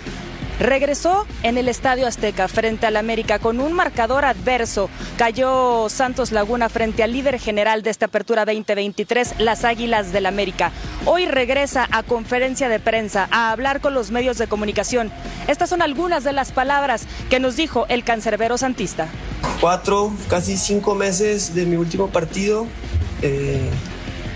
Regresó 0.62 1.26
en 1.44 1.58
el 1.58 1.68
Estadio 1.68 2.08
Azteca 2.08 2.48
frente 2.48 2.86
al 2.86 2.96
América 2.96 3.40
con 3.40 3.60
un 3.60 3.74
marcador 3.74 4.26
adverso. 4.26 4.90
Cayó 5.18 5.90
Santos 5.90 6.32
Laguna 6.32 6.70
frente 6.70 7.04
al 7.04 7.14
líder 7.14 7.40
general 7.40 7.82
de 7.82 7.90
esta 7.90 8.06
apertura 8.06 8.46
2023, 8.46 9.40
las 9.40 9.66
Águilas 9.66 10.12
del 10.12 10.28
América. 10.28 10.72
Hoy 11.06 11.26
regresa 11.26 11.88
a 11.92 12.04
conferencia 12.04 12.70
de 12.70 12.80
prensa 12.80 13.28
a 13.32 13.52
hablar 13.52 13.82
con 13.82 13.94
los 13.94 14.12
medios 14.12 14.38
de 14.38 14.48
comunicación. 14.48 15.12
Estas 15.48 15.70
son 15.70 15.82
algunas 15.82 16.24
de 16.24 16.34
las 16.34 16.52
palabras 16.52 17.08
que 17.30 17.40
nos 17.40 17.56
dijo 17.56 17.86
el 17.90 18.04
cancerbero 18.04 18.58
santista. 18.58 19.08
Cuatro, 19.60 20.12
casi 20.30 20.58
cinco 20.58 20.94
meses 20.94 21.56
de 21.56 21.66
mi 21.66 21.76
último 21.76 22.08
partido. 22.10 22.68
Eh, 23.24 23.70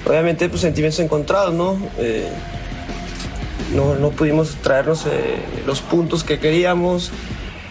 obviamente, 0.08 0.50
pues 0.50 0.62
sentimientos 0.62 1.00
encontrados, 1.00 1.54
¿no? 1.54 1.78
Eh, 1.98 2.30
no, 3.74 3.96
no, 3.96 4.12
pudimos 4.12 4.56
traernos 4.56 5.06
eh, 5.06 5.38
los 5.66 5.82
puntos 5.82 6.24
que 6.24 6.40
queríamos. 6.40 7.12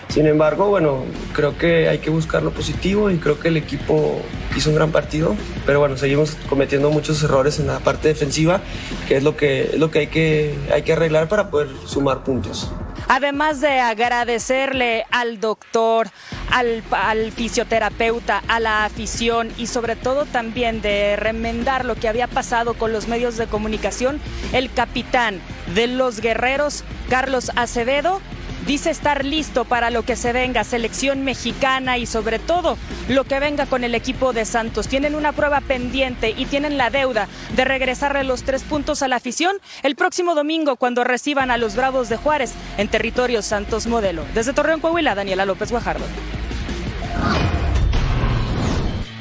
Sin 0.09 0.27
embargo, 0.27 0.69
bueno, 0.69 1.05
creo 1.33 1.59
que 1.59 1.89
hay 1.89 1.99
que 1.99 2.11
buscar 2.11 2.43
lo 2.43 2.53
positivo 2.53 3.11
y 3.11 3.17
creo 3.17 3.41
que 3.41 3.49
el 3.49 3.57
equipo 3.57 4.21
hizo 4.57 4.71
un 4.71 4.77
gran 4.77 4.93
partido, 4.93 5.35
pero 5.67 5.81
bueno, 5.81 5.97
seguimos 5.97 6.37
cometiendo 6.49 6.91
muchos 6.91 7.23
errores 7.23 7.59
en 7.59 7.67
la 7.67 7.81
parte 7.81 8.09
defensiva, 8.09 8.61
que 9.09 9.17
es 9.17 9.25
lo 9.25 9.37
que, 9.37 9.63
es 9.63 9.79
lo 9.79 9.91
que, 9.91 10.01
hay, 10.01 10.07
que 10.07 10.55
hay 10.73 10.83
que 10.83 10.93
arreglar 10.93 11.29
para 11.29 11.51
poder 11.51 11.69
sumar 11.87 12.23
puntos. 12.23 12.71
Además 13.09 13.61
de 13.61 13.81
agradecerle 13.81 15.05
al 15.11 15.41
doctor, 15.41 16.09
al, 16.51 16.85
al, 16.91 17.33
fisioterapeuta, 17.33 18.43
a 18.47 18.61
la 18.61 18.85
afición 18.85 19.51
y 19.59 19.67
sobre 19.67 19.97
todo 19.97 20.25
también 20.27 20.81
de 20.81 21.17
remendar 21.17 21.85
lo 21.85 21.97
que 21.97 22.09
había 22.09 22.29
pasado 22.29 22.75
con 22.75 22.93
los 22.93 23.09
medios 23.09 23.37
de 23.37 23.47
comunicación, 23.47 24.21
el 24.53 24.73
capitán 24.73 25.41
de 25.75 25.87
los 25.87 26.21
guerreros, 26.21 26.85
Carlos 27.09 27.51
Acevedo, 27.57 28.21
dice 28.67 28.91
estar 28.91 29.25
listo 29.25 29.65
para 29.65 29.91
lo 29.91 30.05
que 30.05 30.17
se 30.17 30.33
venga, 30.33 30.65
selección 30.65 31.23
mexicana 31.23 31.99
y 31.99 32.07
sobre 32.07 32.39
todo 32.39 32.79
lo 33.09 33.25
que 33.25 33.41
venga 33.41 33.67
con 33.67 33.85
el 33.85 33.95
equipo 33.95 34.33
de 34.33 34.45
Santos. 34.45 34.89
Tienen 34.89 35.15
una 35.15 35.33
prueba 35.33 35.61
pendiente 35.61 36.31
y 36.31 36.47
tienen 36.47 36.79
la 36.79 36.91
deuda 36.91 37.29
de 37.57 37.65
regresarle 37.65 38.25
los 38.25 38.43
tres 38.43 38.63
puntos 38.63 39.03
a 39.03 39.09
la 39.09 39.17
afición 39.17 39.57
el 39.83 39.97
próximo 39.97 40.35
domingo 40.35 40.77
cuando 40.77 41.05
reciban 41.05 41.51
a 41.51 41.59
los 41.59 41.77
Bravos 41.77 42.09
de 42.09 42.17
Juárez 42.17 42.53
en 42.79 42.89
territorio 42.89 43.43
Santos 43.43 43.87
Modelo. 43.87 44.25
Desde 44.35 44.53
Torreón, 44.53 44.81
Coahuila, 44.81 45.15
Daniela 45.15 45.45
López 45.45 45.71
Guajardo. 45.71 46.05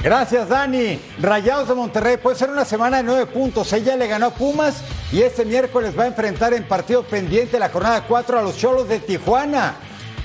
Gracias, 0.04 0.50
Dani. 0.50 1.00
Rayados 1.22 1.70
de 1.70 1.76
Monterrey 1.76 2.18
puede 2.18 2.36
ser 2.36 2.50
una 2.50 2.66
semana 2.66 2.98
de 2.98 3.04
nueve 3.04 3.26
puntos. 3.26 3.72
Ella 3.72 3.96
le 3.96 4.08
ganó 4.08 4.28
a 4.28 4.30
Pumas 4.32 4.84
y 5.14 5.22
este 5.22 5.46
miércoles 5.46 5.94
va 5.98 6.06
a 6.06 6.08
enfrentar 6.08 6.56
en 6.56 6.64
partido 6.64 7.04
pendiente 7.04 7.60
la 7.60 7.70
jornada 7.70 8.04
4 8.08 8.40
a 8.40 8.42
los 8.42 8.58
Cholos 8.58 8.90
de 8.90 8.98
Tijuana. 8.98 9.76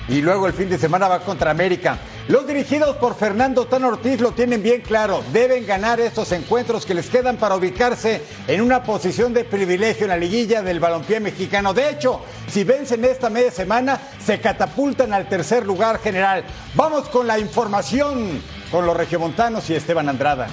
Y 0.07 0.19
luego 0.21 0.47
el 0.47 0.53
fin 0.53 0.67
de 0.67 0.79
semana 0.79 1.07
va 1.07 1.19
contra 1.19 1.51
América. 1.51 1.99
Los 2.27 2.47
dirigidos 2.47 2.95
por 2.95 3.15
Fernando 3.15 3.67
Tan 3.67 3.83
Ortiz 3.83 4.19
lo 4.19 4.31
tienen 4.31 4.63
bien 4.63 4.81
claro. 4.81 5.23
Deben 5.31 5.67
ganar 5.67 5.99
estos 5.99 6.31
encuentros 6.31 6.87
que 6.87 6.95
les 6.95 7.07
quedan 7.07 7.37
para 7.37 7.55
ubicarse 7.55 8.23
en 8.47 8.61
una 8.61 8.81
posición 8.81 9.31
de 9.31 9.43
privilegio 9.43 10.05
en 10.05 10.09
la 10.09 10.17
liguilla 10.17 10.63
del 10.63 10.79
balompié 10.79 11.19
mexicano. 11.19 11.71
De 11.71 11.91
hecho, 11.91 12.21
si 12.47 12.63
vencen 12.63 13.05
esta 13.05 13.29
media 13.29 13.51
semana, 13.51 13.99
se 14.25 14.41
catapultan 14.41 15.13
al 15.13 15.29
tercer 15.29 15.67
lugar 15.67 15.99
general. 15.99 16.43
Vamos 16.73 17.09
con 17.09 17.27
la 17.27 17.37
información 17.37 18.41
con 18.71 18.87
los 18.87 18.97
regiomontanos 18.97 19.69
y 19.69 19.75
Esteban 19.75 20.09
Andrada. 20.09 20.47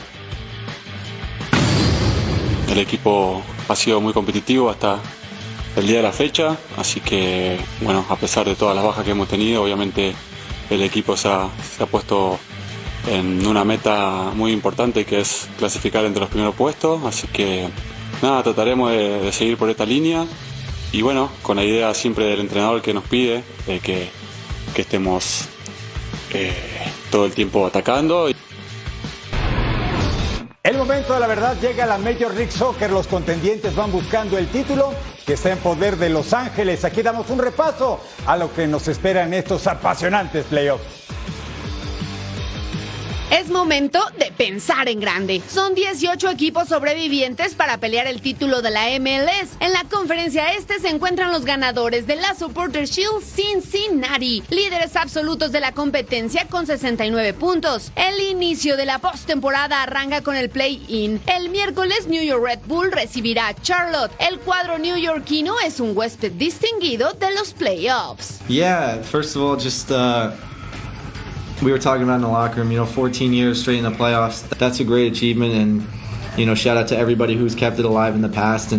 El 2.69 2.79
equipo 2.79 3.43
ha 3.69 3.77
sido 3.77 4.01
muy 4.01 4.13
competitivo 4.13 4.71
hasta 4.71 5.01
el 5.77 5.87
día 5.87 5.99
de 5.99 6.03
la 6.03 6.13
fecha, 6.13 6.57
así 6.77 7.01
que 7.01 7.59
bueno, 7.83 8.05
a 8.09 8.17
pesar 8.17 8.47
de 8.47 8.55
todas 8.55 8.75
las 8.75 8.85
bajas 8.85 9.05
que 9.05 9.11
hemos 9.11 9.29
tenido, 9.29 9.63
obviamente 9.63 10.15
el 10.71 10.83
equipo 10.83 11.17
se 11.17 11.29
ha, 11.29 11.49
puesto 11.91 12.39
en 13.09 13.47
una 13.47 13.65
meta 13.65 14.33
muy 14.35 14.53
importante 14.53 15.05
que 15.05 15.21
es 15.21 15.49
clasificar 15.59 16.05
entre 16.05 16.21
los 16.21 16.31
primeros 16.31 16.55
puestos, 16.55 17.05
así 17.05 17.27
que 17.29 17.69
nada, 18.23 18.43
trataremos 18.43 18.91
de, 18.91 19.31
seguir 19.33 19.59
por 19.59 19.69
esta 19.69 19.85
línea 19.85 20.25
y 20.93 21.03
bueno, 21.03 21.31
con 21.43 21.57
la 21.57 21.65
idea 21.65 21.93
siempre 21.95 22.25
del 22.25 22.41
entrenador 22.41 22.81
que 22.81 22.95
nos 22.95 23.05
pide 23.05 23.45
de 23.67 23.81
que, 23.81 24.09
que 24.75 24.83
estemos 24.83 25.47
eh, 26.33 26.55
todo 27.11 27.27
el 27.27 27.33
tiempo 27.33 27.67
atacando. 27.67 28.29
El 30.67 30.79
momento 30.79 31.15
de 31.15 31.21
la 31.21 31.29
verdad 31.29 31.57
llega 31.61 31.85
a 31.85 31.87
la 31.87 31.97
Major 31.97 32.35
League 32.35 32.51
Soccer. 32.51 32.91
Los 32.91 33.07
contendientes 33.07 33.77
van 33.77 33.93
buscando 33.93 34.37
el 34.37 34.49
título 34.49 34.93
que 35.25 35.35
está 35.35 35.53
en 35.53 35.59
poder 35.59 35.97
de 35.97 36.09
Los 36.09 36.33
Ángeles. 36.33 36.85
Aquí 36.85 37.03
damos 37.03 37.31
un 37.31 37.39
repaso 37.39 38.01
a 38.27 38.37
lo 38.37 38.53
que 38.53 38.67
nos 38.67 38.89
espera 38.89 39.23
en 39.23 39.35
estos 39.35 39.69
apasionantes 39.69 40.45
playoffs. 40.47 41.06
Es 43.31 43.51
momento 43.51 43.99
de 44.19 44.31
pensar 44.31 44.89
en 44.89 45.01
grande. 45.01 45.43
Son 45.49 45.75
18 45.75 46.31
equipos 46.31 46.69
sobrevivientes 46.69 47.57
para 47.57 47.79
pelear 47.79 48.07
el 48.07 48.21
título 48.21 48.63
de 48.63 48.71
la 48.71 48.87
MLS. 49.01 49.57
En 49.59 49.73
la 49.73 49.83
conferencia 49.91 50.53
este 50.53 50.79
se 50.79 50.91
encuentran 50.91 51.33
los 51.33 51.45
ganadores 51.45 52.07
de 52.07 52.15
la 52.15 52.37
Supporter 52.37 52.87
Shield 52.87 53.25
Cincinnati, 53.25 54.45
líderes 54.49 54.95
absolutos 54.95 55.51
de 55.51 55.59
la 55.59 55.73
competencia 55.73 56.47
con 56.49 56.67
69 56.67 57.35
puntos. 57.35 57.91
El 57.97 58.21
inicio 58.21 58.77
de 58.77 58.87
la 58.87 59.01
postemporada 59.01 59.83
arranca 59.83 60.23
con 60.23 60.37
el 60.37 60.49
play-in. 60.49 61.21
El 61.27 61.51
miércoles 61.51 62.07
New 62.07 62.23
York 62.23 62.45
Red 62.45 62.61
Bull 62.67 62.93
recibirá 62.93 63.49
a 63.49 63.55
Charlotte. 63.55 64.13
El 64.21 64.39
cuadro 64.39 64.79
neoyorquino 64.79 65.57
es 65.65 65.81
un 65.81 65.97
huésped 65.97 66.31
distinguido 66.33 67.13
de 67.15 67.35
los 67.35 67.53
playoffs. 67.53 68.41
Yeah, 68.47 69.03
first 69.03 69.35
of 69.35 69.43
all, 69.43 69.57
just 69.57 69.91
uh 69.91 70.31
we 71.63 71.73
were 71.73 71.79
talking 71.79 72.03
about 72.03 72.17
in 72.17 72.21
the 72.21 72.29
locker 72.29 72.61
room, 72.61 72.71
you 72.71 72.79
know, 72.79 72.87
14 72.87 73.33
years 73.33 73.61
straight 73.61 73.79
in 73.79 73.85
the 73.85 73.91
playoffs. 73.91 74.47
That's 74.59 74.81
a 74.81 74.85
great 74.85 75.11
achievement, 75.13 75.55
and 75.55 75.87
you 76.37 76.45
know, 76.45 76.55
shout 76.55 76.77
out 76.77 76.89
to 76.89 76.97
everybody 76.97 77.35
who's 77.35 77.55
kept 77.55 77.79
it 77.79 77.85
alive 77.85 78.15
in 78.15 78.21
the 78.21 78.29
past 78.29 78.73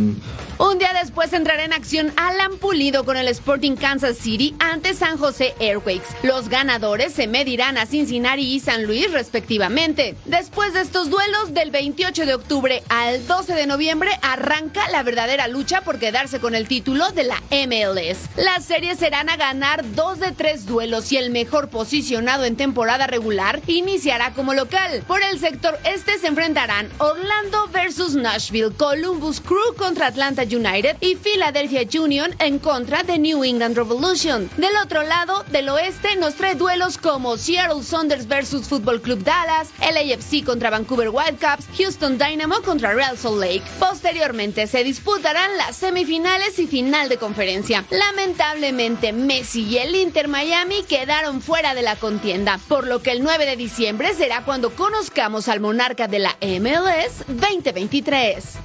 Un 0.60 0.80
día 0.80 0.92
después 1.00 1.34
entrará 1.34 1.64
en 1.66 1.74
acción 1.74 2.12
Alan 2.16 2.58
Pulido 2.58 3.06
con 3.06 3.16
el 3.16 3.28
Sporting 3.28 3.76
Kansas 3.76 4.18
City 4.18 4.56
ante 4.60 4.96
San 4.96 5.18
José 5.18 5.54
Airquakes. 5.60 6.08
Los 6.24 6.50
ganadores 6.50 7.14
se 7.14 7.28
medirán 7.28 7.78
a 7.78 7.86
Cincinnati 7.86 8.42
y 8.42 8.60
San 8.60 8.86
Luis 8.86 9.12
respectivamente. 9.12 10.16
Después 10.26 10.74
de 10.74 10.82
estos 10.82 11.12
duelos, 11.12 11.54
del 11.54 11.70
28 11.70 12.26
de 12.26 12.34
octubre 12.34 12.84
al 12.90 13.26
12 13.28 13.54
de 13.54 13.68
noviembre 13.68 14.10
arranca 14.24 14.90
la 14.90 15.04
verdadera 15.04 15.48
lucha 15.48 15.82
por 15.82 16.00
quedarse 16.00 16.40
con 16.40 16.56
el 16.56 16.68
título 16.68 17.12
de 17.12 17.24
la 17.24 17.42
MLS. 17.52 18.28
Las 18.36 18.66
series 18.66 18.98
serán 18.98 19.30
a 19.30 19.38
ganar 19.38 19.84
dos 19.94 20.20
de 20.20 20.32
tres 20.32 20.66
duelos 20.66 21.12
y 21.12 21.18
el 21.18 21.30
mejor 21.30 21.70
posicionado 21.70 22.46
en 22.46 22.56
temporada 22.56 23.06
regular 23.06 23.62
iniciará 23.68 24.34
como 24.34 24.56
local. 24.56 25.04
Por 25.08 25.22
el 25.22 25.40
sector 25.40 25.78
este 25.86 26.18
se 26.18 26.28
enfrentarán 26.28 26.90
Orlando 26.98 27.47
versus 27.72 28.16
Nashville, 28.16 28.72
Columbus 28.72 29.40
Crew 29.40 29.76
contra 29.78 30.08
Atlanta 30.08 30.44
United 30.44 30.98
y 31.02 31.16
Philadelphia 31.16 31.82
Union 32.00 32.34
en 32.40 32.60
contra 32.60 33.04
de 33.04 33.18
New 33.18 33.44
England 33.44 33.76
Revolution. 33.76 34.50
Del 34.58 34.76
otro 34.84 35.04
lado, 35.04 35.44
del 35.52 35.70
oeste, 35.70 36.16
nos 36.18 36.36
trae 36.36 36.56
duelos 36.56 36.98
como 36.98 37.38
Seattle 37.38 37.84
Saunders 37.84 38.28
versus 38.28 38.68
Football 38.68 39.02
Club 39.02 39.24
Dallas, 39.24 39.70
LAFC 39.80 40.44
contra 40.44 40.70
Vancouver 40.70 41.10
Whitecaps, 41.10 41.66
Houston 41.78 42.18
Dynamo 42.18 42.62
contra 42.62 42.94
Real 42.94 43.18
Salt 43.18 43.40
Lake. 43.40 43.64
Posteriormente 43.80 44.68
se 44.68 44.84
disputarán 44.84 45.58
las 45.58 45.76
semifinales 45.76 46.60
y 46.60 46.68
final 46.68 47.10
de 47.10 47.18
conferencia. 47.18 47.86
Lamentablemente, 47.90 49.14
Messi 49.14 49.64
y 49.64 49.78
el 49.78 49.96
Inter 49.96 50.28
Miami 50.28 50.84
quedaron 50.84 51.42
fuera 51.42 51.74
de 51.74 51.82
la 51.82 51.96
contienda, 51.96 52.60
por 52.68 52.88
lo 52.88 53.02
que 53.02 53.12
el 53.12 53.24
9 53.24 53.46
de 53.46 53.56
diciembre 53.56 54.14
será 54.14 54.44
cuando 54.44 54.72
conozcamos 54.72 55.48
al 55.48 55.60
monarca 55.60 56.08
de 56.08 56.20
la 56.20 56.36
MLS 56.42 57.37
2023. 57.38 58.58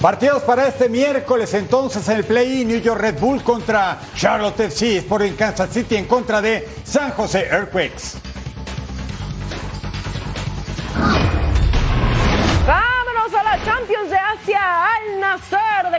Partidos 0.00 0.42
para 0.42 0.68
este 0.68 0.88
miércoles 0.88 1.52
entonces 1.54 2.08
en 2.08 2.18
el 2.18 2.24
play 2.24 2.64
New 2.64 2.80
York 2.80 3.00
Red 3.00 3.18
Bull 3.18 3.42
contra 3.42 3.98
Charlotte 4.14 4.60
FC, 4.60 4.98
Sporting 4.98 5.32
Kansas 5.32 5.70
City 5.72 5.96
en 5.96 6.04
contra 6.04 6.40
de 6.40 6.68
San 6.84 7.10
José 7.12 7.46
Earthquakes. 7.50 8.35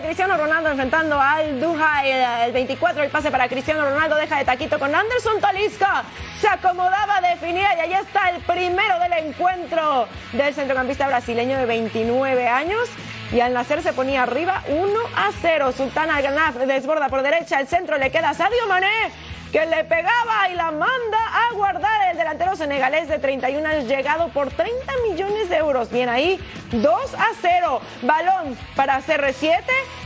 Cristiano 0.08 0.38
Ronaldo 0.38 0.70
enfrentando 0.70 1.20
al 1.20 1.60
Duha 1.60 2.06
el, 2.06 2.46
el 2.48 2.54
24, 2.54 3.04
el 3.04 3.10
pase 3.10 3.30
para 3.30 3.50
Cristiano 3.50 3.84
Ronaldo 3.84 4.16
deja 4.16 4.38
de 4.38 4.46
taquito 4.46 4.80
con 4.80 4.96
Anderson 4.96 5.42
Talisca, 5.42 6.06
se 6.40 6.48
acomodaba, 6.48 7.20
definía 7.20 7.76
y 7.76 7.80
ahí 7.82 7.94
está 7.94 8.30
el 8.30 8.42
primero 8.44 8.98
del 9.02 9.26
encuentro 9.26 10.08
del 10.32 10.54
centrocampista 10.54 11.08
brasileño 11.08 11.58
de 11.58 11.66
29 11.66 12.48
años. 12.48 12.88
Y 13.34 13.42
al 13.42 13.52
nacer 13.52 13.84
se 13.84 13.92
ponía 13.92 14.24
arriba 14.24 14.64
1 14.70 15.00
a 15.14 15.30
0. 15.42 15.74
Sultana 15.74 16.16
Al 16.16 16.68
desborda 16.68 17.10
por 17.10 17.22
derecha, 17.22 17.60
el 17.60 17.68
centro 17.68 17.98
le 17.98 18.10
queda 18.10 18.30
a 18.30 18.34
Sadio 18.34 18.66
Mané 18.70 19.12
que 19.52 19.66
le 19.66 19.84
pegaba 19.86 20.50
y 20.52 20.56
la 20.56 20.72
manda 20.72 21.18
a 21.34 21.54
guardar 21.54 22.12
el 22.12 22.18
delantero 22.18 22.56
senegalés 22.56 23.08
de 23.08 23.20
31 23.20 23.68
años 23.68 23.86
llegado 23.86 24.30
por 24.30 24.52
30 24.52 24.94
millones 25.10 25.50
de 25.50 25.58
euros. 25.58 25.90
Bien 25.90 26.10
ahí, 26.10 26.40
2 26.72 27.14
a 27.14 27.28
0. 27.42 27.82
Balón 28.02 28.58
para 28.76 29.02
CR7, 29.02 29.64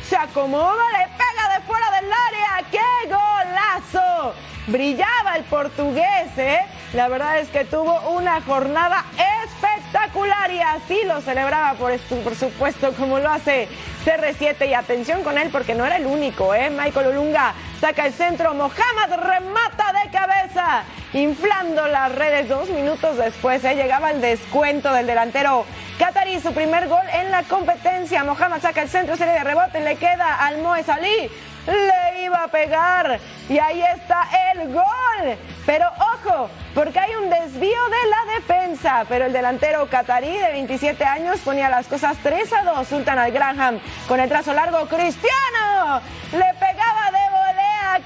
se 0.07 0.15
acomoda, 0.15 0.83
le 0.91 1.07
pega 1.17 1.57
de 1.57 1.61
fuera 1.65 1.91
del 1.91 2.11
área. 2.11 2.69
¡Qué 2.69 3.09
golazo! 3.09 4.33
Brillaba 4.67 5.35
el 5.37 5.43
portugués, 5.45 6.37
¿eh? 6.37 6.59
La 6.93 7.07
verdad 7.07 7.39
es 7.39 7.49
que 7.49 7.65
tuvo 7.65 7.99
una 8.11 8.41
jornada 8.41 9.05
espectacular 9.43 10.51
y 10.51 10.59
así 10.59 10.99
lo 11.05 11.19
celebraba, 11.21 11.73
por, 11.73 11.97
por 12.23 12.35
supuesto, 12.35 12.93
como 12.93 13.17
lo 13.17 13.31
hace 13.31 13.67
CR7. 14.05 14.69
Y 14.69 14.73
atención 14.75 15.23
con 15.23 15.37
él 15.37 15.49
porque 15.51 15.73
no 15.73 15.83
era 15.83 15.97
el 15.97 16.05
único, 16.05 16.53
¿eh? 16.53 16.69
Michael 16.69 17.07
Olunga 17.07 17.55
saca 17.81 18.05
el 18.05 18.13
centro, 18.13 18.53
Mohamed 18.53 19.15
remata 19.17 19.91
de 19.91 20.11
cabeza, 20.11 20.83
inflando 21.13 21.87
las 21.87 22.13
redes. 22.13 22.47
Dos 22.47 22.69
minutos 22.69 23.17
después 23.17 23.63
¿eh? 23.65 23.73
llegaba 23.73 24.11
el 24.11 24.21
descuento 24.21 24.93
del 24.93 25.07
delantero 25.07 25.65
Qatarí, 25.97 26.39
su 26.39 26.53
primer 26.53 26.87
gol 26.87 27.03
en 27.11 27.31
la 27.31 27.41
competencia. 27.43 28.23
Mohamed 28.23 28.61
saca 28.61 28.83
el 28.83 28.89
centro, 28.89 29.17
serie 29.17 29.33
de 29.33 29.43
rebote, 29.43 29.79
le 29.81 29.95
queda 29.95 30.45
al 30.45 30.59
Moe 30.59 30.83
Salí 30.83 31.31
le 31.67 32.23
iba 32.23 32.43
a 32.43 32.47
pegar. 32.47 33.19
Y 33.49 33.57
ahí 33.57 33.83
está 33.95 34.27
el 34.53 34.73
gol. 34.73 35.37
Pero 35.65 35.87
ojo, 36.13 36.49
porque 36.73 36.99
hay 36.99 37.15
un 37.15 37.29
desvío 37.29 37.69
de 37.69 38.09
la 38.09 38.33
defensa. 38.35 39.05
Pero 39.07 39.25
el 39.25 39.33
delantero 39.33 39.87
catarí 39.87 40.37
de 40.37 40.51
27 40.51 41.03
años 41.03 41.39
ponía 41.39 41.69
las 41.69 41.87
cosas 41.87 42.17
3 42.23 42.53
a 42.53 42.63
2. 42.63 42.87
Sultan 42.87 43.19
al 43.19 43.31
Graham 43.31 43.79
con 44.07 44.19
el 44.19 44.29
trazo 44.29 44.53
largo. 44.53 44.87
Cristiano 44.87 46.01
le. 46.31 46.60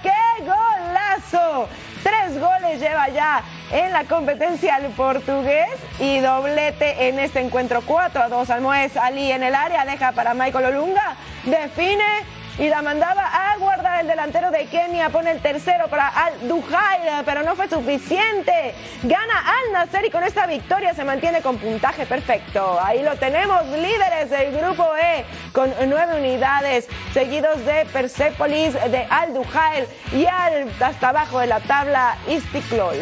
¡Qué 0.06 0.44
golazo! 0.44 1.68
Tres 2.04 2.40
goles 2.40 2.80
lleva 2.80 3.10
ya 3.10 3.42
en 3.72 3.92
la 3.92 4.04
competencia 4.04 4.78
el 4.78 4.92
portugués 4.92 5.68
y 6.00 6.20
doblete 6.20 7.08
en 7.08 7.18
este 7.18 7.40
encuentro 7.40 7.82
4 7.84 8.22
a 8.22 8.30
2. 8.30 8.50
Almoez 8.52 8.96
Ali 8.98 9.32
en 9.32 9.42
el 9.42 9.56
área 9.56 9.84
deja 9.84 10.12
para 10.12 10.36
Michael 10.36 10.66
Olunga. 10.66 11.16
Define 11.46 12.04
y 12.58 12.70
la 12.70 12.82
mandaba 12.82 13.26
a 13.26 13.58
guardar 13.58 14.02
el 14.02 14.08
delantero 14.08 14.52
de 14.52 14.66
Kenia, 14.66 15.10
pone 15.10 15.32
el 15.32 15.42
tercero 15.42 15.88
para 15.88 16.08
Al 16.08 16.48
Duhail, 16.48 17.24
pero 17.26 17.44
no 17.44 17.56
fue 17.56 17.68
suficiente. 17.68 18.74
Gana 19.04 19.40
Al 19.40 19.74
Nasser 19.74 20.06
y 20.06 20.10
con 20.10 20.24
esta 20.24 20.48
victoria 20.48 20.94
se 20.94 21.04
mantiene 21.04 21.42
con 21.42 21.58
puntaje 21.58 22.06
perfecto. 22.06 22.80
Ahí 22.82 23.04
lo 23.04 23.16
tenemos, 23.18 23.66
líderes 23.68 24.30
del 24.30 24.58
grupo 24.58 24.88
E 24.96 25.26
con 25.52 25.74
nueve 25.88 26.18
unidades, 26.18 26.88
seguidos 27.14 27.66
de 27.66 27.86
Persepolis, 27.92 28.74
de 28.74 29.06
Al 29.10 29.34
Duhail 29.34 29.86
y 30.14 30.26
al 30.26 30.70
hasta 30.80 31.10
abajo 31.10 31.40
de 31.40 31.48
la 31.48 31.60
tabla 31.60 32.16
Istiklol. 32.28 32.96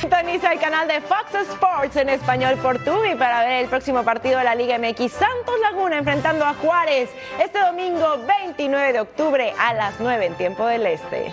Sintoniza 0.00 0.52
el 0.52 0.60
canal 0.60 0.86
de 0.88 1.00
Fox 1.00 1.34
Sports 1.52 1.96
en 1.96 2.10
español 2.10 2.56
por 2.62 2.78
Tubi 2.84 3.14
para 3.14 3.40
ver 3.40 3.64
el 3.64 3.68
próximo 3.68 4.02
partido 4.02 4.38
de 4.38 4.44
la 4.44 4.54
Liga 4.54 4.78
MX. 4.78 5.10
Santos 5.12 5.54
Laguna 5.62 5.98
enfrentando 5.98 6.44
a 6.44 6.52
Juárez 6.54 7.08
este 7.42 7.58
domingo 7.58 8.18
29 8.26 8.92
de 8.92 9.00
octubre 9.00 9.54
a 9.58 9.72
las 9.72 9.94
9 9.98 10.26
en 10.26 10.34
tiempo 10.34 10.66
del 10.66 10.86
Este. 10.86 11.32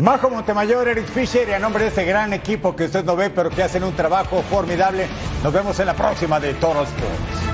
Majo 0.00 0.30
Montemayor, 0.30 0.88
Eric 0.88 1.06
Fisher 1.06 1.48
y 1.48 1.52
a 1.52 1.58
nombre 1.58 1.84
de 1.84 1.88
este 1.88 2.04
gran 2.04 2.32
equipo 2.32 2.76
que 2.76 2.84
usted 2.84 3.04
no 3.04 3.16
ve 3.16 3.30
pero 3.30 3.48
que 3.48 3.62
hacen 3.62 3.84
un 3.84 3.94
trabajo 3.94 4.42
formidable, 4.42 5.06
nos 5.42 5.52
vemos 5.52 5.78
en 5.80 5.86
la 5.86 5.94
próxima 5.94 6.40
de 6.40 6.52
Toros 6.54 6.88
Sports. 6.88 7.51